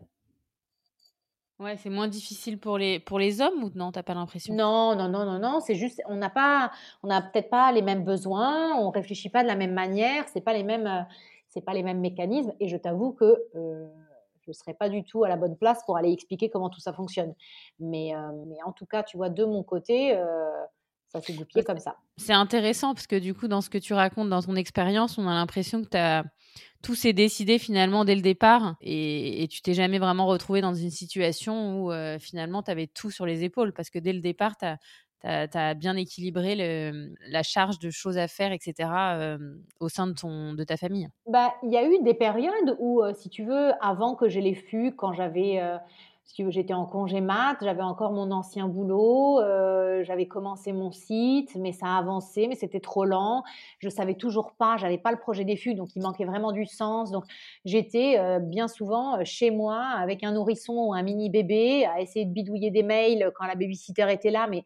Ouais, 1.58 1.78
c'est 1.78 1.90
moins 1.90 2.08
difficile 2.08 2.60
pour 2.60 2.78
les, 2.78 3.00
pour 3.00 3.18
les 3.18 3.42
hommes 3.42 3.64
ou 3.64 3.72
non, 3.76 3.92
t'as 3.92 4.04
pas 4.04 4.14
l'impression? 4.14 4.54
Non, 4.54 4.96
non, 4.96 5.08
non, 5.08 5.26
non, 5.26 5.40
non, 5.40 5.60
c'est 5.62 5.76
juste, 5.76 6.02
on 6.08 6.18
n'a 6.18 6.30
pas, 6.30 6.72
on 7.02 7.08
n'a 7.08 7.22
peut-être 7.22 7.50
pas 7.50 7.72
les 7.72 7.82
mêmes 7.82 8.04
besoins, 8.04 8.76
on 8.78 8.90
réfléchit 8.90 9.30
pas 9.30 9.42
de 9.42 9.48
la 9.48 9.56
même 9.56 9.74
manière, 9.74 10.28
c'est 10.28 10.42
pas 10.42 10.54
les 10.54 10.64
mêmes, 10.64 10.86
euh, 10.86 11.02
c'est 11.48 11.62
pas 11.62 11.74
les 11.74 11.82
mêmes 11.82 12.02
mécanismes, 12.02 12.54
et 12.60 12.68
je 12.68 12.76
t'avoue 12.76 13.14
que 13.14 13.42
euh, 13.56 13.88
je 14.42 14.50
ne 14.50 14.54
serais 14.54 14.74
pas 14.74 14.90
du 14.90 15.06
tout 15.06 15.24
à 15.24 15.30
la 15.30 15.38
bonne 15.38 15.56
place 15.56 15.84
pour 15.86 15.98
aller 15.98 16.12
expliquer 16.12 16.50
comment 16.50 16.70
tout 16.70 16.82
ça 16.82 16.94
fonctionne. 16.94 17.34
Mais, 17.80 18.14
mais 18.46 18.62
en 18.64 18.74
tout 18.74 18.86
cas, 18.86 19.02
tu 19.02 19.18
vois, 19.18 19.30
de 19.30 19.44
mon 19.44 19.64
côté, 19.64 20.16
ça 21.22 21.64
comme 21.64 21.80
ça. 21.80 21.98
C'est 22.18 22.34
intéressant 22.34 22.94
parce 22.94 23.08
que 23.08 23.18
du 23.18 23.34
coup, 23.34 23.48
dans 23.48 23.62
ce 23.62 23.70
que 23.70 23.78
tu 23.78 23.94
racontes, 23.94 24.30
dans 24.30 24.42
ton 24.42 24.56
expérience, 24.56 25.18
on 25.18 25.28
a 25.28 25.34
l'impression 25.34 25.84
que 25.84 25.98
as... 25.98 26.24
tout 26.82 26.96
s'est 26.96 27.14
décidé 27.14 27.60
finalement 27.60 28.06
dès 28.06 28.16
le 28.16 28.22
départ 28.22 28.76
et, 28.82 29.48
tu 29.50 29.62
t'es 29.62 29.74
jamais 29.74 30.00
vraiment 30.00 30.26
retrouvé 30.26 30.62
dans 30.62 30.74
une 30.74 30.92
situation 30.92 31.84
où 31.84 31.92
euh, 31.92 32.18
finalement 32.20 32.64
tu 32.64 32.72
avais 32.72 32.88
tout 32.88 33.12
sur 33.12 33.26
les 33.26 33.44
épaules 33.44 33.74
parce 33.74 33.90
que 33.90 34.00
dès 34.00 34.14
le 34.14 34.22
départ, 34.22 34.58
tu 34.58 34.66
as, 34.66 35.74
bien 35.74 35.96
équilibré 35.96 36.56
la 37.28 37.44
charge 37.44 37.80
de 37.80 37.90
choses 37.90 38.18
à 38.18 38.28
faire, 38.28 38.52
etc., 38.52 38.90
euh, 39.14 39.38
au 39.80 39.90
sein 39.90 40.08
de, 40.08 40.14
ton, 40.14 40.54
de 40.54 40.64
ta 40.64 40.78
famille. 40.78 41.08
Bah, 41.28 41.54
il 41.64 41.72
y 41.72 41.78
a 41.78 41.88
eu 41.88 42.04
des 42.04 42.14
périodes 42.14 42.76
où, 42.80 43.02
euh, 43.02 43.14
si 43.14 43.30
tu 43.30 43.44
veux, 43.44 43.72
avant 43.82 44.16
que 44.16 44.30
je 44.30 44.40
les 44.40 44.54
fus, 44.54 44.94
quand 44.96 45.14
j'avais 45.14 45.60
j'étais 46.50 46.74
en 46.74 46.86
congé 46.86 47.22
mat, 47.22 47.58
j'avais 47.62 47.82
encore 47.82 48.12
mon 48.12 48.32
ancien 48.32 48.68
boulot, 48.68 49.40
euh, 49.40 50.04
j'avais 50.04 50.28
commencé 50.28 50.74
mon 50.74 50.92
site, 50.92 51.56
mais 51.56 51.72
ça 51.72 51.88
a 51.88 51.98
avancé, 51.98 52.48
mais 52.48 52.56
c'était 52.56 52.80
trop 52.80 53.06
lent. 53.06 53.44
Je 53.80 53.90
savais 53.90 54.16
toujours 54.16 54.54
pas, 54.54 54.78
j'avais 54.78 54.98
pas 54.98 55.12
le 55.12 55.18
projet 55.18 55.46
des 55.46 55.56
fugues, 55.56 55.78
donc 55.78 55.96
il 55.96 56.02
manquait 56.02 56.26
vraiment 56.26 56.52
du 56.52 56.66
sens. 56.66 57.12
Donc 57.12 57.26
j'étais 57.64 58.18
euh, 58.20 58.40
bien 58.40 58.68
souvent 58.68 59.18
euh, 59.18 59.22
chez 59.24 59.52
moi 59.52 59.82
avec 59.98 60.24
un 60.24 60.34
nourrisson 60.34 60.74
ou 60.74 60.94
un 60.94 61.04
mini 61.04 61.30
bébé 61.30 61.86
à 61.86 62.02
essayer 62.02 62.26
de 62.26 62.32
bidouiller 62.32 62.72
des 62.72 62.84
mails 62.84 63.32
quand 63.36 63.46
la 63.46 63.56
babysitter 63.56 64.08
était 64.12 64.32
là, 64.32 64.48
mais 64.50 64.64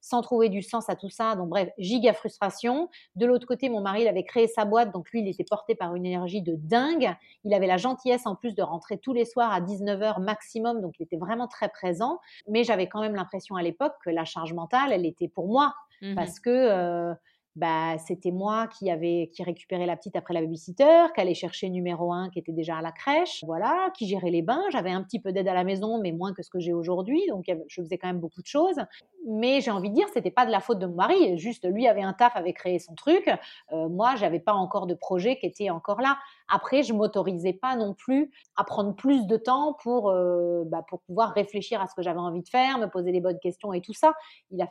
sans 0.00 0.22
trouver 0.22 0.48
du 0.48 0.62
sens 0.62 0.88
à 0.88 0.96
tout 0.96 1.10
ça. 1.10 1.36
Donc 1.36 1.48
bref, 1.48 1.68
giga 1.78 2.12
frustration. 2.12 2.88
De 3.16 3.26
l'autre 3.26 3.46
côté, 3.46 3.68
mon 3.68 3.80
mari, 3.80 4.02
il 4.02 4.08
avait 4.08 4.24
créé 4.24 4.46
sa 4.48 4.64
boîte, 4.64 4.92
donc 4.92 5.10
lui, 5.10 5.20
il 5.20 5.28
était 5.28 5.44
porté 5.44 5.74
par 5.74 5.94
une 5.94 6.06
énergie 6.06 6.42
de 6.42 6.54
dingue. 6.56 7.14
Il 7.44 7.54
avait 7.54 7.66
la 7.66 7.76
gentillesse 7.76 8.26
en 8.26 8.34
plus 8.34 8.54
de 8.54 8.62
rentrer 8.62 8.98
tous 8.98 9.12
les 9.12 9.24
soirs 9.24 9.52
à 9.52 9.60
19h 9.60 10.22
maximum, 10.22 10.80
donc 10.80 10.94
il 10.98 11.04
était 11.04 11.16
vraiment 11.16 11.48
très 11.48 11.68
présent. 11.68 12.18
Mais 12.48 12.64
j'avais 12.64 12.88
quand 12.88 13.00
même 13.00 13.14
l'impression 13.14 13.56
à 13.56 13.62
l'époque 13.62 13.94
que 14.04 14.10
la 14.10 14.24
charge 14.24 14.52
mentale, 14.52 14.92
elle 14.92 15.06
était 15.06 15.28
pour 15.28 15.48
moi. 15.48 15.74
Mmh 16.02 16.14
parce 16.14 16.40
que 16.40 16.50
euh, 16.50 17.14
bah, 17.56 17.98
c'était 17.98 18.30
moi 18.30 18.68
qui 18.68 18.90
avait 18.90 19.30
qui 19.32 19.42
récupérait 19.42 19.86
la 19.86 19.96
petite 19.96 20.16
après 20.16 20.34
la 20.34 20.40
babysitter, 20.40 21.06
qui 21.14 21.20
allait 21.20 21.34
chercher 21.34 21.68
numéro 21.68 22.12
un 22.12 22.30
qui 22.30 22.38
était 22.38 22.52
déjà 22.52 22.76
à 22.76 22.82
la 22.82 22.92
crèche, 22.92 23.42
voilà, 23.44 23.90
qui 23.96 24.06
gérait 24.06 24.30
les 24.30 24.42
bains. 24.42 24.62
J'avais 24.70 24.90
un 24.90 25.02
petit 25.02 25.20
peu 25.20 25.32
d'aide 25.32 25.48
à 25.48 25.54
la 25.54 25.64
maison, 25.64 26.00
mais 26.00 26.12
moins 26.12 26.32
que 26.32 26.42
ce 26.42 26.50
que 26.50 26.60
j'ai 26.60 26.72
aujourd'hui, 26.72 27.22
donc 27.28 27.44
je 27.68 27.82
faisais 27.82 27.98
quand 27.98 28.08
même 28.08 28.20
beaucoup 28.20 28.42
de 28.42 28.46
choses. 28.46 28.80
Mais 29.26 29.60
j'ai 29.60 29.70
envie 29.70 29.90
de 29.90 29.94
dire, 29.94 30.06
c'était 30.14 30.30
pas 30.30 30.46
de 30.46 30.50
la 30.50 30.60
faute 30.60 30.78
de 30.78 30.86
mon 30.86 30.94
mari, 30.94 31.38
juste 31.38 31.66
lui 31.70 31.86
avait 31.86 32.02
un 32.02 32.12
taf, 32.12 32.36
avait 32.36 32.52
créé 32.52 32.78
son 32.78 32.94
truc. 32.94 33.28
Euh, 33.72 33.88
moi, 33.88 34.14
j'avais 34.16 34.40
pas 34.40 34.54
encore 34.54 34.86
de 34.86 34.94
projet 34.94 35.36
qui 35.36 35.46
était 35.46 35.70
encore 35.70 36.00
là. 36.00 36.18
Après, 36.48 36.82
je 36.82 36.92
m'autorisais 36.92 37.52
pas 37.52 37.76
non 37.76 37.94
plus 37.94 38.30
à 38.56 38.64
prendre 38.64 38.94
plus 38.94 39.26
de 39.26 39.36
temps 39.36 39.76
pour 39.82 40.10
euh, 40.10 40.64
bah, 40.66 40.84
pour 40.88 41.00
pouvoir 41.02 41.32
réfléchir 41.32 41.80
à 41.80 41.86
ce 41.86 41.94
que 41.94 42.02
j'avais 42.02 42.18
envie 42.18 42.42
de 42.42 42.48
faire, 42.48 42.78
me 42.78 42.86
poser 42.86 43.12
les 43.12 43.20
bonnes 43.20 43.38
questions 43.38 43.72
et 43.72 43.80
tout 43.80 43.94
ça. 43.94 44.14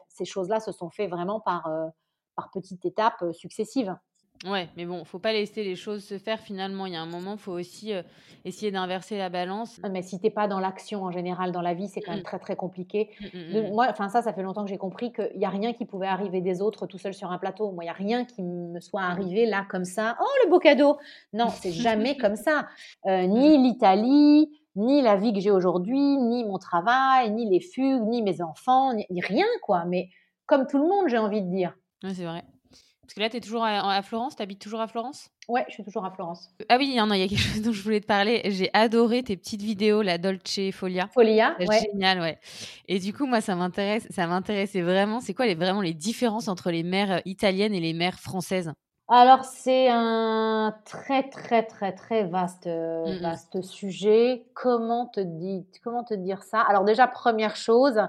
Ces 0.07 0.25
choses-là 0.25 0.59
se 0.59 0.71
sont 0.71 0.89
fait 0.89 1.07
vraiment 1.07 1.39
par 1.39 1.67
euh, 1.67 1.87
par 2.39 2.51
petites 2.51 2.85
étapes 2.85 3.21
euh, 3.21 3.33
successives. 3.33 3.95
Ouais, 4.45 4.69
mais 4.77 4.85
bon, 4.85 5.03
faut 5.03 5.19
pas 5.19 5.33
laisser 5.33 5.65
les 5.65 5.75
choses 5.75 6.01
se 6.01 6.17
faire 6.17 6.39
finalement. 6.39 6.85
Il 6.85 6.93
y 6.93 6.95
a 6.95 7.01
un 7.01 7.05
moment, 7.05 7.35
faut 7.35 7.51
aussi 7.51 7.93
euh, 7.93 8.03
essayer 8.45 8.71
d'inverser 8.71 9.17
la 9.17 9.27
balance. 9.27 9.81
Mais 9.91 10.01
si 10.01 10.17
t'es 10.17 10.29
pas 10.29 10.47
dans 10.47 10.61
l'action 10.61 11.03
en 11.03 11.11
général 11.11 11.51
dans 11.51 11.61
la 11.61 11.73
vie, 11.73 11.89
c'est 11.89 11.99
quand 11.99 12.13
même 12.13 12.23
très 12.23 12.39
très 12.39 12.55
compliqué. 12.55 13.09
Moi, 13.73 13.87
enfin 13.89 14.07
ça, 14.07 14.21
ça 14.21 14.31
fait 14.31 14.41
longtemps 14.41 14.63
que 14.63 14.69
j'ai 14.69 14.77
compris 14.77 15.11
qu'il 15.11 15.35
y 15.35 15.43
a 15.43 15.49
rien 15.49 15.73
qui 15.73 15.83
pouvait 15.83 16.07
arriver 16.07 16.39
des 16.39 16.61
autres 16.61 16.87
tout 16.87 16.97
seul 16.97 17.13
sur 17.13 17.31
un 17.31 17.37
plateau. 17.37 17.71
Moi, 17.71 17.83
il 17.83 17.87
y 17.87 17.89
a 17.89 17.93
rien 17.93 18.23
qui 18.23 18.41
me 18.41 18.79
soit 18.79 19.01
arrivé 19.01 19.45
là 19.45 19.65
comme 19.69 19.83
ça. 19.83 20.15
Oh 20.21 20.45
le 20.45 20.49
beau 20.49 20.59
cadeau 20.59 20.97
Non, 21.33 21.49
c'est 21.49 21.73
jamais 21.73 22.15
comme 22.21 22.37
ça. 22.37 22.69
Euh, 23.07 23.25
ni 23.25 23.57
l'Italie, 23.57 24.49
ni 24.77 25.01
la 25.01 25.17
vie 25.17 25.33
que 25.33 25.41
j'ai 25.41 25.51
aujourd'hui, 25.51 25.99
ni 25.99 26.45
mon 26.45 26.59
travail, 26.59 27.29
ni 27.31 27.49
les 27.49 27.59
fugues, 27.59 28.07
ni 28.07 28.21
mes 28.21 28.41
enfants, 28.41 28.93
ni, 28.93 29.05
ni 29.09 29.19
rien 29.19 29.47
quoi. 29.63 29.83
Mais 29.83 30.07
comme 30.45 30.65
tout 30.65 30.77
le 30.77 30.87
monde, 30.87 31.09
j'ai 31.09 31.17
envie 31.17 31.41
de 31.41 31.49
dire. 31.49 31.75
Oui, 32.03 32.13
c'est 32.15 32.25
vrai. 32.25 32.43
Parce 33.09 33.15
que 33.15 33.21
là, 33.21 33.29
tu 33.29 33.37
es 33.37 33.41
toujours 33.41 33.63
à, 33.65 34.01
Florence, 34.03 34.35
tu 34.35 34.43
habites 34.43 34.61
toujours 34.61 34.81
à 34.81 34.87
Florence? 34.87 35.31
Ouais, 35.47 35.65
je 35.67 35.73
suis 35.73 35.83
toujours 35.83 36.05
à 36.05 36.11
Florence. 36.11 36.49
Ah 36.69 36.77
oui, 36.77 36.89
il 36.89 36.93
y, 36.93 36.99
a 36.99 37.27
quelque 37.27 37.39
chose 37.39 37.61
dont 37.63 37.71
je 37.71 37.81
voulais 37.81 38.01
te 38.01 38.05
parler. 38.05 38.43
J'ai 38.45 38.69
adoré 38.73 39.23
tes 39.23 39.35
petites 39.35 39.63
vidéos, 39.63 40.03
la 40.03 40.19
Dolce 40.19 40.71
Folia. 40.71 41.07
Folia, 41.07 41.55
ouais. 41.59 41.79
Génial, 41.91 42.19
ouais. 42.19 42.37
Et 42.87 42.99
du 42.99 43.11
coup, 43.11 43.25
moi, 43.25 43.41
ça 43.41 43.55
m'intéresse, 43.55 44.05
ça 44.11 44.27
m'intéressait 44.27 44.81
vraiment. 44.81 45.21
C'est 45.21 45.33
quoi 45.33 45.47
les, 45.47 45.55
vraiment 45.55 45.81
les 45.81 45.95
différences 45.95 46.47
entre 46.47 46.69
les 46.69 46.83
mères 46.83 47.13
euh, 47.13 47.19
italiennes 47.25 47.73
et 47.73 47.79
les 47.79 47.93
mères 47.93 48.19
françaises? 48.19 48.71
Alors 49.11 49.43
c'est 49.43 49.89
un 49.89 50.75
très 50.85 51.27
très 51.29 51.63
très 51.63 51.93
très 51.93 52.25
vaste 52.25 52.67
euh, 52.67 53.15
mmh 53.15 53.21
vaste 53.21 53.61
sujet. 53.63 54.45
Comment 54.53 55.07
te 55.07 55.19
dire 55.19 55.63
comment 55.83 56.03
te 56.03 56.13
dire 56.13 56.43
ça? 56.43 56.61
Alors 56.61 56.83
déjà 56.83 57.07
première 57.07 57.55
chose, 57.55 57.99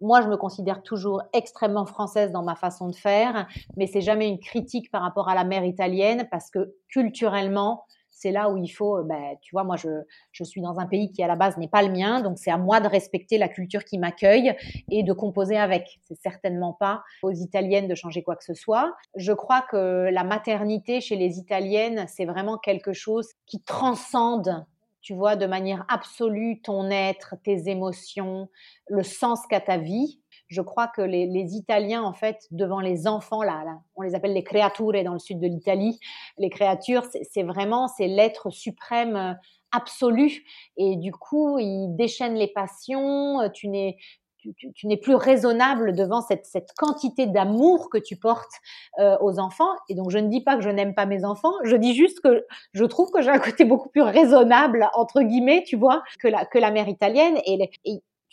moi, 0.00 0.22
je 0.22 0.28
me 0.28 0.36
considère 0.36 0.82
toujours 0.82 1.22
extrêmement 1.32 1.86
française 1.86 2.30
dans 2.30 2.42
ma 2.42 2.54
façon 2.54 2.88
de 2.88 2.94
faire, 2.94 3.48
mais 3.76 3.86
c'est 3.86 4.00
jamais 4.00 4.28
une 4.28 4.38
critique 4.38 4.90
par 4.90 5.02
rapport 5.02 5.28
à 5.28 5.34
la 5.34 5.44
mère 5.44 5.64
italienne 5.64 6.28
parce 6.30 6.50
que 6.50 6.74
culturellement, 6.88 7.84
c'est 8.18 8.32
là 8.32 8.50
où 8.50 8.56
il 8.56 8.68
faut, 8.68 9.02
ben, 9.04 9.36
tu 9.40 9.54
vois, 9.54 9.62
moi, 9.62 9.76
je, 9.76 9.88
je 10.32 10.42
suis 10.42 10.60
dans 10.60 10.80
un 10.80 10.86
pays 10.86 11.10
qui 11.12 11.22
à 11.22 11.28
la 11.28 11.36
base 11.36 11.56
n'est 11.56 11.68
pas 11.68 11.82
le 11.82 11.90
mien, 11.90 12.20
donc 12.20 12.38
c'est 12.38 12.50
à 12.50 12.58
moi 12.58 12.80
de 12.80 12.88
respecter 12.88 13.38
la 13.38 13.48
culture 13.48 13.84
qui 13.84 13.96
m'accueille 13.96 14.54
et 14.90 15.04
de 15.04 15.12
composer 15.12 15.56
avec. 15.56 16.00
C'est 16.02 16.20
certainement 16.20 16.72
pas 16.72 17.04
aux 17.22 17.30
Italiennes 17.30 17.86
de 17.86 17.94
changer 17.94 18.22
quoi 18.24 18.34
que 18.34 18.44
ce 18.44 18.54
soit. 18.54 18.92
Je 19.14 19.32
crois 19.32 19.62
que 19.62 20.10
la 20.10 20.24
maternité 20.24 21.00
chez 21.00 21.16
les 21.16 21.38
Italiennes, 21.38 22.06
c'est 22.08 22.24
vraiment 22.24 22.58
quelque 22.58 22.92
chose 22.92 23.28
qui 23.46 23.62
transcende 23.62 24.66
tu 25.08 25.14
vois 25.14 25.36
de 25.36 25.46
manière 25.46 25.86
absolue 25.88 26.60
ton 26.60 26.90
être, 26.90 27.34
tes 27.42 27.70
émotions, 27.70 28.50
le 28.90 29.02
sens 29.02 29.40
qu'a 29.48 29.58
ta 29.58 29.78
vie. 29.78 30.20
Je 30.48 30.60
crois 30.60 30.86
que 30.86 31.00
les, 31.00 31.54
Italiens, 31.54 32.02
en 32.02 32.12
fait, 32.12 32.46
devant 32.50 32.80
les 32.80 33.06
enfants, 33.06 33.42
là, 33.42 33.64
on 33.96 34.02
les 34.02 34.14
appelle 34.14 34.34
les 34.34 34.44
creature 34.44 35.02
dans 35.04 35.14
le 35.14 35.18
sud 35.18 35.40
de 35.40 35.46
l'Italie. 35.46 35.98
Les 36.36 36.50
créatures, 36.50 37.04
c'est 37.22 37.42
vraiment, 37.42 37.88
c'est 37.88 38.06
l'être 38.06 38.50
suprême 38.50 39.16
euh, 39.16 39.32
absolu. 39.72 40.44
Et 40.76 40.96
du 40.96 41.12
coup, 41.12 41.58
ils 41.58 41.96
déchaînent 41.96 42.36
les 42.36 42.52
passions. 42.52 43.40
Euh, 43.40 43.48
tu 43.48 43.68
n'es, 43.68 43.96
tu, 44.38 44.86
n'es 44.86 44.96
plus 44.96 45.14
raisonnable 45.14 45.94
devant 45.94 46.20
cette, 46.20 46.46
cette 46.46 46.72
quantité 46.76 47.26
d'amour 47.26 47.90
que 47.90 47.98
tu 47.98 48.16
portes 48.16 48.52
euh, 48.98 49.16
aux 49.20 49.38
enfants. 49.38 49.72
Et 49.88 49.94
donc, 49.94 50.10
je 50.10 50.18
ne 50.18 50.28
dis 50.28 50.40
pas 50.40 50.56
que 50.56 50.62
je 50.62 50.70
n'aime 50.70 50.94
pas 50.94 51.06
mes 51.06 51.24
enfants, 51.24 51.52
je 51.64 51.76
dis 51.76 51.94
juste 51.94 52.20
que 52.20 52.46
je 52.72 52.84
trouve 52.84 53.10
que 53.10 53.22
j'ai 53.22 53.30
un 53.30 53.38
côté 53.38 53.64
beaucoup 53.64 53.88
plus 53.88 54.02
raisonnable, 54.02 54.88
entre 54.94 55.22
guillemets, 55.22 55.64
tu 55.66 55.76
vois, 55.76 56.02
que 56.20 56.28
la, 56.28 56.44
que 56.44 56.58
la 56.58 56.70
mère 56.70 56.88
italienne. 56.88 57.38
Et, 57.46 57.70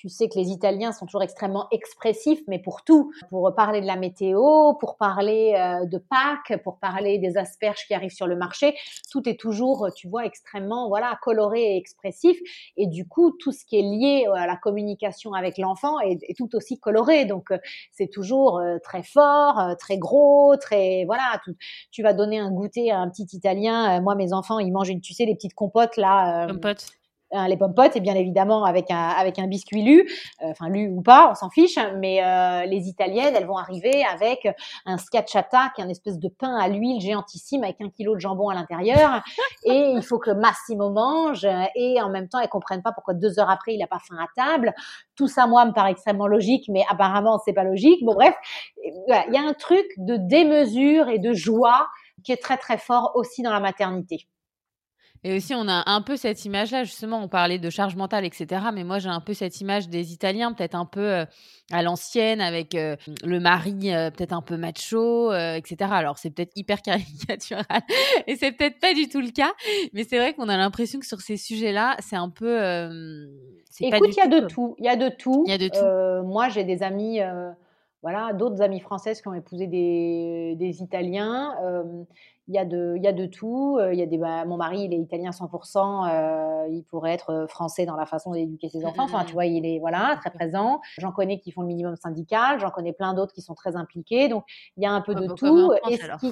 Tu 0.05 0.09
sais 0.09 0.29
que 0.29 0.37
les 0.37 0.51
Italiens 0.51 0.91
sont 0.91 1.07
toujours 1.07 1.23
extrêmement 1.23 1.67
expressifs, 1.71 2.41
mais 2.47 2.59
pour 2.59 2.83
tout, 2.83 3.11
pour 3.31 3.51
parler 3.55 3.81
de 3.81 3.87
la 3.87 3.95
météo, 3.95 4.75
pour 4.75 4.97
parler 4.97 5.55
euh, 5.57 5.87
de 5.87 5.97
Pâques, 5.97 6.61
pour 6.61 6.77
parler 6.77 7.17
des 7.17 7.37
asperges 7.37 7.87
qui 7.87 7.95
arrivent 7.95 8.13
sur 8.13 8.27
le 8.27 8.35
marché, 8.35 8.75
tout 9.11 9.27
est 9.27 9.39
toujours, 9.39 9.87
tu 9.95 10.07
vois, 10.07 10.27
extrêmement 10.27 10.89
voilà 10.89 11.17
coloré 11.23 11.73
et 11.73 11.77
expressif. 11.77 12.37
Et 12.77 12.85
du 12.85 13.07
coup, 13.07 13.31
tout 13.31 13.51
ce 13.51 13.65
qui 13.65 13.79
est 13.79 13.81
lié 13.81 14.27
à 14.35 14.45
la 14.45 14.57
communication 14.57 15.33
avec 15.33 15.57
l'enfant 15.57 15.99
est, 15.99 16.37
tout 16.37 16.55
aussi 16.55 16.79
coloré. 16.79 17.25
Donc, 17.25 17.49
euh, 17.49 17.57
c'est 17.91 18.11
toujours 18.11 18.59
euh, 18.59 18.77
très 18.83 19.01
fort, 19.01 19.75
très 19.79 19.97
gros, 19.97 20.55
très 20.55 21.05
voilà. 21.05 21.41
tu 21.89 22.03
vas 22.03 22.13
donner 22.13 22.37
un 22.37 22.51
goûter 22.51 22.91
à 22.91 22.99
un 22.99 23.09
petit 23.09 23.25
Italien. 23.33 23.99
moi, 24.01 24.13
mes 24.13 24.33
enfants, 24.33 24.59
ils 24.59 24.71
mangent 24.71 25.01
tu 25.01 25.15
sais, 25.15 25.25
les 25.25 25.33
petites 25.33 25.55
compotes 25.55 25.97
là. 25.97 26.45
compotes 26.45 26.91
Hein, 27.35 27.47
les 27.47 27.57
pommes 27.57 27.73
potes 27.73 27.95
et 27.95 27.99
bien 27.99 28.15
évidemment 28.15 28.63
avec 28.63 28.89
un 28.91 29.09
avec 29.09 29.39
un 29.39 29.47
biscuit 29.47 29.81
lu, 29.81 30.09
euh, 30.41 30.51
enfin 30.51 30.69
lu 30.69 30.87
ou 30.87 31.01
pas, 31.01 31.29
on 31.31 31.35
s'en 31.35 31.49
fiche. 31.49 31.77
Mais 31.97 32.23
euh, 32.23 32.65
les 32.65 32.87
italiennes, 32.87 33.33
elles 33.35 33.45
vont 33.45 33.57
arriver 33.57 34.03
avec 34.05 34.47
un 34.85 34.97
schiacciata, 34.97 35.71
qui 35.75 35.81
est 35.81 35.83
un 35.83 35.89
espèce 35.89 36.17
de 36.17 36.29
pain 36.29 36.55
à 36.55 36.67
l'huile 36.69 37.01
géantissime 37.01 37.63
avec 37.63 37.81
un 37.81 37.89
kilo 37.89 38.15
de 38.15 38.19
jambon 38.19 38.49
à 38.49 38.55
l'intérieur. 38.55 39.21
et 39.65 39.91
il 39.95 40.01
faut 40.01 40.19
que 40.19 40.31
Massimo 40.31 40.89
mange 40.89 41.45
et 41.75 42.01
en 42.01 42.09
même 42.09 42.29
temps, 42.29 42.39
elles 42.39 42.49
comprennent 42.49 42.83
pas 42.83 42.93
pourquoi 42.93 43.13
deux 43.13 43.39
heures 43.39 43.49
après 43.49 43.73
il 43.73 43.83
a 43.83 43.87
pas 43.87 43.99
faim 43.99 44.17
à 44.19 44.27
table. 44.35 44.73
Tout 45.15 45.27
ça, 45.27 45.47
moi, 45.47 45.65
me 45.65 45.71
paraît 45.71 45.91
extrêmement 45.91 46.27
logique, 46.27 46.65
mais 46.69 46.83
apparemment 46.89 47.39
c'est 47.43 47.53
pas 47.53 47.63
logique. 47.63 48.03
Bon 48.05 48.13
bref, 48.13 48.35
il 48.83 49.33
y 49.33 49.37
a 49.37 49.41
un 49.41 49.53
truc 49.53 49.85
de 49.97 50.15
démesure 50.17 51.09
et 51.09 51.19
de 51.19 51.33
joie 51.33 51.87
qui 52.23 52.31
est 52.31 52.41
très 52.41 52.57
très 52.57 52.77
fort 52.77 53.11
aussi 53.15 53.41
dans 53.41 53.51
la 53.51 53.59
maternité. 53.59 54.27
Et 55.25 55.35
aussi, 55.35 55.55
on 55.55 55.67
a 55.67 55.89
un 55.89 56.03
peu 56.03 56.17
cette 56.17 56.45
image-là, 56.45 56.83
justement, 56.83 57.19
on 57.23 57.27
parlait 57.27 57.57
de 57.57 57.71
charge 57.71 57.95
mentale, 57.95 58.25
etc. 58.25 58.61
Mais 58.71 58.83
moi, 58.83 58.99
j'ai 58.99 59.09
un 59.09 59.21
peu 59.21 59.33
cette 59.33 59.59
image 59.59 59.89
des 59.89 60.13
Italiens, 60.13 60.53
peut-être 60.53 60.75
un 60.75 60.85
peu 60.85 61.01
euh, 61.01 61.25
à 61.71 61.81
l'ancienne, 61.81 62.41
avec 62.41 62.75
euh, 62.75 62.95
le 63.23 63.39
mari 63.39 63.91
euh, 63.91 64.11
peut-être 64.11 64.33
un 64.33 64.43
peu 64.43 64.55
macho, 64.55 65.33
etc. 65.33 65.89
Alors, 65.93 66.19
c'est 66.19 66.29
peut-être 66.29 66.51
hyper 66.55 66.79
caricatural, 66.83 67.65
et 68.27 68.35
c'est 68.35 68.51
peut-être 68.51 68.79
pas 68.79 68.93
du 68.93 69.09
tout 69.09 69.19
le 69.19 69.31
cas. 69.31 69.51
Mais 69.93 70.03
c'est 70.03 70.19
vrai 70.19 70.35
qu'on 70.35 70.47
a 70.47 70.57
l'impression 70.57 70.99
que 70.99 71.07
sur 71.07 71.21
ces 71.21 71.37
sujets-là, 71.37 71.97
c'est 72.01 72.17
un 72.17 72.29
peu... 72.29 72.59
Écoute, 73.81 74.09
il 74.11 74.17
y 74.17 74.21
a 74.21 74.27
de 74.27 74.45
tout. 74.45 74.75
Il 74.77 74.85
y 74.85 74.89
a 74.89 74.95
de 74.95 75.09
tout. 75.09 75.43
Il 75.47 75.49
y 75.49 75.55
a 75.55 75.57
de 75.57 75.69
tout. 75.69 76.27
moi, 76.27 76.49
j'ai 76.49 76.65
des 76.65 76.83
amis 76.83 77.19
voilà, 78.01 78.33
d'autres 78.33 78.61
amies 78.61 78.79
françaises 78.79 79.21
qui 79.21 79.27
ont 79.27 79.33
épousé 79.33 79.67
des, 79.67 80.55
des 80.57 80.81
Italiens 80.81 81.55
il 82.47 82.53
y 82.53 82.57
a 82.59 82.65
de, 82.65 82.93
il 82.95 83.03
y 83.03 83.07
a 83.07 83.13
de 83.13 83.25
tout. 83.25 83.77
Euh, 83.79 83.93
il 83.93 83.99
y 83.99 84.03
a 84.03 84.05
des, 84.05 84.17
bah, 84.17 84.45
mon 84.45 84.57
mari, 84.57 84.83
il 84.83 84.93
est 84.93 84.99
italien 84.99 85.31
100%. 85.31 86.07
Euh, 86.07 86.67
il 86.69 86.83
pourrait 86.83 87.13
être 87.13 87.31
euh, 87.31 87.47
français 87.47 87.85
dans 87.85 87.95
la 87.95 88.05
façon 88.05 88.31
d'éduquer 88.31 88.69
ses 88.69 88.85
enfants. 88.85 89.03
Enfin, 89.03 89.23
tu 89.25 89.33
vois, 89.33 89.45
il 89.45 89.65
est 89.65 89.79
voilà 89.79 90.17
très 90.19 90.29
présent. 90.31 90.81
J'en 90.99 91.11
connais 91.11 91.39
qui 91.39 91.51
font 91.51 91.61
le 91.61 91.67
minimum 91.67 91.95
syndical. 91.95 92.59
J'en 92.59 92.69
connais 92.69 92.93
plein 92.93 93.13
d'autres 93.13 93.33
qui 93.33 93.41
sont 93.41 93.55
très 93.55 93.75
impliqués. 93.75 94.27
Donc, 94.27 94.45
il 94.77 94.83
y 94.83 94.85
a 94.85 94.91
un 94.91 95.01
peu 95.01 95.15
de 95.15 95.27
tout. 95.33 95.71
Est-ce 95.89 96.27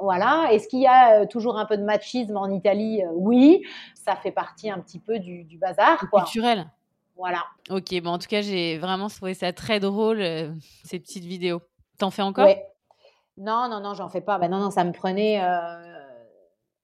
voilà. 0.00 0.48
Est-ce 0.50 0.66
qu'il 0.66 0.80
y 0.80 0.88
a 0.88 1.24
toujours 1.24 1.56
un 1.56 1.66
peu 1.66 1.76
de 1.76 1.84
machisme 1.84 2.36
en 2.36 2.50
Italie? 2.50 3.02
Oui. 3.14 3.62
Ça 3.94 4.16
fait 4.16 4.32
partie 4.32 4.68
un 4.68 4.80
petit 4.80 4.98
peu 4.98 5.20
du, 5.20 5.44
du 5.44 5.56
bazar. 5.56 5.98
Quoi. 6.10 6.22
Culturel. 6.22 6.66
Voilà. 7.16 7.44
Ok. 7.70 8.00
Bon, 8.02 8.10
en 8.10 8.18
tout 8.18 8.28
cas, 8.28 8.42
j'ai 8.42 8.78
vraiment 8.78 9.08
trouvé 9.08 9.34
ça 9.34 9.52
très 9.52 9.80
drôle 9.80 10.18
ces 10.84 10.98
petites 10.98 11.24
vidéos. 11.24 11.62
T'en 11.98 12.10
fais 12.10 12.22
encore? 12.22 12.48
Non, 13.36 13.68
non, 13.68 13.80
non, 13.80 13.94
j'en 13.94 14.08
fais 14.08 14.20
pas. 14.20 14.38
Ben 14.38 14.48
non, 14.50 14.58
non, 14.58 14.70
ça 14.70 14.84
me 14.84 14.92
prenait 14.92 15.42
euh, 15.42 16.04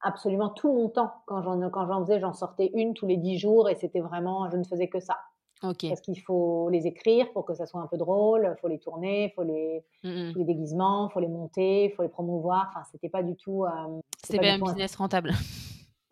absolument 0.00 0.48
tout 0.48 0.72
mon 0.72 0.88
temps. 0.88 1.12
Quand 1.26 1.42
j'en, 1.42 1.70
quand 1.70 1.86
j'en 1.86 2.04
faisais, 2.04 2.20
j'en 2.20 2.32
sortais 2.32 2.70
une 2.74 2.94
tous 2.94 3.06
les 3.06 3.16
dix 3.16 3.38
jours 3.38 3.68
et 3.68 3.76
c'était 3.76 4.00
vraiment, 4.00 4.50
je 4.50 4.56
ne 4.56 4.64
faisais 4.64 4.88
que 4.88 5.00
ça. 5.00 5.18
Ok. 5.62 5.86
Parce 5.88 6.00
qu'il 6.00 6.18
faut 6.20 6.70
les 6.70 6.86
écrire 6.86 7.30
pour 7.32 7.44
que 7.44 7.54
ça 7.54 7.66
soit 7.66 7.80
un 7.82 7.86
peu 7.86 7.98
drôle, 7.98 8.50
il 8.56 8.60
faut 8.60 8.68
les 8.68 8.78
tourner, 8.78 9.26
il 9.26 9.30
faut 9.34 9.42
les, 9.42 9.84
mmh 10.02 10.32
les 10.34 10.44
déguisements, 10.44 11.08
il 11.08 11.12
faut 11.12 11.20
les 11.20 11.28
monter, 11.28 11.84
il 11.84 11.92
faut 11.92 12.02
les 12.02 12.08
promouvoir. 12.08 12.68
Enfin, 12.70 12.82
c'était 12.90 13.10
pas 13.10 13.22
du 13.22 13.36
tout. 13.36 13.64
Euh, 13.64 14.00
c'était 14.24 14.38
pas, 14.38 14.52
un 14.54 14.58
business 14.58 14.96
rentable. 14.96 15.34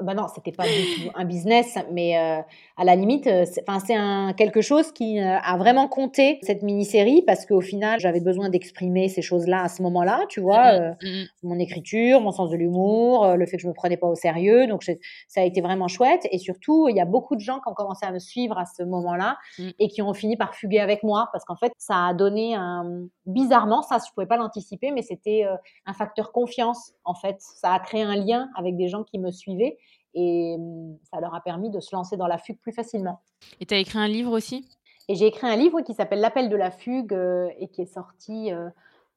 Ben 0.01 0.15
non, 0.15 0.27
c'était 0.33 0.53
pas 0.53 0.63
du 0.63 0.71
tout 0.71 1.11
un 1.17 1.25
business, 1.25 1.77
mais 1.91 2.17
euh, 2.17 2.41
à 2.77 2.85
la 2.85 2.95
limite, 2.95 3.27
euh, 3.27 3.45
enfin 3.67 3.81
c'est 3.85 3.97
un 3.97 4.33
quelque 4.33 4.61
chose 4.61 4.93
qui 4.93 5.19
euh, 5.19 5.39
a 5.43 5.57
vraiment 5.57 5.89
compté 5.89 6.39
cette 6.43 6.63
mini-série 6.63 7.23
parce 7.27 7.45
qu'au 7.45 7.61
final, 7.61 7.99
j'avais 7.99 8.21
besoin 8.21 8.49
d'exprimer 8.49 9.09
ces 9.09 9.23
choses-là 9.23 9.65
à 9.65 9.69
ce 9.69 9.83
moment-là, 9.83 10.21
tu 10.29 10.41
vois, 10.41 10.79
mmh 10.79 10.97
mmh 11.03 11.25
mon 11.43 11.59
écriture, 11.59 12.21
mon 12.21 12.31
sens 12.31 12.51
de 12.51 12.57
l'humour, 12.57 13.35
le 13.37 13.47
fait 13.47 13.57
que 13.57 13.63
je 13.63 13.67
me 13.67 13.73
prenais 13.73 13.97
pas 13.97 14.07
au 14.07 14.15
sérieux, 14.15 14.69
donc 14.69 14.85
ça 14.85 15.41
a 15.41 15.45
été 15.45 15.61
vraiment 15.61 15.89
chouette. 15.89 16.29
Et 16.31 16.39
surtout, 16.39 16.89
il 16.89 16.95
y 16.95 17.01
a 17.01 17.05
beaucoup 17.05 17.35
de 17.35 17.41
gens 17.41 17.59
qui 17.59 17.69
ont 17.69 17.75
commencé 17.75 18.07
à 18.07 18.13
me 18.13 18.21
suivre 18.21 18.57
à 18.57 18.67
ce 18.67 18.85
moment-là 18.85 19.37
mmh. 19.59 19.69
et 19.81 19.89
qui 19.89 20.01
ont 20.03 20.15
fini 20.15 20.37
par 20.37 20.55
fuguer 20.55 20.79
avec 20.79 21.03
moi 21.03 21.29
parce 21.33 21.45
qu'en 21.45 21.57
fait, 21.57 21.73
ça 21.77 22.07
a 22.07 22.15
donné 22.15 22.55
un 22.55 23.09
bizarrement, 23.27 23.83
ça 23.83 23.99
je 23.99 24.13
pouvais 24.15 24.27
pas 24.27 24.37
l'anticiper, 24.37 24.93
mais 24.93 25.03
c'était 25.03 25.45
un 25.87 25.93
facteur 25.93 26.31
confiance 26.31 26.93
en 27.05 27.15
fait. 27.15 27.37
Ça 27.41 27.73
a 27.73 27.81
créé 27.81 28.03
un 28.03 28.15
lien 28.15 28.49
avec 28.57 28.77
des 28.77 28.87
gens 28.87 29.03
qui 29.03 29.19
me 29.19 29.33
suivaient 29.33 29.77
et 30.15 30.57
mmh, 30.59 30.99
ça 31.11 31.21
leur 31.21 31.35
a 31.35 31.41
permis 31.41 31.71
de 31.71 31.81
se 31.81 31.95
lancer 31.95 32.17
dans 32.17 32.27
la 32.27 32.39
fugue 32.39 32.59
plus 32.59 32.73
facilement. 32.73 33.21
Et 33.61 33.67
tu 33.67 33.75
as 33.75 33.79
écrit 33.79 33.99
un 33.99 34.09
livre 34.09 34.33
aussi? 34.33 34.69
Et 35.09 35.15
j'ai 35.15 35.27
écrit 35.27 35.47
un 35.47 35.57
livre 35.57 35.81
qui 35.81 35.95
s'appelle 35.95 36.21
L'appel 36.21 36.49
de 36.51 36.57
la 36.57 36.71
fugue 36.71 37.15
euh, 37.15 37.49
et 37.59 37.69
qui 37.69 37.83
est 37.83 37.93
sorti 37.93 38.53
euh, 38.53 38.69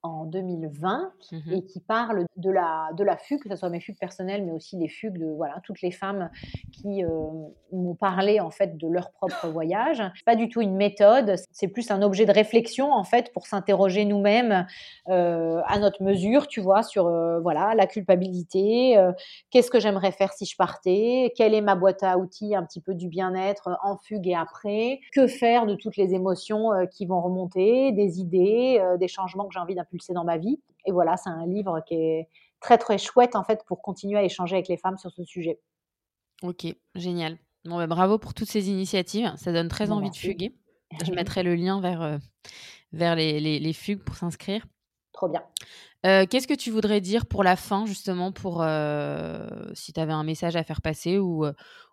en 0.03 0.25
2020 0.25 1.11
mmh 1.31 1.37
et 1.51 1.65
qui 1.65 1.79
parle 1.79 2.25
de 2.37 2.49
la, 2.49 2.89
de 2.95 3.03
la 3.03 3.17
fugue, 3.17 3.41
que 3.41 3.49
ce 3.49 3.55
soit 3.55 3.69
mes 3.69 3.79
fugues 3.79 3.97
personnelles, 3.99 4.43
mais 4.45 4.51
aussi 4.51 4.77
les 4.77 4.87
fugues 4.87 5.17
de 5.17 5.31
voilà, 5.35 5.55
toutes 5.63 5.81
les 5.81 5.91
femmes 5.91 6.29
qui 6.71 7.03
euh, 7.03 7.09
m'ont 7.71 7.95
parlé 7.95 8.39
en 8.39 8.49
fait 8.49 8.77
de 8.77 8.87
leur 8.87 9.11
propre 9.11 9.47
voyage. 9.47 10.01
Pas 10.25 10.35
du 10.35 10.49
tout 10.49 10.61
une 10.61 10.75
méthode, 10.75 11.35
c'est 11.51 11.67
plus 11.67 11.91
un 11.91 12.01
objet 12.01 12.25
de 12.25 12.31
réflexion 12.31 12.91
en 12.91 13.03
fait 13.03 13.31
pour 13.33 13.45
s'interroger 13.45 14.05
nous-mêmes 14.05 14.65
euh, 15.09 15.61
à 15.65 15.79
notre 15.79 16.03
mesure, 16.03 16.47
tu 16.47 16.61
vois, 16.61 16.83
sur 16.83 17.07
euh, 17.07 17.39
voilà 17.39 17.73
la 17.75 17.87
culpabilité, 17.87 18.97
qu'est-ce 19.49 19.69
que 19.69 19.79
j'aimerais 19.79 20.11
faire 20.11 20.33
si 20.33 20.45
je 20.45 20.55
partais, 20.55 21.33
quelle 21.35 21.53
est 21.53 21.61
ma 21.61 21.75
boîte 21.75 22.03
à 22.03 22.17
outils 22.17 22.55
un 22.55 22.63
petit 22.63 22.81
peu 22.81 22.93
du 22.93 23.07
bien-être 23.07 23.77
en 23.83 23.97
fugue 23.97 24.27
et 24.27 24.35
après, 24.35 24.99
que 25.13 25.27
faire 25.27 25.65
de 25.65 25.75
toutes 25.75 25.97
les 25.97 26.13
émotions 26.13 26.69
qui 26.91 27.05
vont 27.05 27.21
remonter, 27.21 27.91
des 27.91 28.19
idées, 28.19 28.81
des 28.99 29.07
changements 29.07 29.45
que 29.45 29.53
j'ai 29.53 29.59
envie 29.59 29.75
d'impulser 29.91 30.13
dans 30.13 30.23
ma 30.23 30.37
vie. 30.37 30.59
Et 30.85 30.91
voilà, 30.91 31.17
c'est 31.17 31.29
un 31.29 31.45
livre 31.45 31.81
qui 31.85 31.95
est 31.95 32.29
très 32.59 32.77
très 32.77 32.97
chouette 32.97 33.35
en 33.35 33.43
fait 33.43 33.63
pour 33.65 33.81
continuer 33.81 34.17
à 34.17 34.23
échanger 34.23 34.55
avec 34.55 34.67
les 34.67 34.77
femmes 34.77 34.97
sur 34.97 35.11
ce 35.11 35.23
sujet. 35.23 35.59
Ok, 36.41 36.65
génial. 36.95 37.37
Bon, 37.65 37.77
bah, 37.77 37.87
bravo 37.87 38.17
pour 38.17 38.33
toutes 38.33 38.49
ces 38.49 38.69
initiatives. 38.69 39.31
Ça 39.37 39.51
donne 39.51 39.67
très 39.67 39.91
envie 39.91 40.09
de 40.09 40.15
fuguer. 40.15 40.55
Je 41.05 41.11
mettrai 41.11 41.43
le 41.43 41.55
lien 41.55 41.79
vers, 41.79 42.01
euh, 42.01 42.17
vers 42.91 43.15
les, 43.15 43.39
les, 43.39 43.73
fugues 43.73 44.03
pour 44.03 44.15
s'inscrire. 44.15 44.65
Trop 45.13 45.29
bien. 45.29 45.43
Euh, 46.05 46.25
qu'est-ce 46.25 46.47
que 46.47 46.53
tu 46.55 46.71
voudrais 46.71 46.99
dire 46.99 47.27
pour 47.27 47.43
la 47.43 47.55
fin, 47.55 47.85
justement, 47.85 48.31
pour 48.31 48.61
euh, 48.61 49.47
si 49.73 49.93
tu 49.93 49.99
avais 49.99 50.11
un 50.11 50.23
message 50.23 50.55
à 50.55 50.63
faire 50.63 50.81
passer 50.81 51.19
ou, 51.19 51.45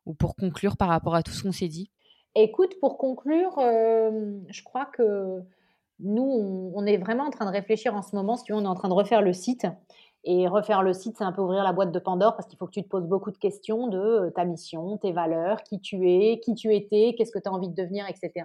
ou 0.06 0.14
pour 0.14 0.34
conclure 0.34 0.76
par 0.76 0.88
rapport 0.88 1.14
à 1.14 1.22
tout 1.22 1.32
ce 1.32 1.42
qu'on 1.42 1.52
s'est 1.52 1.68
dit? 1.68 1.90
Écoute, 2.34 2.74
pour 2.80 2.98
conclure, 2.98 3.52
je 3.58 4.62
crois 4.62 4.86
que 4.86 5.42
nous, 6.00 6.72
on, 6.74 6.86
est 6.86 6.96
vraiment 6.96 7.24
en 7.24 7.30
train 7.30 7.46
de 7.46 7.50
réfléchir 7.50 7.94
en 7.94 8.02
ce 8.02 8.14
moment. 8.14 8.36
Si 8.36 8.52
on 8.52 8.62
est 8.62 8.66
en 8.66 8.74
train 8.74 8.88
de 8.88 8.94
refaire 8.94 9.22
le 9.22 9.32
site. 9.32 9.66
Et 10.24 10.48
refaire 10.48 10.82
le 10.82 10.92
site, 10.92 11.16
c'est 11.16 11.24
un 11.24 11.32
peu 11.32 11.40
ouvrir 11.40 11.62
la 11.62 11.72
boîte 11.72 11.92
de 11.92 11.98
Pandore 11.98 12.34
parce 12.34 12.48
qu'il 12.48 12.58
faut 12.58 12.66
que 12.66 12.72
tu 12.72 12.82
te 12.82 12.88
poses 12.88 13.06
beaucoup 13.06 13.30
de 13.30 13.38
questions 13.38 13.86
de 13.86 13.98
euh, 13.98 14.30
ta 14.30 14.44
mission, 14.44 14.96
tes 14.98 15.12
valeurs, 15.12 15.62
qui 15.62 15.80
tu 15.80 16.10
es, 16.10 16.40
qui 16.40 16.54
tu 16.54 16.74
étais, 16.74 17.14
qu'est-ce 17.16 17.30
que 17.30 17.38
tu 17.38 17.48
as 17.48 17.52
envie 17.52 17.68
de 17.68 17.74
devenir, 17.74 18.04
etc. 18.08 18.44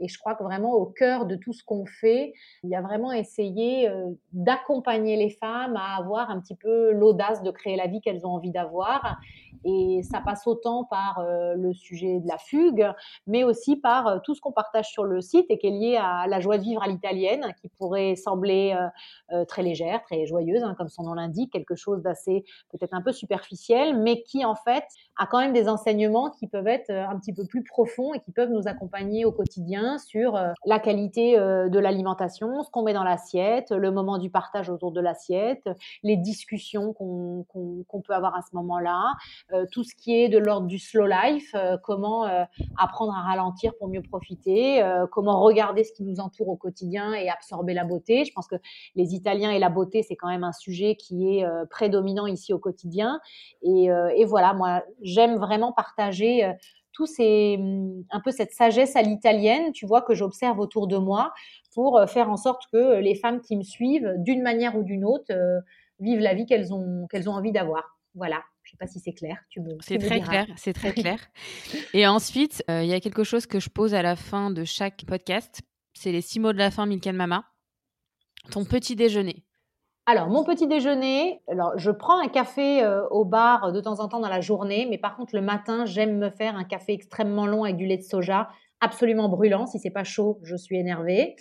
Et 0.00 0.08
je 0.08 0.18
crois 0.18 0.34
que 0.34 0.42
vraiment 0.42 0.72
au 0.72 0.86
cœur 0.86 1.26
de 1.26 1.36
tout 1.36 1.52
ce 1.52 1.62
qu'on 1.62 1.84
fait, 1.84 2.32
il 2.64 2.70
y 2.70 2.74
a 2.74 2.80
vraiment 2.80 3.12
essayé 3.12 3.88
euh, 3.88 4.10
d'accompagner 4.32 5.16
les 5.16 5.30
femmes 5.30 5.76
à 5.76 5.98
avoir 5.98 6.30
un 6.30 6.40
petit 6.40 6.56
peu 6.56 6.90
l'audace 6.92 7.42
de 7.42 7.50
créer 7.50 7.76
la 7.76 7.86
vie 7.86 8.00
qu'elles 8.00 8.26
ont 8.26 8.30
envie 8.30 8.50
d'avoir 8.50 9.18
et 9.64 10.02
ça 10.02 10.20
passe 10.20 10.46
autant 10.46 10.84
par 10.84 11.18
euh, 11.18 11.54
le 11.54 11.72
sujet 11.72 12.20
de 12.20 12.28
la 12.28 12.38
fugue, 12.38 12.86
mais 13.26 13.44
aussi 13.44 13.76
par 13.76 14.06
euh, 14.06 14.18
tout 14.22 14.34
ce 14.34 14.40
qu'on 14.40 14.52
partage 14.52 14.90
sur 14.90 15.04
le 15.04 15.20
site 15.20 15.46
et 15.48 15.58
qui 15.58 15.66
est 15.66 15.70
lié 15.70 15.96
à 15.96 16.26
la 16.26 16.40
joie 16.40 16.58
de 16.58 16.62
vivre 16.62 16.82
à 16.82 16.88
l'italienne, 16.88 17.54
qui 17.60 17.68
pourrait 17.68 18.14
sembler 18.16 18.76
euh, 19.32 19.44
très 19.46 19.62
légère, 19.62 20.02
très 20.02 20.26
joyeuse, 20.26 20.62
hein, 20.62 20.74
comme 20.76 20.88
son 20.88 21.04
nom 21.04 21.14
l'indique, 21.14 21.52
quelque 21.52 21.74
chose 21.74 22.02
d'assez 22.02 22.44
peut-être 22.70 22.94
un 22.94 23.02
peu 23.02 23.12
superficiel, 23.12 23.98
mais 23.98 24.22
qui 24.22 24.44
en 24.44 24.54
fait 24.54 24.84
a 25.16 25.26
quand 25.26 25.38
même 25.38 25.52
des 25.52 25.68
enseignements 25.68 26.30
qui 26.30 26.46
peuvent 26.46 26.66
être 26.66 26.90
un 26.90 27.18
petit 27.18 27.32
peu 27.32 27.46
plus 27.46 27.64
profonds 27.64 28.12
et 28.14 28.20
qui 28.20 28.32
peuvent 28.32 28.50
nous 28.50 28.68
accompagner 28.68 29.24
au 29.24 29.32
quotidien 29.32 29.98
sur 29.98 30.38
la 30.66 30.78
qualité 30.78 31.36
de 31.36 31.78
l'alimentation, 31.78 32.62
ce 32.62 32.70
qu'on 32.70 32.82
met 32.82 32.92
dans 32.92 33.04
l'assiette, 33.04 33.70
le 33.70 33.90
moment 33.90 34.18
du 34.18 34.30
partage 34.30 34.68
autour 34.70 34.92
de 34.92 35.00
l'assiette, 35.00 35.68
les 36.02 36.16
discussions 36.16 36.92
qu'on 36.92 37.44
peut 38.04 38.14
avoir 38.14 38.34
à 38.36 38.42
ce 38.42 38.54
moment-là, 38.56 39.14
tout 39.70 39.84
ce 39.84 39.94
qui 39.94 40.14
est 40.14 40.28
de 40.28 40.38
l'ordre 40.38 40.66
du 40.66 40.78
slow 40.78 41.06
life, 41.06 41.54
euh, 41.54 41.76
comment 41.82 42.26
euh, 42.26 42.44
apprendre 42.78 43.14
à 43.14 43.22
ralentir 43.22 43.72
pour 43.78 43.88
mieux 43.88 44.02
profiter, 44.02 44.82
comment 45.12 45.40
regarder 45.40 45.84
ce 45.84 45.92
qui 45.92 46.02
nous 46.02 46.20
entoure 46.20 46.48
au 46.48 46.56
quotidien 46.56 47.14
et 47.14 47.28
absorber 47.28 47.74
la 47.74 47.84
beauté. 47.84 48.24
Je 48.24 48.32
pense 48.32 48.46
que 48.46 48.56
les 48.94 49.14
Italiens 49.14 49.50
et 49.50 49.58
la 49.58 49.70
beauté, 49.70 50.02
c'est 50.02 50.16
quand 50.16 50.28
même 50.28 50.44
un 50.44 50.52
sujet 50.52 50.96
qui 50.96 51.38
est 51.38 51.46
prédominant 51.70 52.26
ici 52.26 52.52
au 52.52 52.58
quotidien. 52.58 53.20
Et, 53.62 53.88
et 54.16 54.24
voilà, 54.24 54.54
moi, 54.54 54.82
j'aime 55.02 55.36
vraiment 55.36 55.72
partager 55.72 56.52
tout 56.92 57.06
c'est 57.06 57.58
un 58.10 58.20
peu 58.20 58.30
cette 58.30 58.52
sagesse 58.52 58.96
à 58.96 59.02
l'italienne, 59.02 59.72
tu 59.72 59.86
vois, 59.86 60.02
que 60.02 60.14
j'observe 60.14 60.58
autour 60.60 60.86
de 60.86 60.96
moi 60.96 61.32
pour 61.74 62.00
faire 62.06 62.30
en 62.30 62.36
sorte 62.36 62.62
que 62.72 63.00
les 63.00 63.16
femmes 63.16 63.40
qui 63.40 63.56
me 63.56 63.62
suivent, 63.62 64.14
d'une 64.18 64.42
manière 64.42 64.76
ou 64.76 64.82
d'une 64.82 65.04
autre, 65.04 65.32
vivent 66.00 66.20
la 66.20 66.34
vie 66.34 66.46
qu'elles 66.46 66.72
ont, 66.72 67.06
qu'elles 67.10 67.28
ont 67.28 67.34
envie 67.34 67.52
d'avoir. 67.52 67.98
Voilà. 68.14 68.42
Sais 68.74 68.78
pas 68.80 68.86
si 68.88 68.98
c'est 68.98 69.12
clair. 69.12 69.36
Tu 69.50 69.60
me, 69.60 69.76
c'est 69.80 69.98
très 69.98 70.20
clair. 70.20 70.46
C'est 70.56 70.72
très 70.72 70.92
clair. 70.92 71.20
Et 71.92 72.08
ensuite, 72.08 72.64
il 72.68 72.86
y 72.86 72.92
a 72.92 72.98
quelque 72.98 73.22
chose 73.22 73.46
que 73.46 73.60
je 73.60 73.70
pose 73.70 73.94
à 73.94 74.02
la 74.02 74.16
fin 74.16 74.50
de 74.50 74.64
chaque 74.64 75.04
podcast. 75.06 75.60
C'est 75.92 76.10
les 76.10 76.22
six 76.22 76.40
mots 76.40 76.52
de 76.52 76.58
la 76.58 76.72
fin, 76.72 76.84
Milkan 76.84 77.12
Mama. 77.12 77.44
Ton 78.50 78.64
petit 78.64 78.96
déjeuner. 78.96 79.44
Alors, 80.06 80.28
mon 80.28 80.42
petit 80.42 80.66
déjeuner, 80.66 81.40
alors 81.48 81.72
je 81.76 81.92
prends 81.92 82.18
un 82.18 82.26
café 82.26 82.82
euh, 82.82 83.06
au 83.10 83.24
bar 83.24 83.72
de 83.72 83.80
temps 83.80 84.00
en 84.00 84.08
temps 84.08 84.18
dans 84.18 84.28
la 84.28 84.40
journée, 84.40 84.88
mais 84.90 84.98
par 84.98 85.16
contre 85.16 85.36
le 85.36 85.40
matin, 85.40 85.86
j'aime 85.86 86.18
me 86.18 86.30
faire 86.30 86.56
un 86.56 86.64
café 86.64 86.92
extrêmement 86.92 87.46
long 87.46 87.62
avec 87.62 87.76
du 87.76 87.86
lait 87.86 87.96
de 87.96 88.02
soja, 88.02 88.48
absolument 88.80 89.28
brûlant. 89.28 89.66
Si 89.66 89.78
c'est 89.78 89.90
pas 89.90 90.02
chaud, 90.04 90.40
je 90.42 90.56
suis 90.56 90.76
énervée. 90.76 91.36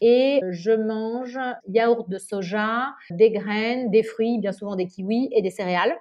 Et 0.00 0.40
je 0.50 0.70
mange 0.70 1.38
yaourt 1.68 2.08
de 2.08 2.18
soja, 2.18 2.94
des 3.10 3.30
graines, 3.30 3.90
des 3.90 4.02
fruits, 4.02 4.38
bien 4.38 4.52
souvent 4.52 4.74
des 4.74 4.86
kiwis 4.86 5.28
et 5.32 5.42
des 5.42 5.50
céréales 5.50 5.94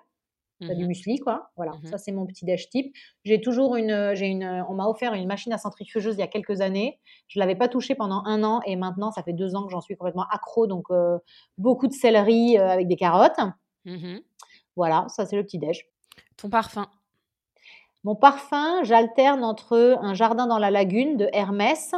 du 0.59 0.85
mmh 0.85 0.87
muesli, 0.87 1.19
quoi. 1.19 1.51
Voilà, 1.55 1.73
mmh 1.73 1.87
ça 1.87 1.97
c'est 1.97 2.11
mon 2.11 2.25
petit 2.25 2.45
déj 2.45 2.69
type. 2.69 2.95
J'ai 3.23 3.41
toujours 3.41 3.75
une, 3.75 4.11
j'ai 4.15 4.27
une, 4.27 4.65
on 4.69 4.73
m'a 4.73 4.87
offert 4.87 5.13
une 5.13 5.27
machine 5.27 5.53
à 5.53 5.57
centrifugeuse 5.57 6.15
il 6.15 6.19
y 6.19 6.23
a 6.23 6.27
quelques 6.27 6.61
années. 6.61 6.99
Je 7.27 7.39
l'avais 7.39 7.55
pas 7.55 7.67
touchée 7.67 7.95
pendant 7.95 8.23
un 8.25 8.43
an 8.43 8.61
et 8.65 8.75
maintenant 8.75 9.11
ça 9.11 9.23
fait 9.23 9.33
deux 9.33 9.55
ans 9.55 9.65
que 9.65 9.71
j'en 9.71 9.81
suis 9.81 9.95
complètement 9.95 10.25
accro. 10.31 10.67
Donc 10.67 10.85
euh, 10.91 11.17
beaucoup 11.57 11.87
de 11.87 11.93
céleri 11.93 12.57
euh, 12.57 12.67
avec 12.69 12.87
des 12.87 12.95
carottes. 12.95 13.39
Mmh 13.85 14.17
voilà, 14.75 15.07
ça 15.09 15.25
c'est 15.25 15.35
le 15.35 15.43
petit 15.43 15.57
déj. 15.57 15.87
Ton 16.37 16.49
parfum? 16.49 16.87
Mon 18.03 18.15
parfum, 18.15 18.83
j'alterne 18.83 19.43
entre 19.43 19.97
un 20.01 20.13
jardin 20.13 20.47
dans 20.47 20.59
la 20.59 20.71
lagune 20.71 21.17
de 21.17 21.27
Hermès 21.33 21.93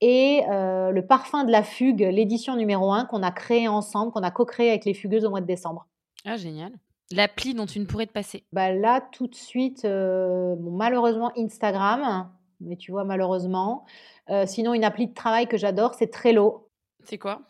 et 0.00 0.42
euh, 0.50 0.90
le 0.90 1.06
parfum 1.06 1.44
de 1.44 1.52
la 1.52 1.62
fugue, 1.62 2.00
l'édition 2.00 2.56
numéro 2.56 2.92
1 2.92 3.06
qu'on 3.06 3.22
a 3.22 3.30
créé 3.30 3.68
ensemble, 3.68 4.12
qu'on 4.12 4.22
a 4.22 4.30
co-créé 4.30 4.68
avec 4.68 4.84
les 4.84 4.94
fugueuses 4.94 5.24
au 5.24 5.30
mois 5.30 5.40
de 5.40 5.46
décembre. 5.46 5.86
Ah, 6.24 6.36
génial. 6.36 6.72
L'appli 7.14 7.54
dont 7.54 7.66
tu 7.66 7.78
ne 7.78 7.84
pourrais 7.84 8.06
te 8.06 8.12
passer 8.12 8.44
bah 8.52 8.72
Là, 8.72 9.00
tout 9.00 9.28
de 9.28 9.34
suite, 9.34 9.84
euh, 9.84 10.56
malheureusement, 10.58 11.30
Instagram. 11.36 12.30
Mais 12.60 12.76
tu 12.76 12.90
vois, 12.90 13.04
malheureusement. 13.04 13.84
Euh, 14.30 14.46
sinon, 14.46 14.74
une 14.74 14.84
appli 14.84 15.06
de 15.06 15.14
travail 15.14 15.46
que 15.46 15.56
j'adore, 15.56 15.94
c'est 15.94 16.08
Trello. 16.08 16.68
C'est 17.04 17.18
quoi? 17.18 17.42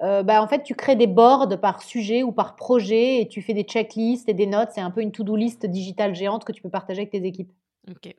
Euh, 0.00 0.22
bah, 0.22 0.42
En 0.42 0.48
fait, 0.48 0.62
tu 0.62 0.74
crées 0.74 0.96
des 0.96 1.06
boards 1.06 1.60
par 1.60 1.82
sujet 1.82 2.22
ou 2.22 2.32
par 2.32 2.56
projet 2.56 3.20
et 3.20 3.28
tu 3.28 3.42
fais 3.42 3.52
des 3.52 3.64
checklists 3.64 4.28
et 4.28 4.34
des 4.34 4.46
notes. 4.46 4.70
C'est 4.72 4.80
un 4.80 4.90
peu 4.90 5.02
une 5.02 5.12
to-do 5.12 5.36
list 5.36 5.66
digitale 5.66 6.14
géante 6.14 6.44
que 6.44 6.52
tu 6.52 6.62
peux 6.62 6.70
partager 6.70 7.00
avec 7.00 7.10
tes 7.10 7.24
équipes. 7.24 7.52
Ok. 7.90 8.14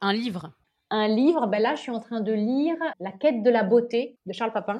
Un 0.00 0.12
livre? 0.12 0.52
Un 0.90 1.08
livre, 1.08 1.46
bah 1.46 1.60
là, 1.60 1.76
je 1.76 1.80
suis 1.80 1.90
en 1.90 2.00
train 2.00 2.20
de 2.20 2.32
lire 2.32 2.76
La 3.00 3.12
quête 3.12 3.42
de 3.42 3.48
la 3.48 3.62
beauté 3.62 4.18
de 4.26 4.32
Charles 4.32 4.52
Papin. 4.52 4.78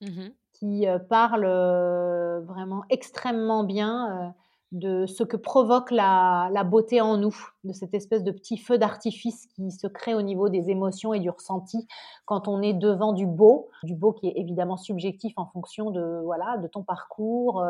Mmh 0.00 0.28
qui 0.60 0.86
euh, 0.86 0.98
parle 0.98 1.44
euh, 1.46 2.40
vraiment 2.42 2.82
extrêmement 2.90 3.64
bien 3.64 4.08
euh, 4.10 4.28
de 4.72 5.06
ce 5.06 5.24
que 5.24 5.36
provoque 5.36 5.90
la, 5.90 6.50
beauté 6.64 7.00
en 7.00 7.16
nous, 7.16 7.34
de 7.64 7.72
cette 7.72 7.94
espèce 7.94 8.22
de 8.22 8.30
petit 8.30 8.56
feu 8.56 8.78
d'artifice 8.78 9.46
qui 9.46 9.72
se 9.72 9.88
crée 9.88 10.14
au 10.14 10.22
niveau 10.22 10.48
des 10.48 10.70
émotions 10.70 11.12
et 11.12 11.18
du 11.18 11.30
ressenti 11.30 11.88
quand 12.24 12.46
on 12.46 12.62
est 12.62 12.74
devant 12.74 13.12
du 13.12 13.26
beau, 13.26 13.70
du 13.82 13.96
beau 13.96 14.12
qui 14.12 14.28
est 14.28 14.34
évidemment 14.36 14.76
subjectif 14.76 15.32
en 15.36 15.46
fonction 15.46 15.90
de 15.90 16.20
voilà 16.22 16.58
de 16.58 16.68
ton 16.68 16.84
parcours, 16.84 17.64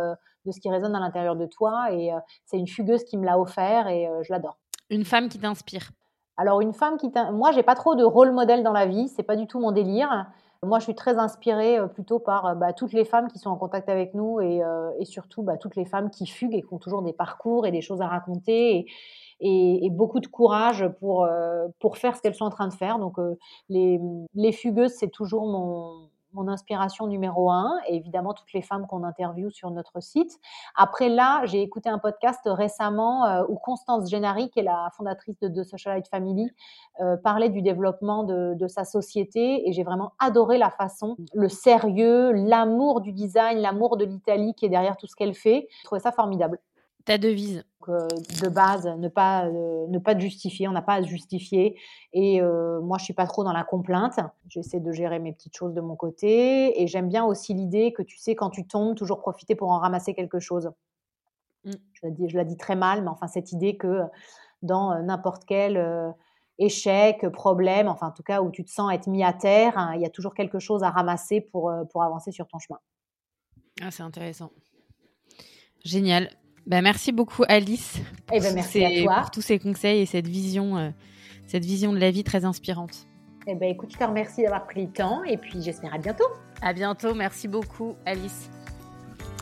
de 0.44 0.52
ce 0.52 0.60
qui 0.60 0.68
résonne 0.68 0.94
à 0.94 1.00
l'intérieur 1.00 1.36
de 1.36 1.46
toi. 1.46 1.90
Et 1.90 2.10
c'est 2.44 2.58
une 2.58 2.68
fugueuse 2.68 3.04
qui 3.04 3.16
me 3.16 3.24
l'a 3.24 3.40
offert 3.40 3.88
et 3.88 4.06
je 4.22 4.30
l'adore. 4.30 4.58
Une 4.90 5.06
femme 5.06 5.30
qui 5.30 5.38
t'inspire? 5.38 5.92
Alors 6.36 6.60
une 6.60 6.74
femme 6.74 6.98
qui 6.98 7.10
moi 7.32 7.50
j'ai 7.52 7.62
pas 7.62 7.76
trop 7.76 7.94
de 7.94 8.04
rôle 8.04 8.32
modèle 8.32 8.62
dans 8.62 8.72
la 8.72 8.84
vie, 8.84 9.08
c'est 9.08 9.22
pas 9.22 9.36
du 9.36 9.46
tout 9.46 9.58
mon 9.58 9.72
délire. 9.72 10.26
Moi, 10.62 10.78
je 10.78 10.84
suis 10.84 10.94
très 10.94 11.16
inspirée 11.16 11.78
euh, 11.78 11.86
plutôt 11.86 12.18
par 12.18 12.44
euh, 12.44 12.54
bah, 12.54 12.74
toutes 12.74 12.92
les 12.92 13.06
femmes 13.06 13.28
qui 13.28 13.38
sont 13.38 13.48
en 13.48 13.56
contact 13.56 13.88
avec 13.88 14.12
nous 14.12 14.40
et, 14.40 14.62
euh, 14.62 14.90
surtout 15.04 15.42
bah, 15.42 15.56
toutes 15.56 15.74
les 15.74 15.86
femmes 15.86 16.10
qui 16.10 16.26
fuguent 16.26 16.54
et 16.54 16.60
qui 16.60 16.74
ont 16.74 16.78
toujours 16.78 17.00
des 17.02 17.14
parcours 17.14 17.66
et 17.66 17.70
des 17.70 17.80
choses 17.80 18.02
à 18.02 18.06
raconter 18.06 18.86
et, 19.40 19.90
beaucoup 19.90 20.20
de 20.20 20.26
courage 20.26 20.86
pour, 21.00 21.26
pour 21.78 21.96
faire 21.96 22.14
ce 22.14 22.20
qu'elles 22.20 22.34
sont 22.34 22.44
en 22.44 22.50
train 22.50 22.68
de 22.68 22.74
faire. 22.74 22.98
Donc, 22.98 23.16
les, 23.70 23.98
les 24.34 24.52
fugueuses, 24.52 24.92
c'est 24.92 25.08
toujours 25.08 25.46
mon, 25.46 26.10
mon 26.32 26.48
inspiration 26.48 27.06
numéro 27.06 27.50
un, 27.50 27.78
et 27.86 27.96
évidemment 27.96 28.34
toutes 28.34 28.52
les 28.52 28.62
femmes 28.62 28.86
qu'on 28.86 29.04
interviewe 29.04 29.50
sur 29.50 29.70
notre 29.70 30.00
site. 30.00 30.38
Après 30.76 31.08
là, 31.08 31.44
j'ai 31.46 31.62
écouté 31.62 31.88
un 31.88 31.98
podcast 31.98 32.40
récemment 32.44 33.24
euh, 33.26 33.44
où 33.48 33.56
Constance 33.56 34.08
Gennari, 34.10 34.50
qui 34.50 34.60
est 34.60 34.64
la 34.64 34.88
fondatrice 34.96 35.38
de 35.40 35.48
The 35.48 35.64
Socialite 35.64 36.08
Family, 36.08 36.50
euh, 37.00 37.16
parlait 37.16 37.48
du 37.48 37.62
développement 37.62 38.24
de, 38.24 38.54
de 38.54 38.68
sa 38.68 38.84
société, 38.84 39.68
et 39.68 39.72
j'ai 39.72 39.82
vraiment 39.82 40.12
adoré 40.18 40.58
la 40.58 40.70
façon, 40.70 41.16
le 41.34 41.48
sérieux, 41.48 42.32
l'amour 42.32 43.00
du 43.00 43.12
design, 43.12 43.58
l'amour 43.58 43.96
de 43.96 44.04
l'Italie 44.04 44.54
qui 44.54 44.66
est 44.66 44.70
derrière 44.70 44.96
tout 44.96 45.06
ce 45.06 45.16
qu'elle 45.16 45.34
fait. 45.34 45.68
Je 45.80 45.84
trouvais 45.84 46.00
ça 46.00 46.12
formidable. 46.12 46.58
Ta 47.10 47.18
devise 47.18 47.64
euh, 47.88 48.06
de 48.40 48.48
base, 48.48 48.86
ne 48.86 49.08
pas, 49.08 49.46
euh, 49.46 49.88
ne 49.88 49.98
pas 49.98 50.16
justifier, 50.16 50.68
on 50.68 50.70
n'a 50.70 50.80
pas 50.80 50.94
à 50.94 51.02
se 51.02 51.08
justifier. 51.08 51.76
Et 52.12 52.40
euh, 52.40 52.80
moi, 52.80 52.98
je 52.98 53.04
suis 53.04 53.14
pas 53.14 53.26
trop 53.26 53.42
dans 53.42 53.52
la 53.52 53.64
complainte. 53.64 54.20
J'essaie 54.46 54.78
de 54.78 54.92
gérer 54.92 55.18
mes 55.18 55.32
petites 55.32 55.56
choses 55.56 55.74
de 55.74 55.80
mon 55.80 55.96
côté. 55.96 56.80
Et 56.80 56.86
j'aime 56.86 57.08
bien 57.08 57.24
aussi 57.24 57.52
l'idée 57.52 57.92
que 57.92 58.02
tu 58.02 58.16
sais, 58.16 58.36
quand 58.36 58.50
tu 58.50 58.64
tombes, 58.64 58.94
toujours 58.94 59.18
profiter 59.18 59.56
pour 59.56 59.72
en 59.72 59.80
ramasser 59.80 60.14
quelque 60.14 60.38
chose. 60.38 60.70
Mmh. 61.64 61.72
Je, 61.94 62.06
la 62.06 62.10
dis, 62.12 62.28
je 62.28 62.36
la 62.36 62.44
dis 62.44 62.56
très 62.56 62.76
mal, 62.76 63.02
mais 63.02 63.08
enfin, 63.08 63.26
cette 63.26 63.50
idée 63.50 63.76
que 63.76 64.02
dans 64.62 65.02
n'importe 65.02 65.44
quel 65.46 66.14
échec, 66.58 67.28
problème, 67.30 67.88
enfin, 67.88 68.06
en 68.06 68.12
tout 68.12 68.22
cas, 68.22 68.40
où 68.40 68.52
tu 68.52 68.64
te 68.64 68.70
sens 68.70 68.92
être 68.92 69.08
mis 69.08 69.24
à 69.24 69.32
terre, 69.32 69.76
hein, 69.76 69.94
il 69.96 70.00
y 70.00 70.06
a 70.06 70.10
toujours 70.10 70.34
quelque 70.34 70.60
chose 70.60 70.84
à 70.84 70.90
ramasser 70.90 71.40
pour, 71.40 71.72
pour 71.90 72.04
avancer 72.04 72.30
sur 72.30 72.46
ton 72.46 72.60
chemin. 72.60 72.78
Ah, 73.82 73.90
c'est 73.90 74.04
intéressant. 74.04 74.52
Génial. 75.84 76.30
Bah, 76.70 76.82
merci 76.82 77.10
beaucoup 77.10 77.42
Alice 77.48 77.98
pour, 78.26 78.36
eh 78.36 78.40
ben, 78.40 78.54
merci 78.54 78.84
à 78.84 79.02
toi. 79.02 79.20
pour 79.22 79.32
tous 79.32 79.40
ces 79.40 79.58
conseils 79.58 80.02
et 80.02 80.06
cette 80.06 80.28
vision, 80.28 80.78
euh, 80.78 80.90
cette 81.48 81.64
vision 81.64 81.92
de 81.92 81.98
la 81.98 82.12
vie 82.12 82.22
très 82.22 82.44
inspirante. 82.44 83.08
Eh 83.48 83.56
ben, 83.56 83.68
écoute, 83.68 83.90
je 83.92 83.98
te 83.98 84.04
remercie 84.04 84.42
d'avoir 84.42 84.66
pris 84.66 84.86
le 84.86 84.92
temps 84.92 85.24
et 85.24 85.36
puis 85.36 85.60
j'espère 85.62 85.92
à 85.92 85.98
bientôt. 85.98 86.28
À 86.62 86.72
bientôt, 86.72 87.12
merci 87.12 87.48
beaucoup 87.48 87.96
Alice. 88.06 88.50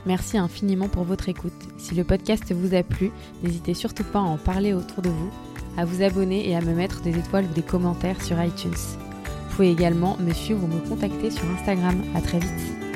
Merci 0.06 0.38
infiniment 0.38 0.88
pour 0.88 1.04
votre 1.04 1.28
écoute. 1.28 1.52
Si 1.76 1.94
le 1.94 2.02
podcast 2.02 2.50
vous 2.50 2.74
a 2.74 2.82
plu, 2.82 3.10
n'hésitez 3.42 3.74
surtout 3.74 4.04
pas 4.04 4.20
à 4.20 4.22
en 4.22 4.38
parler 4.38 4.72
autour 4.72 5.02
de 5.02 5.10
vous, 5.10 5.30
à 5.76 5.84
vous 5.84 6.02
abonner 6.02 6.48
et 6.48 6.56
à 6.56 6.62
me 6.62 6.72
mettre 6.72 7.02
des 7.02 7.18
étoiles 7.18 7.44
ou 7.44 7.52
des 7.52 7.60
commentaires 7.60 8.22
sur 8.22 8.42
iTunes. 8.42 8.72
Vous 8.72 9.56
pouvez 9.56 9.70
également 9.70 10.16
me 10.16 10.32
suivre 10.32 10.64
ou 10.64 10.66
me 10.66 10.80
contacter 10.88 11.30
sur 11.30 11.44
Instagram. 11.50 12.02
À 12.16 12.22
très 12.22 12.38
vite. 12.38 12.87